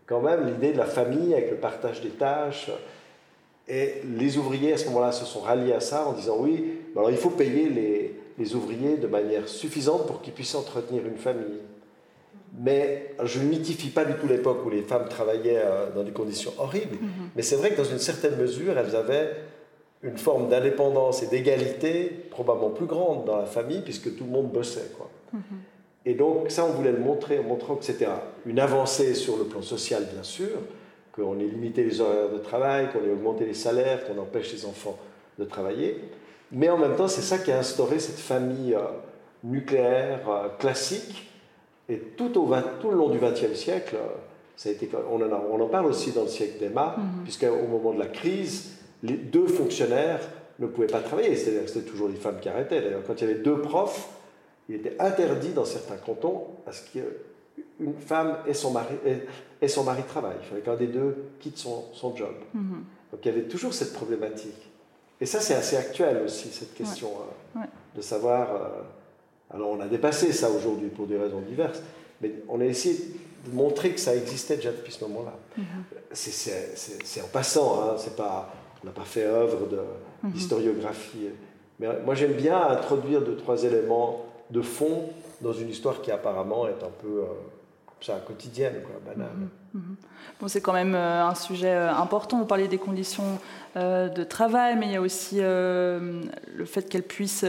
quand 0.06 0.20
même 0.20 0.46
l'idée 0.46 0.72
de 0.72 0.78
la 0.78 0.86
famille 0.86 1.34
avec 1.34 1.50
le 1.50 1.56
partage 1.56 2.02
des 2.02 2.10
tâches. 2.10 2.70
Et 3.68 4.02
les 4.16 4.36
ouvriers, 4.36 4.72
à 4.72 4.78
ce 4.78 4.86
moment-là, 4.86 5.12
se 5.12 5.24
sont 5.24 5.40
ralliés 5.40 5.72
à 5.72 5.80
ça 5.80 6.06
en 6.06 6.12
disant 6.12 6.36
oui, 6.38 6.64
alors 6.96 7.10
il 7.10 7.16
faut 7.16 7.30
payer 7.30 7.68
les, 7.68 8.14
les 8.38 8.54
ouvriers 8.54 8.96
de 8.96 9.06
manière 9.06 9.48
suffisante 9.48 10.06
pour 10.06 10.22
qu'ils 10.22 10.32
puissent 10.32 10.54
entretenir 10.54 11.06
une 11.06 11.18
famille. 11.18 11.60
Mais 12.58 13.14
je 13.22 13.38
ne 13.38 13.44
mythifie 13.44 13.90
pas 13.90 14.04
du 14.04 14.14
tout 14.14 14.26
l'époque 14.26 14.64
où 14.66 14.70
les 14.70 14.82
femmes 14.82 15.08
travaillaient 15.08 15.62
euh, 15.64 15.90
dans 15.94 16.02
des 16.02 16.10
conditions 16.10 16.52
horribles, 16.58 16.96
mm-hmm. 16.96 17.30
mais 17.36 17.42
c'est 17.42 17.56
vrai 17.56 17.70
que 17.70 17.76
dans 17.76 17.84
une 17.84 18.00
certaine 18.00 18.36
mesure, 18.36 18.76
elles 18.76 18.96
avaient 18.96 19.36
une 20.02 20.18
forme 20.18 20.48
d'indépendance 20.48 21.22
et 21.22 21.26
d'égalité 21.26 22.10
probablement 22.30 22.70
plus 22.70 22.86
grande 22.86 23.24
dans 23.24 23.36
la 23.36 23.46
famille, 23.46 23.82
puisque 23.82 24.16
tout 24.16 24.24
le 24.24 24.30
monde 24.30 24.50
bossait. 24.50 24.90
Quoi. 24.96 25.10
Mm-hmm. 25.34 26.06
Et 26.06 26.14
donc 26.14 26.50
ça, 26.50 26.64
on 26.64 26.72
voulait 26.72 26.92
le 26.92 26.98
montrer 26.98 27.38
en 27.38 27.44
montrant 27.44 27.76
que 27.76 27.84
c'était 27.84 28.08
une 28.46 28.58
avancée 28.58 29.14
sur 29.14 29.36
le 29.36 29.44
plan 29.44 29.62
social, 29.62 30.08
bien 30.12 30.22
sûr, 30.22 30.48
qu'on 31.12 31.38
ait 31.38 31.44
limité 31.44 31.82
les 31.82 32.00
horaires 32.00 32.30
de 32.30 32.38
travail, 32.38 32.88
qu'on 32.90 33.04
ait 33.04 33.12
augmenté 33.12 33.44
les 33.44 33.54
salaires, 33.54 34.06
qu'on 34.06 34.20
empêche 34.20 34.52
les 34.52 34.64
enfants 34.64 34.98
de 35.38 35.44
travailler. 35.44 36.00
Mais 36.52 36.68
en 36.68 36.78
même 36.78 36.96
temps, 36.96 37.08
c'est 37.08 37.22
ça 37.22 37.38
qui 37.38 37.52
a 37.52 37.58
instauré 37.58 37.98
cette 38.00 38.18
famille 38.18 38.74
euh, 38.74 38.80
nucléaire 39.44 40.28
euh, 40.28 40.48
classique. 40.58 41.28
Et 41.88 41.98
tout, 41.98 42.38
au 42.38 42.54
tout 42.80 42.90
le 42.90 42.96
long 42.96 43.08
du 43.08 43.18
XXe 43.18 43.54
siècle, 43.54 43.96
euh, 43.96 44.08
ça 44.56 44.68
a 44.68 44.72
été, 44.72 44.88
on, 45.10 45.16
en 45.16 45.44
on 45.50 45.60
en 45.60 45.68
parle 45.68 45.86
aussi 45.86 46.12
dans 46.12 46.22
le 46.22 46.28
siècle 46.28 46.58
d'Emma, 46.60 46.96
mm 46.98 47.22
puisqu'au 47.24 47.66
moment 47.66 47.92
de 47.92 47.98
la 47.98 48.06
crise, 48.06 48.76
les 49.02 49.14
deux 49.14 49.46
fonctionnaires 49.46 50.20
ne 50.58 50.66
pouvaient 50.66 50.86
pas 50.86 51.00
travailler. 51.00 51.36
C'est-à-dire 51.36 51.64
que 51.64 51.70
c'était 51.70 51.88
toujours 51.88 52.08
les 52.08 52.16
femmes 52.16 52.38
qui 52.40 52.48
arrêtaient. 52.48 52.80
D'ailleurs, 52.80 53.02
quand 53.06 53.14
il 53.20 53.28
y 53.28 53.30
avait 53.30 53.40
deux 53.40 53.60
profs, 53.60 54.08
il 54.68 54.76
était 54.76 54.96
interdit 55.00 55.50
dans 55.50 55.64
certains 55.64 55.96
cantons 55.96 56.46
à 56.66 56.72
ce 56.72 56.82
qu'il 56.90 57.02
une 57.80 57.94
femme 57.94 58.38
et 58.46 58.54
son 58.54 58.70
mari, 58.70 58.94
et, 59.60 59.68
son 59.68 59.84
mari 59.84 60.02
travaillent. 60.04 60.36
Il 60.42 60.48
fallait 60.48 60.60
qu'un 60.62 60.76
des 60.76 60.86
deux 60.86 61.16
quitte 61.40 61.58
son, 61.58 61.84
son 61.92 62.14
job. 62.16 62.34
Mhm. 62.54 62.84
Donc 63.12 63.20
il 63.24 63.26
y 63.26 63.30
avait 63.30 63.48
toujours 63.48 63.74
cette 63.74 63.92
problématique. 63.92 64.70
Et 65.20 65.26
ça, 65.26 65.40
c'est 65.40 65.54
assez 65.54 65.76
actuel 65.76 66.22
aussi, 66.24 66.48
cette 66.48 66.74
question 66.74 67.10
euh, 67.56 67.60
de 67.94 68.00
savoir. 68.00 68.54
Euh, 68.54 68.58
alors 69.52 69.70
on 69.70 69.80
a 69.80 69.86
dépassé 69.86 70.32
ça 70.32 70.48
aujourd'hui 70.48 70.88
pour 70.88 71.06
des 71.06 71.18
raisons 71.18 71.40
diverses, 71.40 71.82
mais 72.20 72.34
on 72.48 72.60
a 72.60 72.64
essayé 72.64 72.96
de 73.46 73.54
montrer 73.54 73.92
que 73.92 74.00
ça 74.00 74.14
existait 74.14 74.56
déjà 74.56 74.70
depuis 74.70 74.92
ce 74.92 75.04
moment-là. 75.04 75.34
Mhm. 75.56 75.64
C'est 76.12 77.22
en 77.22 77.28
passant, 77.32 77.82
hein, 77.82 77.96
pas, 78.16 78.52
on 78.82 78.86
n'a 78.86 78.92
pas 78.92 79.04
fait 79.04 79.24
œuvre 79.24 79.68
mhm. 80.22 80.30
d'historiographie. 80.30 81.28
Mais 81.78 81.88
moi 82.04 82.14
j'aime 82.14 82.34
bien 82.34 82.60
introduire 82.60 83.22
deux, 83.22 83.36
trois 83.36 83.64
éléments 83.64 84.24
de 84.50 84.62
fond 84.62 85.10
dans 85.40 85.52
une 85.52 85.70
histoire 85.70 86.02
qui 86.02 86.10
apparemment 86.10 86.66
est 86.68 86.82
un 86.82 86.92
peu. 87.00 87.20
Euh, 87.20 87.24
c'est 88.00 88.12
un 88.12 88.20
quotidien, 88.20 88.70
quoi, 88.84 89.00
banal. 89.04 89.28
Mhm, 89.34 89.48
mhm. 89.74 89.96
Bon, 90.40 90.48
c'est 90.48 90.60
quand 90.60 90.72
même 90.72 90.94
euh, 90.94 91.26
un 91.26 91.34
sujet 91.34 91.70
euh, 91.70 91.92
important. 91.92 92.38
Vous 92.38 92.46
parlez 92.46 92.66
des 92.66 92.78
conditions 92.78 93.38
euh, 93.76 94.08
de 94.08 94.24
travail, 94.24 94.76
mais 94.78 94.86
il 94.86 94.92
y 94.92 94.96
a 94.96 95.00
aussi 95.00 95.38
le 95.40 96.64
fait 96.64 96.88
qu'elle 96.88 97.02
puisse 97.02 97.44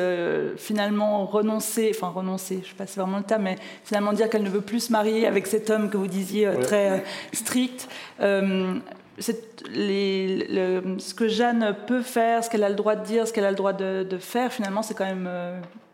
finalement 0.58 1.26
renoncer, 1.26 1.91
enfin 1.95 2.10
renoncer, 2.10 2.56
je 2.56 2.60
ne 2.60 2.66
sais 2.66 2.76
pas 2.76 2.86
si 2.86 2.93
c'est 2.93 3.02
vraiment 3.02 3.18
le 3.18 3.24
terme, 3.24 3.43
mais 3.43 3.56
finalement 3.84 4.14
dire 4.14 4.30
qu'elle 4.30 4.43
ne 4.43 4.49
veut 4.49 4.62
plus 4.62 4.82
se 4.82 4.91
marier 4.91 5.26
avec 5.26 5.47
cet 5.47 5.70
homme 5.70 5.89
que 5.89 5.97
vous 5.97 6.08
disiez 6.08 6.49
très 6.62 7.04
strict. 7.34 7.88
Les, 9.70 10.47
ce 10.97 11.14
que 11.14 11.28
Jeanne 11.28 11.76
peut 11.86 12.02
faire, 12.02 12.43
ce 12.43 12.49
qu'elle 12.49 12.64
a 12.64 12.70
le 12.70 12.76
droit 12.76 12.95
de 12.95 13.06
dire, 13.06 13.28
ce 13.28 13.34
qu'elle 13.34 13.45
a 13.45 13.52
le 13.52 13.56
droit 13.56 13.74
de, 13.74 14.04
de 14.04 14.18
faire, 14.18 14.52
finalement, 14.52 14.82
c'est 14.82 14.95
quand 14.95 15.06
même 15.06 15.30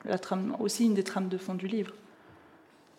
la 0.05 0.17
trame, 0.17 0.55
aussi 0.59 0.85
une 0.85 0.93
des 0.93 1.03
trames 1.03 1.27
de 1.27 1.37
fond 1.37 1.55
du 1.55 1.67
livre. 1.67 1.93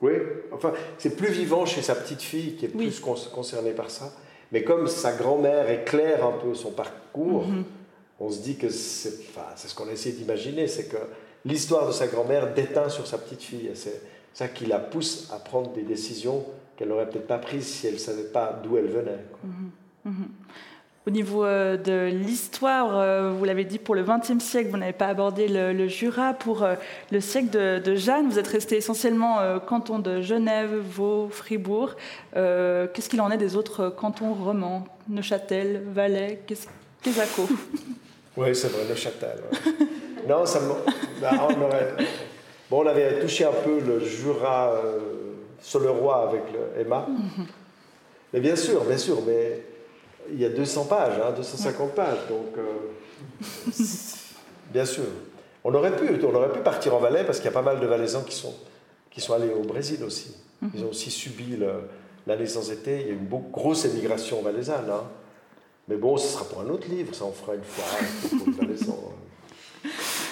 Oui, 0.00 0.12
enfin, 0.52 0.72
c'est 0.98 1.16
plus 1.16 1.30
vivant 1.30 1.66
chez 1.66 1.82
sa 1.82 1.94
petite 1.94 2.22
fille 2.22 2.54
qui 2.54 2.66
est 2.66 2.68
plus 2.68 3.00
concernée 3.00 3.72
par 3.72 3.90
ça. 3.90 4.12
Mais 4.52 4.62
comme 4.62 4.86
sa 4.86 5.12
grand-mère 5.12 5.68
éclaire 5.70 6.24
un 6.24 6.32
peu 6.32 6.54
son 6.54 6.70
parcours, 6.70 7.48
mhm. 7.48 7.64
on 8.20 8.30
se 8.30 8.40
dit 8.40 8.56
que 8.56 8.68
c'est 8.70 9.14
enfin, 9.30 9.46
ce 9.56 9.74
qu'on 9.74 9.88
a 9.88 9.92
essayé 9.92 10.14
d'imaginer, 10.14 10.68
c'est 10.68 10.88
que 10.88 10.96
l'histoire 11.44 11.86
de 11.86 11.92
sa 11.92 12.06
grand-mère 12.06 12.54
déteint 12.54 12.88
sur 12.88 13.06
sa 13.06 13.18
petite 13.18 13.42
fille. 13.42 13.70
C'est 13.74 14.00
ça 14.32 14.48
qui 14.48 14.66
la 14.66 14.78
pousse 14.78 15.28
à 15.32 15.38
prendre 15.38 15.72
des 15.72 15.82
décisions 15.82 16.44
qu'elle 16.76 16.88
n'aurait 16.88 17.08
peut-être 17.08 17.26
pas 17.26 17.38
prises 17.38 17.66
si 17.66 17.88
elle 17.88 17.94
ne 17.94 17.98
savait 17.98 18.30
pas 18.30 18.60
d'où 18.62 18.76
elle 18.76 18.86
venait. 18.86 19.24
Mhm. 19.42 19.70
Mhm. 20.04 20.28
Au 21.08 21.10
niveau 21.10 21.42
euh, 21.42 21.78
de 21.78 22.10
l'histoire, 22.14 22.98
euh, 22.98 23.30
vous 23.30 23.46
l'avez 23.46 23.64
dit, 23.64 23.78
pour 23.78 23.94
le 23.94 24.04
XXe 24.04 24.44
siècle, 24.44 24.68
vous 24.68 24.76
n'avez 24.76 24.92
pas 24.92 25.06
abordé 25.06 25.48
le, 25.48 25.88
Jura. 25.88 26.34
Pour 26.34 26.62
euh, 26.62 26.74
le 27.10 27.22
siècle 27.22 27.48
de, 27.48 27.94
Jeanne, 27.94 28.28
vous 28.28 28.38
êtes 28.38 28.46
resté 28.46 28.76
essentiellement 28.76 29.38
canton 29.66 30.00
de 30.00 30.20
Genève, 30.20 30.68
Vaud, 30.76 31.30
Fribourg. 31.30 31.94
Qu'est-ce 32.34 33.08
qu'il 33.08 33.22
en 33.22 33.30
est 33.30 33.38
des 33.38 33.56
autres 33.56 33.88
cantons 33.88 34.34
romans? 34.34 34.84
Neuchâtel, 35.08 35.82
Valais, 35.94 36.42
Quesaco 36.46 37.48
Oui, 38.36 38.54
c'est 38.54 38.68
vrai, 38.68 38.82
Neuchâtel. 38.86 39.38
non, 40.28 40.44
ça 40.44 40.60
bah, 41.22 41.30
on 41.48 41.62
aurait... 41.62 41.94
Bon, 42.70 42.84
on 42.84 42.86
avait 42.86 43.20
touché 43.20 43.46
un 43.46 43.52
peu 43.64 43.80
le 43.80 43.98
Jura 44.00 44.74
euh, 44.74 44.98
sur 45.62 45.80
le 45.80 45.88
roi 45.88 46.28
avec 46.28 46.42
le 46.52 46.82
Emma. 46.82 47.06
Mhm. 47.08 47.46
Mais 48.34 48.40
bien 48.40 48.56
sûr, 48.56 48.84
bien 48.84 48.98
sûr, 48.98 49.22
mais 49.26 49.62
il 50.32 50.40
y 50.40 50.44
a 50.44 50.48
200 50.48 50.84
pages, 50.84 51.14
250 51.36 51.80
hein, 51.80 51.92
pages, 51.94 52.28
donc 52.28 52.56
euh, 52.56 53.72
bien 54.72 54.84
sûr. 54.84 55.04
On 55.64 55.74
aurait, 55.74 55.94
pu, 55.96 56.24
on 56.24 56.34
aurait 56.34 56.52
pu 56.52 56.60
partir 56.60 56.94
en 56.94 56.98
Valais 56.98 57.24
parce 57.24 57.38
qu'il 57.38 57.46
y 57.46 57.48
a 57.48 57.52
pas 57.52 57.62
mal 57.62 57.80
de 57.80 57.86
Valaisans 57.86 58.22
qui 58.22 58.34
sont, 58.34 58.54
qui 59.10 59.20
sont 59.20 59.34
allés 59.34 59.50
au 59.50 59.62
Brésil 59.62 60.02
aussi. 60.04 60.34
Mhm. 60.62 60.70
Ils 60.74 60.84
ont 60.84 60.90
aussi 60.90 61.10
subi 61.10 61.58
l'année 62.26 62.46
sans 62.46 62.70
été. 62.70 63.00
Il 63.00 63.06
y 63.06 63.10
a 63.10 63.12
eu 63.12 63.18
une 63.18 63.50
grosse 63.50 63.84
émigration 63.84 64.40
valaisanne. 64.40 64.88
Hein. 64.90 65.02
Mais 65.88 65.96
bon, 65.96 66.16
ce 66.16 66.28
sera 66.28 66.44
pour 66.44 66.60
un 66.60 66.68
autre 66.68 66.88
livre, 66.88 67.14
ça 67.14 67.24
on 67.24 67.32
fera 67.32 67.54
une 67.54 67.64
fois 67.64 67.84
pour 68.38 68.46
les 68.46 68.52
Valaisans. 68.52 68.98
Hein. 69.08 69.88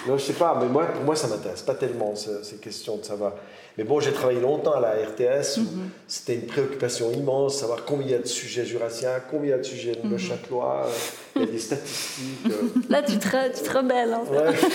Non, 0.06 0.16
je 0.16 0.24
sais 0.24 0.34
pas, 0.34 0.56
mais 0.60 0.68
moi, 0.68 0.86
pour 0.86 1.02
moi, 1.02 1.16
ça 1.16 1.26
m'intéresse 1.26 1.62
pas 1.62 1.74
tellement 1.74 2.14
ces 2.14 2.56
questions 2.58 2.96
de 2.96 3.04
savoir. 3.04 3.32
Mais 3.78 3.84
bon, 3.84 4.00
j'ai 4.00 4.12
travaillé 4.12 4.40
longtemps 4.40 4.72
à 4.72 4.80
la 4.80 4.92
RTS, 4.92 5.58
mhm. 5.58 5.90
c'était 6.08 6.36
une 6.36 6.46
préoccupation 6.46 7.12
immense, 7.12 7.58
savoir 7.58 7.84
combien 7.84 8.06
il 8.06 8.12
y 8.12 8.14
a 8.14 8.18
de 8.18 8.26
sujets 8.26 8.64
jurassiens, 8.64 9.20
combien 9.30 9.48
il 9.48 9.50
y 9.50 9.52
a 9.52 9.58
de 9.58 9.62
sujets 9.64 9.94
de 10.02 10.08
mhm. 10.08 10.18
Châtelois, 10.18 10.88
il 11.34 11.42
y 11.42 11.44
a 11.44 11.46
des 11.48 11.58
statistiques. 11.58 12.46
Euh. 12.46 12.68
Là, 12.88 13.02
tu 13.02 13.18
te, 13.18 13.28
rebelles. 13.28 14.14
En 14.14 14.24
fait. 14.24 14.66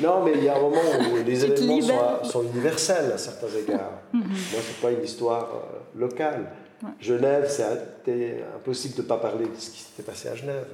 Non, 0.00 0.22
mais 0.24 0.32
il 0.36 0.44
y 0.44 0.48
a 0.48 0.56
un 0.56 0.60
moment 0.60 0.80
où 1.10 1.16
les 1.26 1.44
événements 1.44 2.22
sont, 2.22 2.44
universels 2.44 3.10
à 3.12 3.18
certains 3.18 3.48
égards. 3.66 4.02
Mhm. 4.12 4.22
Moi, 4.22 4.60
c'est 4.66 4.80
pas 4.80 4.92
une 4.92 5.04
histoire 5.04 5.48
euh, 5.54 5.98
locale. 5.98 6.52
Genève, 7.00 7.48
c'était 7.48 8.44
impossible 8.54 8.94
de 8.94 9.02
ne 9.02 9.06
pas 9.08 9.16
parler 9.16 9.46
de 9.46 9.58
ce 9.58 9.70
qui 9.70 9.80
s'était 9.80 10.04
passé 10.04 10.28
à 10.28 10.36
Genève. 10.36 10.68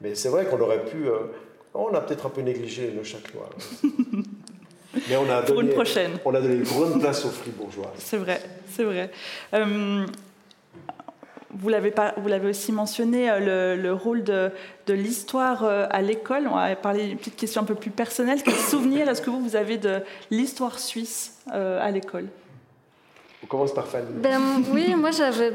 Mais 0.00 0.14
c'est 0.14 0.28
vrai 0.28 0.44
qu'on 0.44 0.60
aurait 0.60 0.84
pu. 0.84 1.08
Euh, 1.08 1.18
on 1.74 1.92
a 1.92 2.00
peut-être 2.00 2.26
un 2.26 2.30
peu 2.30 2.40
négligé 2.40 2.92
le 2.92 3.02
Châtelois. 3.02 3.48
Mais 5.08 5.16
on 5.16 5.30
a 5.30 5.42
donné, 5.42 5.60
une 5.60 5.68
prochaine. 5.74 6.12
On 6.24 6.34
a 6.34 6.40
donné 6.40 6.56
une 6.56 6.62
grande 6.62 7.00
place 7.00 7.24
aux 7.24 7.30
fribourgeois. 7.30 7.92
C'est 7.98 8.16
vrai, 8.16 8.40
c'est 8.70 8.84
vrai. 8.84 9.10
Euh, 9.54 10.06
vous 11.50 11.68
l'avez 11.68 12.48
aussi 12.48 12.72
mentionné, 12.72 13.30
euh, 13.30 13.76
le, 13.76 13.92
rôle 13.92 14.22
de, 14.22 14.50
de 14.86 14.94
l'histoire 14.94 15.64
euh, 15.64 15.86
à 15.90 16.02
l'école. 16.02 16.48
On 16.50 16.56
va 16.56 16.74
parler 16.76 17.06
d'une 17.08 17.18
petite 17.18 17.36
question 17.36 17.62
un 17.62 17.64
peu 17.64 17.74
plus 17.74 17.90
personnelle. 17.90 18.40
Quel 18.44 18.54
souvenir 18.70 19.08
est-ce 19.08 19.22
que 19.22 19.30
vous, 19.30 19.40
vous 19.40 19.56
avez 19.56 19.78
de 19.78 20.00
l'histoire 20.30 20.78
suisse 20.78 21.38
à 21.50 21.90
l'école? 21.90 22.26
On 23.42 23.46
commence 23.46 23.72
par 23.72 23.86
Fanny. 23.86 24.06
Ben, 24.14 24.40
oui, 24.72 24.94
moi 24.94 25.10
j'avais 25.10 25.52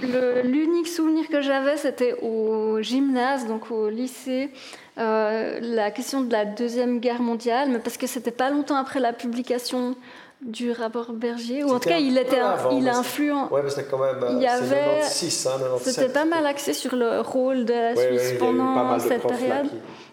L'unique 0.00 0.88
souvenir 0.88 1.28
que 1.28 1.40
j'avais, 1.40 1.76
c'était 1.76 2.14
au 2.20 2.82
gymnase, 2.82 3.46
donc 3.46 3.70
au 3.70 3.88
lycée, 3.88 4.50
euh, 4.98 5.58
la 5.60 5.90
question 5.90 6.22
de 6.22 6.32
la 6.32 6.44
Deuxième 6.44 7.00
Guerre 7.00 7.20
mondiale, 7.20 7.68
mais 7.70 7.78
parce 7.78 7.96
que 7.96 8.06
c'était 8.06 8.30
pas 8.30 8.50
longtemps 8.50 8.76
après 8.76 9.00
la 9.00 9.12
publication 9.12 9.94
du 10.42 10.70
rapport 10.70 11.12
Berger, 11.12 11.64
ou 11.64 11.70
en 11.70 11.80
tout 11.80 11.88
cas 11.88 11.98
il 11.98 12.18
était, 12.18 12.40
il 12.72 12.88
a 12.88 12.98
influent. 12.98 13.48
Ouais, 13.50 13.62
mais 13.62 13.70
c'était 13.70 13.88
quand 13.90 13.98
même. 13.98 14.24
Il 14.32 14.42
y 14.42 14.46
avait. 14.46 15.00
Hein, 15.02 15.78
c'était 15.80 16.08
pas 16.08 16.24
mal 16.24 16.46
axé 16.46 16.74
sur 16.74 16.94
le 16.94 17.20
rôle 17.20 17.64
de 17.64 17.72
la 17.72 17.96
Suisse 17.96 18.34
pendant 18.38 18.98
cette 18.98 19.26
période. 19.26 19.68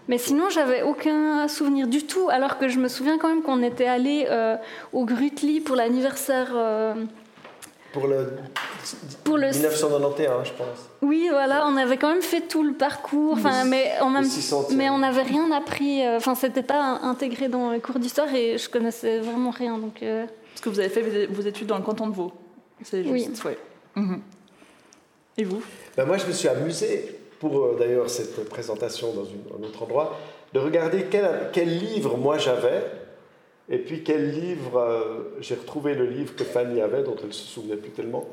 Mais 0.09 0.17
sinon, 0.17 0.49
j'avais 0.49 0.81
aucun 0.81 1.47
souvenir 1.47 1.88
du 1.88 2.05
tout, 2.05 2.27
alors 2.29 2.57
que 2.57 2.67
je 2.67 2.77
me 2.77 2.89
souviens 2.89 3.17
quand 3.17 3.29
même 3.29 3.41
qu'on 3.41 3.63
était 3.63 3.86
allé 3.86 4.27
euh, 4.29 4.57
au 4.91 5.05
Grutli 5.05 5.61
pour 5.61 5.75
l'anniversaire. 5.77 6.51
Euh, 6.55 6.93
pour 7.93 8.07
le, 8.07 8.33
pour 9.23 9.37
le 9.37 9.51
1991, 9.51 10.47
je 10.47 10.51
pense. 10.51 10.67
Oui, 11.03 11.27
voilà, 11.29 11.65
on 11.67 11.77
avait 11.77 11.97
quand 11.97 12.11
même 12.11 12.23
fait 12.23 12.41
tout 12.41 12.63
le 12.63 12.73
parcours, 12.73 13.33
enfin, 13.33 13.63
mais, 13.65 13.91
en 14.01 14.09
même, 14.09 14.27
mais 14.75 14.89
on 14.89 14.97
n'avait 14.97 15.21
rien 15.21 15.49
appris, 15.51 16.05
euh, 16.05 16.17
enfin, 16.17 16.33
c'était 16.33 16.63
pas 16.63 16.99
intégré 17.03 17.47
dans 17.47 17.71
les 17.71 17.79
cours 17.79 17.99
d'histoire 17.99 18.33
et 18.33 18.57
je 18.57 18.67
connaissais 18.67 19.19
vraiment 19.19 19.51
rien. 19.51 19.77
Donc, 19.77 20.01
euh. 20.01 20.25
Parce 20.49 20.61
que 20.61 20.69
vous 20.69 20.79
avez 20.79 20.89
fait 20.89 21.27
vos 21.27 21.43
études 21.43 21.67
dans 21.67 21.77
le 21.77 21.83
canton 21.83 22.07
de 22.07 22.15
Vaud. 22.15 22.31
C'est 22.81 23.03
juste, 23.03 23.43
oui. 23.45 23.51
Mhm. 23.95 24.21
Et 25.37 25.43
vous? 25.43 25.61
Ben 25.95 26.05
Moi, 26.05 26.17
je 26.17 26.25
me 26.25 26.31
suis 26.31 26.47
amusé, 26.47 27.19
pour 27.39 27.57
euh, 27.57 27.75
d'ailleurs 27.77 28.09
cette 28.09 28.49
présentation 28.49 29.13
dans 29.13 29.23
un 29.57 29.63
autre 29.63 29.83
endroit, 29.83 30.17
de 30.51 30.59
regarder 30.59 31.05
quel, 31.09 31.49
quel 31.53 31.77
livre 31.77 32.17
moi 32.17 32.39
j'avais 32.39 32.83
et 33.70 33.78
puis 33.78 34.03
quel 34.03 34.32
livre 34.32 34.78
euh, 34.78 35.36
J'ai 35.39 35.55
retrouvé 35.55 35.93
le 35.93 36.05
livre 36.05 36.36
que 36.36 36.43
Fanny 36.43 36.82
avait, 36.82 37.03
dont 37.03 37.16
elle 37.20 37.28
ne 37.28 37.32
se 37.32 37.47
souvenait 37.47 37.78
plus 37.78 37.91
tellement. 37.91 38.28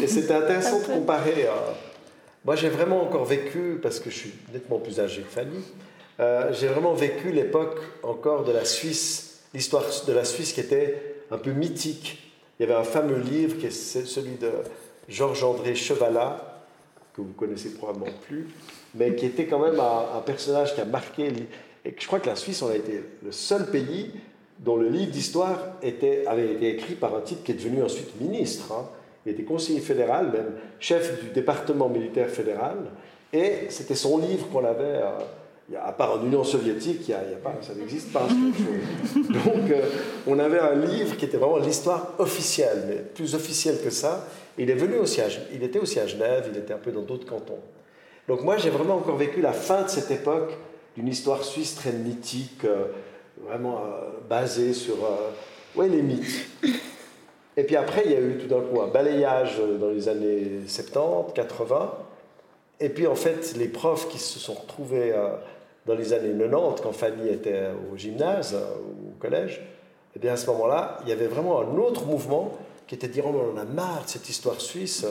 Et 0.00 0.06
c'était 0.06 0.34
intéressant 0.34 0.80
de 0.80 0.84
comparer. 0.94 1.46
Moi, 2.44 2.56
j'ai 2.56 2.68
vraiment 2.68 3.02
encore 3.02 3.24
vécu, 3.24 3.78
parce 3.82 4.00
que 4.00 4.10
je 4.10 4.16
suis 4.16 4.34
nettement 4.52 4.78
plus 4.78 5.00
âgé 5.00 5.22
que 5.22 5.28
Fanny, 5.28 5.64
euh, 6.20 6.52
j'ai 6.52 6.68
vraiment 6.68 6.94
vécu 6.94 7.32
l'époque 7.32 7.78
encore 8.02 8.44
de 8.44 8.52
la 8.52 8.64
Suisse, 8.64 9.40
l'histoire 9.54 9.84
de 10.06 10.12
la 10.12 10.24
Suisse 10.24 10.52
qui 10.52 10.60
était 10.60 11.22
un 11.30 11.38
peu 11.38 11.52
mythique. 11.52 12.32
Il 12.58 12.66
y 12.66 12.70
avait 12.70 12.78
un 12.78 12.84
fameux 12.84 13.18
livre 13.18 13.58
qui 13.58 13.66
est 13.66 13.70
celui 13.70 14.36
de 14.36 14.50
Georges-André 15.08 15.74
Chevalat, 15.74 16.64
que 17.14 17.22
vous 17.22 17.32
connaissez 17.32 17.74
probablement 17.74 18.12
plus, 18.26 18.46
mais 18.94 19.14
qui 19.16 19.26
était 19.26 19.46
quand 19.46 19.58
même 19.58 19.80
un, 19.80 20.18
un 20.18 20.20
personnage 20.20 20.74
qui 20.74 20.80
a 20.80 20.84
marqué. 20.84 21.32
Et 21.84 21.94
je 21.98 22.06
crois 22.06 22.20
que 22.20 22.28
la 22.28 22.36
Suisse, 22.36 22.62
on 22.62 22.68
a 22.68 22.76
été 22.76 23.02
le 23.24 23.32
seul 23.32 23.70
pays 23.70 24.12
dont 24.58 24.76
le 24.76 24.88
livre 24.88 25.10
d'histoire 25.10 25.58
avait 25.82 26.52
été 26.52 26.68
écrit 26.68 26.94
par 26.94 27.14
un 27.14 27.20
type 27.20 27.44
qui 27.44 27.52
est 27.52 27.56
devenu 27.56 27.82
ensuite 27.82 28.20
ministre. 28.20 28.72
Hein. 28.72 28.86
Il 29.26 29.32
était 29.32 29.42
conseiller 29.42 29.80
fédéral, 29.80 30.30
même 30.32 30.52
chef 30.78 31.22
du 31.22 31.30
département 31.30 31.88
militaire 31.88 32.30
fédéral. 32.30 32.76
Et 33.32 33.66
c'était 33.70 33.96
son 33.96 34.18
livre 34.18 34.48
qu'on 34.50 34.64
avait, 34.64 34.84
euh, 35.02 35.18
à 35.84 35.92
part 35.92 36.12
en 36.12 36.24
Union 36.24 36.44
soviétique, 36.44 37.08
y 37.08 37.12
a, 37.12 37.18
pas, 37.42 37.54
ça 37.60 37.74
n'existe 37.74 38.12
pas. 38.12 38.26
Donc 39.14 39.70
euh, 39.70 39.82
on 40.28 40.38
avait 40.38 40.60
un 40.60 40.76
livre 40.76 41.16
qui 41.16 41.24
était 41.24 41.36
vraiment 41.36 41.58
l'histoire 41.58 42.14
officielle, 42.18 42.84
mais 42.88 42.96
plus 42.96 43.34
officielle 43.34 43.78
que 43.82 43.90
ça. 43.90 44.28
Il, 44.58 44.70
est 44.70 44.74
venu 44.74 44.96
aussi 44.96 45.20
il 45.52 45.62
était 45.62 45.80
aussi 45.80 45.98
à 45.98 46.06
Genève, 46.06 46.48
il 46.50 46.58
était 46.58 46.72
un 46.72 46.78
peu 46.78 46.92
dans 46.92 47.02
d'autres 47.02 47.26
cantons. 47.26 47.58
Donc 48.28 48.42
moi 48.42 48.56
j'ai 48.56 48.70
vraiment 48.70 48.94
encore 48.94 49.16
vécu 49.16 49.40
la 49.40 49.52
fin 49.52 49.82
de 49.82 49.88
cette 49.88 50.10
époque 50.10 50.52
d'une 50.96 51.08
histoire 51.08 51.44
suisse 51.44 51.74
très 51.74 51.92
mythique. 51.92 52.64
Euh, 52.64 52.86
vraiment 53.46 53.78
euh, 53.78 54.08
basé 54.28 54.72
sur 54.72 54.96
euh, 55.04 55.30
ouais, 55.76 55.88
les 55.88 56.02
mythes. 56.02 56.48
Et 57.56 57.64
puis 57.64 57.76
après, 57.76 58.02
il 58.04 58.12
y 58.12 58.14
a 58.14 58.20
eu 58.20 58.38
tout 58.38 58.48
d'un 58.48 58.60
coup 58.60 58.80
un 58.82 58.88
balayage 58.88 59.60
dans 59.80 59.88
les 59.88 60.08
années 60.08 60.60
70, 60.66 61.32
80. 61.34 61.94
Et 62.80 62.90
puis 62.90 63.06
en 63.06 63.14
fait, 63.14 63.54
les 63.56 63.68
profs 63.68 64.08
qui 64.08 64.18
se 64.18 64.38
sont 64.38 64.54
retrouvés 64.54 65.12
euh, 65.12 65.30
dans 65.86 65.94
les 65.94 66.12
années 66.12 66.36
90, 66.38 66.82
quand 66.82 66.92
Fanny 66.92 67.28
était 67.28 67.70
au 67.92 67.96
gymnase 67.96 68.54
au 68.54 69.18
collège, 69.18 69.62
et 70.14 70.18
eh 70.18 70.18
bien 70.18 70.32
à 70.32 70.36
ce 70.36 70.46
moment-là, 70.46 70.98
il 71.04 71.10
y 71.10 71.12
avait 71.12 71.26
vraiment 71.26 71.60
un 71.60 71.76
autre 71.76 72.06
mouvement 72.06 72.56
qui 72.86 72.94
était 72.94 73.08
de 73.08 73.12
dire 73.12 73.24
oh, 73.26 73.52
on 73.54 73.58
a 73.58 73.64
marre 73.64 74.04
de 74.04 74.08
cette 74.08 74.28
histoire 74.28 74.60
suisse. 74.60 75.06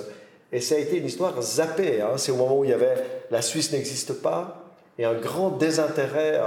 Et 0.51 0.61
ça 0.61 0.75
a 0.75 0.77
été 0.77 0.97
une 0.97 1.05
histoire 1.05 1.39
zappée. 1.41 2.01
Hein. 2.01 2.13
C'est 2.17 2.31
au 2.31 2.35
moment 2.35 2.59
où 2.59 2.63
il 2.63 2.71
y 2.71 2.73
avait 2.73 2.95
la 3.31 3.41
Suisse 3.41 3.71
n'existe 3.71 4.21
pas 4.21 4.65
et 4.97 5.05
un 5.05 5.13
grand 5.13 5.49
désintérêt 5.49 6.39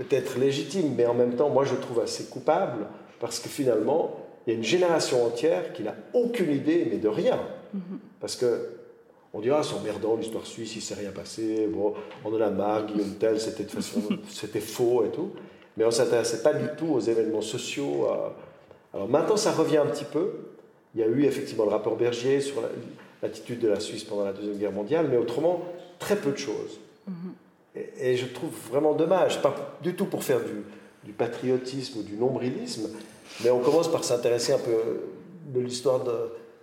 peut-être 0.00 0.38
légitime, 0.38 0.94
mais 0.96 1.04
en 1.04 1.12
même 1.12 1.34
temps, 1.34 1.50
moi 1.50 1.64
je 1.64 1.74
trouve 1.74 2.00
assez 2.00 2.24
coupable, 2.24 2.86
parce 3.20 3.38
que 3.38 3.50
finalement, 3.50 4.16
il 4.46 4.52
y 4.52 4.56
a 4.56 4.58
une 4.58 4.64
génération 4.64 5.26
entière 5.26 5.74
qui 5.74 5.82
n'a 5.82 5.94
aucune 6.14 6.50
idée, 6.50 6.88
mais 6.90 6.96
de 6.96 7.08
rien. 7.08 7.38
Mm-hmm. 7.76 7.98
Parce 8.18 8.34
que 8.36 8.70
on 9.32 9.40
dira, 9.40 9.62
c'est 9.62 9.74
emmerdant 9.74 10.16
l'histoire 10.16 10.46
suisse, 10.46 10.74
il 10.74 10.78
ne 10.78 10.82
s'est 10.82 10.94
rien 10.94 11.10
passé, 11.10 11.68
bon, 11.68 11.94
on 12.24 12.34
en 12.34 12.40
a 12.40 12.50
marre, 12.50 12.86
Guillaume 12.86 13.14
Tell, 13.14 13.38
c'était 13.38 13.64
de 13.64 13.70
façon, 13.70 14.00
c'était 14.28 14.60
faux 14.60 15.04
et 15.04 15.10
tout. 15.10 15.32
Mais 15.76 15.84
on 15.84 15.88
ne 15.88 15.92
s'intéressait 15.92 16.42
pas 16.42 16.54
du 16.54 16.66
tout 16.76 16.94
aux 16.94 17.00
événements 17.00 17.42
sociaux. 17.42 18.08
Alors 18.92 19.08
maintenant, 19.08 19.36
ça 19.36 19.52
revient 19.52 19.76
un 19.78 19.86
petit 19.86 20.04
peu. 20.04 20.32
Il 20.94 21.00
y 21.00 21.04
a 21.04 21.06
eu 21.06 21.24
effectivement 21.24 21.64
le 21.64 21.70
rapport 21.70 21.96
Bergier 21.96 22.40
sur 22.40 22.56
l'attitude 23.22 23.60
de 23.60 23.68
la 23.68 23.78
Suisse 23.78 24.02
pendant 24.02 24.24
la 24.24 24.32
Deuxième 24.32 24.56
Guerre 24.56 24.72
mondiale, 24.72 25.06
mais 25.08 25.16
autrement, 25.16 25.62
très 26.00 26.16
peu 26.16 26.32
de 26.32 26.36
choses. 26.36 26.80
Mm-hmm. 27.08 27.49
Et, 28.00 28.16
je 28.16 28.26
trouve 28.26 28.50
vraiment 28.70 28.94
dommage, 28.94 29.40
pas 29.42 29.78
du 29.82 29.94
tout 29.94 30.06
pour 30.06 30.24
faire 30.24 30.40
du, 30.40 31.12
patriotisme 31.12 31.98
ou 31.98 32.02
du 32.02 32.14
nombrilisme, 32.14 32.88
mais 33.42 33.50
on 33.50 33.58
commence 33.58 33.90
par 33.90 34.04
s'intéresser 34.04 34.52
un 34.52 34.58
peu 34.58 34.70
de 35.46 35.58
l'histoire 35.58 36.04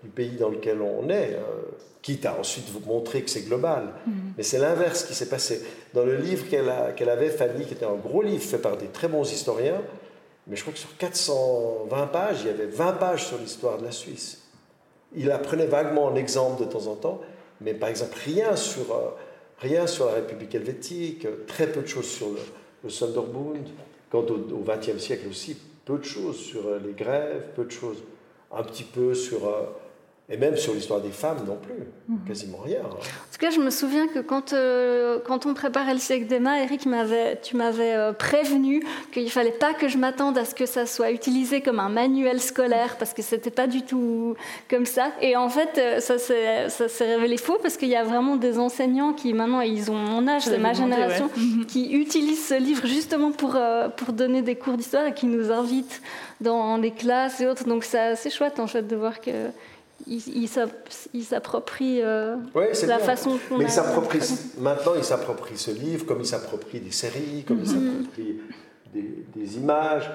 du 0.02 0.10
pays 0.10 0.38
dans 0.38 0.48
lequel 0.48 0.82
on 0.82 1.10
est, 1.10 1.34
euh, 1.34 1.64
quitte 2.02 2.26
à 2.26 2.40
ensuite 2.40 2.70
vous 2.70 2.80
montrer 2.88 3.24
que 3.24 3.30
c'est 3.30 3.42
global. 3.42 3.84
Mm-hmm. 3.84 4.12
Mais 4.38 4.44
c'est 4.44 4.60
l'inverse 4.60 5.04
qui 5.04 5.14
s'est 5.14 5.28
passé. 5.28 5.62
Dans 5.94 6.06
le 6.06 6.16
livre 6.16 6.48
qu'elle 6.48 7.10
avait, 7.10 7.30
Fanny, 7.30 7.66
qui 7.66 7.74
était 7.74 7.86
un 7.86 7.96
gros 7.96 8.22
livre 8.22 8.44
fait 8.44 8.58
par 8.58 8.78
des 8.78 8.88
très 8.88 9.10
bons 9.10 9.30
historiens, 9.30 9.82
mais 10.48 10.56
je 10.56 10.62
crois 10.62 10.74
que 10.74 10.80
sur 10.80 10.96
420 10.98 12.08
pages, 12.08 12.38
il 12.42 12.48
y 12.48 12.50
avait 12.50 12.68
20 12.68 12.94
pages 12.94 13.26
sur 13.26 13.38
l'histoire 13.38 13.78
de 13.80 13.84
la 13.84 13.92
Suisse. 13.92 14.44
Il 15.14 15.30
apprenait 15.32 15.68
vaguement 15.68 16.10
un 16.10 16.16
exemple 16.16 16.64
de 16.64 16.70
temps 16.70 16.88
en 16.88 16.96
temps, 16.96 17.22
mais 17.60 17.74
par 17.74 17.90
exemple 17.90 18.18
rien 18.24 18.56
sur... 18.56 18.94
Euh, 18.94 19.10
Rien 19.60 19.88
sur 19.88 20.06
la 20.06 20.14
République 20.14 20.54
helvétique, 20.54 21.28
très 21.48 21.72
peu 21.72 21.82
de 21.82 21.88
choses 21.88 22.08
sur 22.08 22.30
le, 22.30 22.40
le 22.84 22.90
Sonderbund. 22.90 23.68
Quant 24.10 24.26
au 24.26 24.64
XXe 24.64 25.00
siècle 25.00 25.28
aussi, 25.30 25.58
peu 25.84 25.98
de 25.98 26.04
choses 26.04 26.38
sur 26.38 26.66
euh, 26.68 26.80
les 26.86 26.94
grèves, 26.94 27.48
peu 27.56 27.66
de 27.66 27.72
choses, 27.72 27.98
un 28.52 28.64
petit 28.64 28.84
peu 28.84 29.14
sur 29.14 29.48
euh, 29.48 29.64
Et 30.30 30.36
même 30.36 30.58
sur 30.58 30.74
l'histoire 30.74 31.00
des 31.00 31.12
femmes 31.12 31.46
non 31.48 31.56
plus, 31.56 32.18
quasiment 32.28 32.58
rien. 32.58 32.82
Hein. 32.84 32.96
En 32.96 33.32
tout 33.32 33.40
cas, 33.40 33.50
je 33.50 33.62
me 33.62 33.70
souviens 33.70 34.10
que 34.10 34.20
quand, 34.20 34.52
euh, 34.52 35.20
quand 35.26 35.46
on 35.46 35.54
préparait 35.54 35.94
le 35.94 36.02
siècle 36.02 36.28
d'Emma, 36.28 36.62
Eric, 36.62 36.82
tu 36.82 36.90
m'avais 37.56 37.94
euh, 37.94 38.12
prévenu 38.12 38.84
qu'il 39.14 39.24
ne 39.24 39.30
fallait 39.30 39.54
pas 39.54 39.74
que 39.74 39.88
je 39.88 39.98
m'attende 39.98 40.38
à 40.38 40.44
ce 40.44 40.54
que 40.54 40.66
ça 40.66 40.86
soit 40.86 41.12
utilisé 41.12 41.62
comme 41.62 41.80
un 41.80 41.88
manuel 41.88 42.42
scolaire, 42.42 42.98
parce 42.98 43.14
que 43.14 43.22
ce 43.22 43.36
n'était 43.36 43.52
pas 43.52 43.68
du 43.68 43.84
tout 43.84 44.36
comme 44.70 44.86
ça. 44.86 45.14
Et 45.22 45.38
en 45.38 45.48
fait, 45.48 45.78
euh, 45.78 46.02
ça 46.02 46.18
s'est 46.90 47.16
révélé 47.16 47.38
faux, 47.38 47.58
parce 47.62 47.78
qu'il 47.78 47.88
y 47.88 47.96
a 47.96 48.04
vraiment 48.04 48.36
des 48.36 48.60
enseignants 48.60 49.14
qui, 49.14 49.34
maintenant, 49.34 49.62
ils 49.62 49.90
ont 49.90 49.96
mon 49.96 50.28
âge, 50.28 50.42
c'est 50.42 50.58
ma 50.58 50.74
génération, 50.74 51.30
mhm. 51.38 51.66
qui 51.68 51.94
utilisent 51.94 52.46
ce 52.48 52.56
livre 52.56 52.86
justement 52.86 53.32
pour, 53.32 53.58
pour 53.96 54.12
donner 54.12 54.42
des 54.42 54.56
cours 54.56 54.76
d'histoire 54.76 55.08
et 55.08 55.14
qui 55.14 55.26
nous 55.26 55.54
invitent 55.54 56.02
dans 56.42 56.76
les 56.76 56.92
classes 56.92 57.40
et 57.40 57.48
autres. 57.48 57.64
Donc 57.64 57.86
c'est 57.86 57.98
assez 57.98 58.30
chouette, 58.30 58.60
en 58.60 58.68
fait, 58.68 58.86
de 58.86 58.96
voir 58.98 59.22
que 59.22 59.32
il, 60.06 60.48
s'approprie 60.48 62.02
euh, 62.02 62.36
la 62.54 63.00
façon 63.00 63.40
Mais 63.58 63.66
il 63.66 64.62
maintenant, 64.62 64.94
il 64.96 65.04
s'approprie 65.04 65.58
ce 65.58 65.72
livre 65.72 66.06
comme 66.06 66.20
il 66.20 66.26
s'approprie 66.26 66.80
des 66.80 66.92
séries, 66.92 67.44
comme 67.48 67.60
il 67.64 67.70
mhm. 67.70 67.96
s'approprie 67.96 68.40
des, 68.94 69.58
images. 69.58 70.10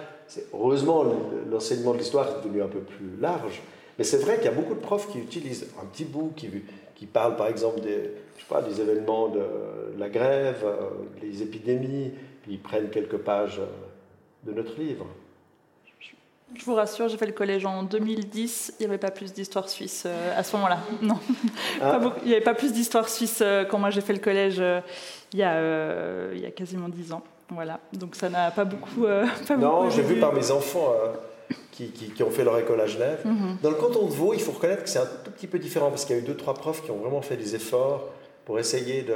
Heureusement, 0.54 1.04
l'enseignement 1.50 1.92
de 1.92 1.98
l'histoire 1.98 2.28
est 2.28 2.44
devenu 2.44 2.62
un 2.62 2.68
peu 2.68 2.80
plus 2.80 3.16
large. 3.20 3.62
Mais 3.98 4.04
c'est 4.04 4.18
vrai 4.18 4.36
qu'il 4.36 4.46
y 4.46 4.48
a 4.48 4.52
beaucoup 4.52 4.74
de 4.74 4.80
profs 4.80 5.08
qui 5.10 5.18
utilisent 5.18 5.66
un 5.80 5.84
petit 5.86 6.04
bout, 6.04 6.32
qui, 6.34 6.48
qui 6.94 7.06
parlent 7.06 7.36
par 7.36 7.48
exemple 7.48 7.80
des, 7.80 8.10
je 8.36 8.42
sais 8.42 8.48
pas, 8.48 8.62
des 8.62 8.80
événements 8.80 9.28
de, 9.28 9.40
la 9.98 10.08
grève, 10.08 10.64
euh, 10.64 10.88
des 11.20 11.42
épidémies, 11.42 12.12
puis 12.42 12.52
ils 12.52 12.60
prennent 12.60 12.88
quelques 12.88 13.18
pages 13.18 13.60
euh, 13.60 14.50
de 14.50 14.56
notre 14.56 14.78
livre. 14.80 15.06
Je 16.54 16.64
vous 16.64 16.74
rassure, 16.74 17.08
j'ai 17.08 17.16
fait 17.16 17.26
le 17.26 17.32
collège 17.32 17.64
en 17.66 17.82
2010. 17.82 18.74
Il 18.78 18.82
n'y 18.82 18.86
avait 18.86 18.98
pas 18.98 19.10
plus 19.10 19.32
d'histoire 19.32 19.68
suisse 19.68 20.04
euh, 20.06 20.38
à 20.38 20.42
ce 20.42 20.56
moment-là. 20.56 20.78
Non. 21.02 21.18
Ah. 21.80 21.98
il 22.22 22.28
n'y 22.28 22.34
avait 22.34 22.44
pas 22.44 22.54
plus 22.54 22.72
d'histoire 22.72 23.08
suisse 23.08 23.40
euh, 23.42 23.64
quand 23.64 23.78
moi 23.78 23.90
j'ai 23.90 24.00
fait 24.00 24.12
le 24.12 24.18
collège 24.18 24.56
euh, 24.60 24.80
il, 25.32 25.38
y 25.38 25.42
a, 25.42 26.32
il 26.32 26.40
y 26.40 26.46
a 26.46 26.50
quasiment 26.50 26.88
10 26.88 27.12
ans. 27.12 27.22
Voilà. 27.50 27.80
Donc 27.92 28.14
ça 28.14 28.28
n'a 28.28 28.50
pas 28.50 28.64
beaucoup. 28.64 29.06
non, 29.58 29.90
j'ai 29.90 30.02
vu 30.02 30.16
par 30.20 30.32
mes 30.32 30.50
enfants 30.50 30.92
qui, 31.70 31.88
qui, 31.90 32.22
ont 32.22 32.30
fait 32.30 32.44
leur 32.44 32.58
école 32.58 32.80
à 32.80 32.86
Genève. 32.86 33.20
Mhm. 33.24 33.58
Dans 33.62 33.70
le 33.70 33.76
canton 33.76 34.06
de 34.06 34.12
Vaud, 34.12 34.34
il 34.34 34.40
faut 34.40 34.52
reconnaître 34.52 34.84
que 34.84 34.90
c'est 34.90 35.00
un 35.00 35.08
tout 35.24 35.30
petit 35.30 35.46
peu 35.46 35.58
différent 35.58 35.90
parce 35.90 36.04
qu'il 36.04 36.16
y 36.16 36.18
a 36.18 36.22
eu 36.22 36.24
deux, 36.24 36.36
trois 36.36 36.54
profs 36.54 36.82
qui 36.82 36.90
ont 36.90 36.98
vraiment 36.98 37.22
fait 37.22 37.36
des 37.36 37.54
efforts 37.54 38.04
pour 38.44 38.58
essayer 38.58 39.02
de 39.02 39.14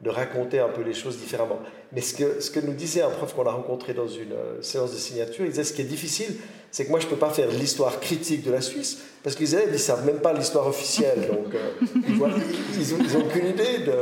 de 0.00 0.08
raconter 0.08 0.60
un 0.60 0.68
peu 0.68 0.82
les 0.82 0.94
choses 0.94 1.18
différemment. 1.18 1.58
Mais 1.92 2.00
ce 2.00 2.14
que, 2.14 2.40
ce 2.40 2.50
que 2.50 2.60
nous 2.60 2.72
disait 2.72 3.02
un 3.02 3.10
prof 3.10 3.34
qu'on 3.34 3.46
a 3.46 3.52
rencontré 3.52 3.92
dans 3.92 4.08
une 4.08 4.34
séance 4.62 4.92
de 4.92 4.96
signature, 4.96 5.44
il 5.44 5.50
disait 5.50 5.64
ce 5.64 5.74
qui 5.74 5.82
est 5.82 5.84
difficile, 5.84 6.36
c'est 6.70 6.84
que 6.84 6.90
moi 6.90 7.00
je 7.00 7.06
ne 7.06 7.10
peux 7.10 7.16
pas 7.16 7.30
faire 7.30 7.48
l'histoire 7.50 8.00
critique 8.00 8.42
de 8.44 8.50
la 8.50 8.60
Suisse, 8.60 8.98
parce 9.22 9.36
qu'ils 9.36 9.50
ils 9.50 9.72
ne 9.72 9.76
savent 9.76 10.06
même 10.06 10.20
pas 10.20 10.32
l'histoire 10.32 10.66
officielle, 10.66 11.28
donc 11.28 11.54
euh, 11.54 11.70
ils 12.08 12.18
n'ont 12.18 13.26
aucune 13.26 13.46
idée 13.46 13.78
de... 13.86 13.92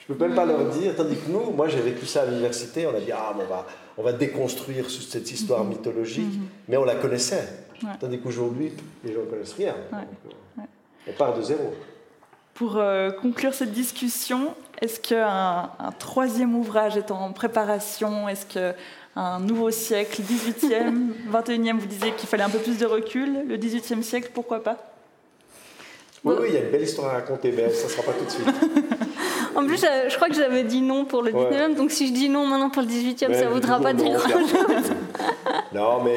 Je 0.00 0.14
ne 0.14 0.18
peux 0.18 0.26
même 0.26 0.34
pas 0.34 0.46
leur 0.46 0.64
dire, 0.70 0.96
tandis 0.96 1.16
que 1.16 1.30
nous, 1.30 1.50
moi 1.50 1.68
j'ai 1.68 1.80
vécu 1.80 2.06
ça 2.06 2.22
à 2.22 2.24
l'université, 2.24 2.86
on 2.86 2.96
a 2.96 3.00
dit, 3.00 3.12
ah, 3.12 3.34
on, 3.38 3.44
va, 3.44 3.66
on 3.98 4.02
va 4.02 4.12
déconstruire 4.14 4.90
cette 4.90 5.30
histoire 5.30 5.62
mm-hmm. 5.62 5.68
mythologique, 5.68 6.32
mm-hmm. 6.32 6.66
mais 6.68 6.76
on 6.78 6.84
la 6.84 6.94
connaissait. 6.94 7.46
Tandis 8.00 8.18
qu'aujourd'hui, 8.18 8.72
les 9.04 9.12
gens 9.12 9.20
ne 9.20 9.26
connaissent 9.26 9.52
rien. 9.52 9.74
Euh, 9.92 10.62
on 11.06 11.12
part 11.12 11.36
de 11.36 11.42
zéro. 11.42 11.74
Pour 12.54 12.80
conclure 13.20 13.54
cette 13.54 13.70
discussion, 13.70 14.54
est-ce 14.80 14.98
qu'un 14.98 15.70
un 15.78 15.92
troisième 15.92 16.56
ouvrage 16.56 16.96
est 16.96 17.10
en 17.12 17.32
préparation? 17.32 18.28
Est-ce 18.28 18.46
qu'un 19.18 19.40
nouveau 19.40 19.70
siècle, 19.70 20.22
18e, 20.22 21.10
21e, 21.32 21.76
vous 21.78 21.86
disiez 21.86 22.12
qu'il 22.12 22.28
fallait 22.28 22.44
un 22.44 22.50
peu 22.50 22.58
plus 22.58 22.78
de 22.78 22.86
recul 22.86 23.44
Le 23.48 23.56
18e 23.56 24.02
siècle, 24.02 24.30
pourquoi 24.32 24.62
pas? 24.62 24.76
Oui, 26.24 26.34
oui, 26.40 26.46
il 26.48 26.54
y 26.54 26.56
a 26.56 26.60
une 26.60 26.70
belle 26.70 26.82
histoire 26.82 27.10
à 27.10 27.12
raconter, 27.14 27.52
mais 27.52 27.70
ça 27.70 27.86
ne 27.86 27.90
sera 27.92 28.02
pas 28.02 28.12
tout 28.12 28.24
de 28.24 28.30
suite. 28.30 28.46
en 29.54 29.64
plus, 29.64 29.80
je 29.80 30.14
crois 30.16 30.28
que 30.28 30.34
j'avais 30.34 30.64
dit 30.64 30.82
non 30.82 31.04
pour 31.04 31.22
le 31.22 31.30
19e, 31.30 31.74
donc 31.74 31.92
si 31.92 32.08
je 32.08 32.12
dis 32.12 32.28
non 32.28 32.46
maintenant 32.46 32.70
pour 32.70 32.82
le 32.82 32.88
18e, 32.88 33.34
ça 33.34 33.44
ne 33.44 33.50
voudra 33.50 33.80
pas 33.80 33.92
dire 33.92 34.18
grand-chose. 34.18 34.90
non, 35.74 36.02
mais 36.02 36.16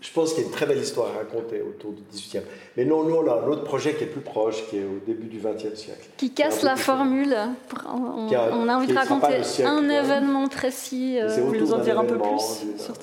je 0.00 0.10
pense 0.12 0.32
qu'il 0.32 0.42
y 0.42 0.44
a 0.44 0.48
une 0.48 0.54
très 0.54 0.66
belle 0.66 0.78
histoire 0.78 1.08
à 1.14 1.18
raconter 1.18 1.60
autour 1.60 1.92
du 1.92 2.02
18e. 2.02 2.40
Mais 2.76 2.84
non, 2.84 3.04
nous, 3.04 3.16
on 3.16 3.30
a 3.30 3.34
un 3.34 3.46
autre 3.48 3.64
projet 3.64 3.94
qui 3.94 4.04
est 4.04 4.06
plus 4.06 4.22
proche, 4.22 4.66
qui 4.68 4.78
est 4.78 4.84
au 4.84 4.98
début 5.06 5.26
du 5.26 5.38
20e 5.38 5.76
siècle. 5.76 6.08
Qui 6.16 6.30
casse 6.30 6.62
la 6.62 6.76
formule. 6.76 7.36
on, 7.86 8.68
a, 8.68 8.76
envie 8.76 8.86
de 8.86 8.94
raconter 8.94 9.42
un 9.62 9.88
événement 9.88 10.48
précis. 10.48 11.18
Euh, 11.20 11.28
vous 11.28 11.54
nous 11.54 11.72
en 11.72 11.78
dire 11.78 11.98
un 11.98 12.04
peu 12.04 12.16
plus 12.16 12.40
sur 12.78 12.94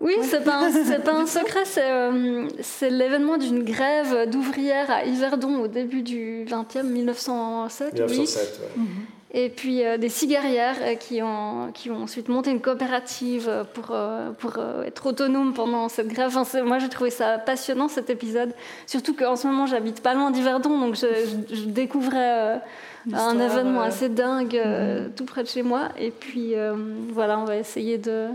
Oui, 0.00 0.14
c'est 0.22 0.42
pas, 0.42 0.68
pas 1.04 1.14
un 1.14 1.26
secret, 1.26 1.62
euh, 1.78 2.48
c'est 2.60 2.90
l'événement 2.90 3.36
d'une 3.36 3.62
grève 3.62 4.28
d'ouvrières 4.28 4.90
à 4.90 5.04
Yverdon 5.04 5.60
au 5.60 5.68
début 5.68 6.02
du 6.02 6.44
20e, 6.44 6.82
1907. 6.82 7.94
1907, 7.94 8.60
oui. 8.76 8.82
Et 9.32 9.48
puis 9.48 9.84
euh, 9.84 9.96
des 9.96 10.08
cigarières 10.08 10.76
euh, 10.80 10.94
qui, 10.96 11.22
ont, 11.22 11.70
qui 11.72 11.90
ont 11.90 12.02
ensuite 12.02 12.28
monté 12.28 12.50
une 12.50 12.60
coopérative 12.60 13.48
euh, 13.48 13.64
pour, 13.64 13.96
pour 14.38 14.62
être 14.84 15.06
autonomes 15.06 15.54
pendant 15.54 15.88
cette 15.88 16.08
grève. 16.08 16.36
Enfin, 16.36 16.62
moi, 16.64 16.78
j'ai 16.78 16.88
trouvé 16.88 17.10
ça 17.10 17.38
passionnant 17.38 17.88
cet 17.88 18.10
épisode. 18.10 18.52
Surtout 18.86 19.14
qu'en 19.14 19.36
ce 19.36 19.46
moment, 19.46 19.66
j'habite 19.66 20.02
pas 20.02 20.14
loin 20.14 20.30
d'Yverdon, 20.30 20.78
donc 20.78 20.96
je, 20.96 21.64
découvrais 21.66 22.60
un 23.12 23.38
événement 23.38 23.82
assez 23.82 24.08
dingue 24.08 24.60
tout 25.16 25.24
près 25.24 25.42
de 25.42 25.48
chez 25.48 25.62
moi. 25.62 25.90
Et 25.98 26.10
puis 26.10 26.54
voilà, 27.12 27.38
on 27.38 27.44
va 27.44 27.56
essayer 27.56 27.98
de. 27.98 28.28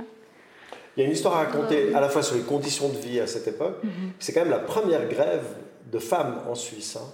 Il 0.95 1.01
y 1.01 1.03
a 1.03 1.07
une 1.07 1.13
histoire 1.13 1.35
à 1.35 1.39
raconter 1.39 1.93
à 1.93 1.99
la 1.99 2.07
fois 2.07 2.23
sur 2.23 2.35
les 2.35 2.43
conditions 2.43 2.87
de 2.87 2.97
vie 2.97 3.19
à 3.19 3.27
cette 3.27 3.47
époque. 3.47 3.83
Mhm. 3.83 4.11
C'est 4.19 4.31
quand 4.31 4.41
même 4.41 4.49
la 4.49 4.59
première 4.59 5.07
grève 5.09 5.45
de 5.91 5.99
femmes 5.99 6.39
en 6.49 6.55
Suisse. 6.55 6.97
Hein 6.97 7.05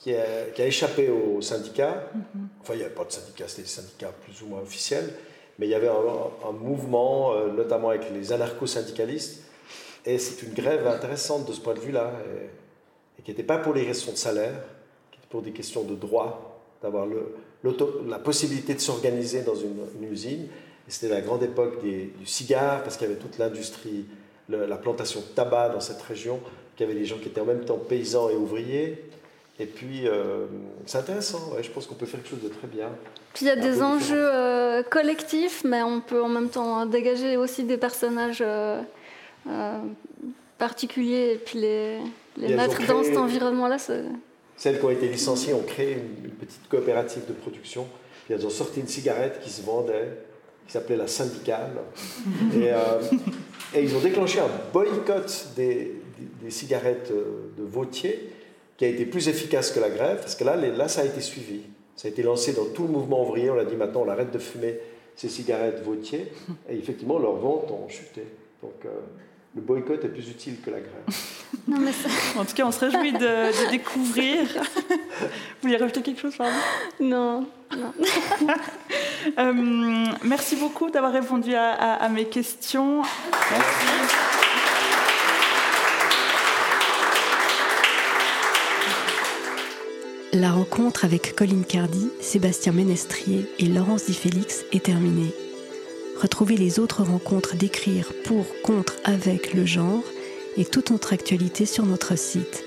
qui 0.00 0.14
a, 0.14 0.66
échappé 0.66 1.10
aux 1.10 1.40
syndicats. 1.42 2.10
Mhm. 2.14 2.48
Enfin, 2.60 2.74
il 2.74 2.78
n'y 2.78 2.84
avait 2.84 2.94
pas 2.94 3.04
de 3.04 3.12
syndicats, 3.12 3.46
c'était 3.46 3.62
des 3.62 3.68
syndicats 3.68 4.12
plus 4.24 4.42
ou 4.42 4.46
moins 4.46 4.60
officiels, 4.60 5.12
mais 5.58 5.66
il 5.66 5.70
y 5.70 5.74
avait 5.74 5.88
un, 5.88 6.52
mouvement, 6.52 7.34
euh, 7.34 7.52
notamment 7.52 7.90
avec 7.90 8.10
les 8.10 8.32
anarcho-syndicalistes, 8.32 9.44
et 10.06 10.18
c'est 10.18 10.42
une 10.46 10.54
grève 10.54 10.86
intéressante 10.86 11.46
de 11.46 11.52
ce 11.52 11.60
point 11.60 11.74
de 11.74 11.80
vue-là, 11.80 12.12
et, 13.18 13.22
qui 13.22 13.30
n'était 13.30 13.42
pas 13.42 13.58
pour 13.58 13.74
les 13.74 13.84
questions 13.84 14.12
de 14.12 14.16
salaire, 14.16 14.54
qui 15.12 15.18
était 15.18 15.28
pour 15.28 15.42
des 15.42 15.52
questions 15.52 15.84
de 15.84 15.94
droit, 15.94 16.62
d'avoir 16.82 17.06
la 18.08 18.18
possibilité 18.18 18.72
de 18.72 18.80
s'organiser 18.80 19.42
dans 19.42 19.54
une, 19.54 20.10
usine. 20.10 20.48
Et 20.88 20.90
c'était 20.90 21.12
la 21.12 21.20
grande 21.20 21.42
époque 21.42 21.82
du 21.82 22.24
cigare, 22.24 22.82
parce 22.82 22.96
qu'il 22.96 23.06
y 23.06 23.10
avait 23.10 23.20
toute 23.20 23.36
l'industrie, 23.36 24.06
la 24.48 24.78
plantation 24.78 25.20
de 25.20 25.26
tabac 25.26 25.68
dans 25.68 25.80
cette 25.80 26.00
région, 26.00 26.40
qu'il 26.74 26.86
y 26.86 26.90
avait 26.90 26.98
des 26.98 27.04
gens 27.04 27.18
qui 27.18 27.28
étaient 27.28 27.42
en 27.42 27.44
même 27.44 27.66
temps 27.66 27.76
paysans 27.76 28.30
et 28.30 28.34
ouvriers. 28.34 29.10
Et 29.60 29.66
puis, 29.66 30.08
euh, 30.08 30.46
c'est 30.86 30.96
intéressant, 30.96 31.52
je 31.60 31.68
pense 31.68 31.86
qu'on 31.86 31.94
peut 31.94 32.06
faire 32.06 32.22
quelque 32.22 32.30
chose 32.30 32.42
de 32.42 32.48
très 32.48 32.66
bien. 32.66 32.88
Puis 33.34 33.44
il 33.44 33.48
y 33.48 33.50
a 33.50 33.56
des 33.56 33.82
enjeux 33.82 34.16
euh, 34.16 34.82
collectifs, 34.82 35.64
mais 35.64 35.82
on 35.82 36.00
peut 36.00 36.22
en 36.22 36.30
même 36.30 36.48
temps 36.48 36.86
dégager 36.86 37.36
aussi 37.36 37.64
des 37.64 37.76
personnages 37.76 38.42
euh, 38.42 38.80
particuliers 40.56 41.32
et 41.34 41.36
puis 41.36 41.58
les, 41.58 41.98
les 42.38 42.54
mettre 42.54 42.86
dans 42.86 43.04
cet 43.04 43.18
environnement-là. 43.18 43.76
Celles 44.56 44.78
qui 44.78 44.84
ont 44.84 44.90
été 44.90 45.08
licenciées 45.08 45.52
ont 45.52 45.62
créé 45.62 45.92
une, 45.92 46.30
petite 46.30 46.66
coopérative 46.70 47.26
de 47.28 47.34
production, 47.34 47.86
puis 48.24 48.32
elles 48.32 48.46
ont 48.46 48.50
sorti 48.50 48.80
une 48.80 48.88
cigarette 48.88 49.40
qui 49.42 49.50
se 49.50 49.60
vendait, 49.60 50.22
qui 50.66 50.72
s'appelait 50.72 50.96
la 50.96 51.06
syndicale. 51.06 51.72
et, 52.54 52.70
et, 53.78 53.82
ils 53.82 53.94
ont 53.94 54.00
déclenché 54.00 54.40
un 54.40 54.48
boycott 54.72 55.48
des, 55.54 55.66
des, 55.74 56.44
des 56.44 56.50
cigarettes 56.50 57.12
de 57.12 57.62
Vautier 57.62 58.30
qui 58.80 58.86
a 58.86 58.88
été 58.88 59.04
plus 59.04 59.28
efficace 59.28 59.72
que 59.72 59.78
la 59.78 59.90
grève, 59.90 60.20
parce 60.20 60.34
que 60.34 60.42
là, 60.42 60.56
là, 60.56 60.88
ça 60.88 61.02
a 61.02 61.04
été 61.04 61.20
suivi. 61.20 61.60
Ça 61.96 62.08
a 62.08 62.10
été 62.10 62.22
lancé 62.22 62.54
dans 62.54 62.64
tout 62.64 62.84
le 62.84 62.88
mouvement 62.88 63.22
ouvrier. 63.22 63.50
On 63.50 63.58
a 63.58 63.64
dit 63.66 63.76
maintenant, 63.76 64.04
on 64.06 64.08
arrête 64.08 64.32
de 64.32 64.38
fumer 64.38 64.80
ces 65.16 65.28
cigarettes 65.28 65.84
vautiers. 65.84 66.32
Et 66.66 66.78
effectivement, 66.78 67.18
leurs 67.18 67.34
ventes 67.34 67.70
ont 67.70 67.86
chuté. 67.90 68.24
Donc, 68.62 68.72
euh, 68.86 68.88
le 69.54 69.60
boycott 69.60 70.02
est 70.02 70.08
plus 70.08 70.30
utile 70.30 70.62
que 70.64 70.70
la 70.70 70.78
grève. 70.80 71.04
En 72.38 72.44
tout 72.46 72.54
cas, 72.54 72.64
on 72.64 72.72
se 72.72 72.80
réjouit 72.86 73.12
de, 73.12 73.70
découvrir. 73.70 74.46
Vous 74.48 75.28
voulez 75.60 75.76
rajouter 75.76 76.00
quelque 76.00 76.22
chose, 76.22 76.36
pardon? 76.36 76.56
Non. 77.00 77.46
non. 77.76 77.92
Euh, 79.38 79.52
merci 80.24 80.56
beaucoup 80.56 80.88
d'avoir 80.88 81.12
répondu 81.12 81.54
à, 81.54 81.72
à 81.72 82.08
mes 82.08 82.24
questions. 82.24 83.02
Merci. 83.50 84.29
La 90.32 90.52
rencontre 90.52 91.04
avec 91.04 91.34
Colline 91.34 91.64
Cardi, 91.64 92.08
Sébastien 92.20 92.72
Ménestrier 92.72 93.50
et 93.58 93.66
Laurence 93.66 94.04
Di 94.04 94.14
Félix 94.14 94.64
est 94.70 94.84
terminée. 94.84 95.34
Retrouvez 96.22 96.56
les 96.56 96.78
autres 96.78 97.02
rencontres 97.02 97.56
d'écrire 97.56 98.12
pour, 98.24 98.46
contre, 98.62 98.94
avec 99.02 99.54
le 99.54 99.66
genre 99.66 100.04
et 100.56 100.64
toute 100.64 100.92
notre 100.92 101.12
actualité 101.14 101.66
sur 101.66 101.84
notre 101.84 102.16
site. 102.16 102.62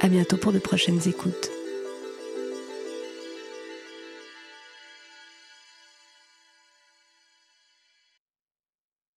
À 0.00 0.08
bientôt 0.08 0.36
pour 0.36 0.52
de 0.52 0.58
prochaines 0.58 1.00
écoutes. 1.06 1.48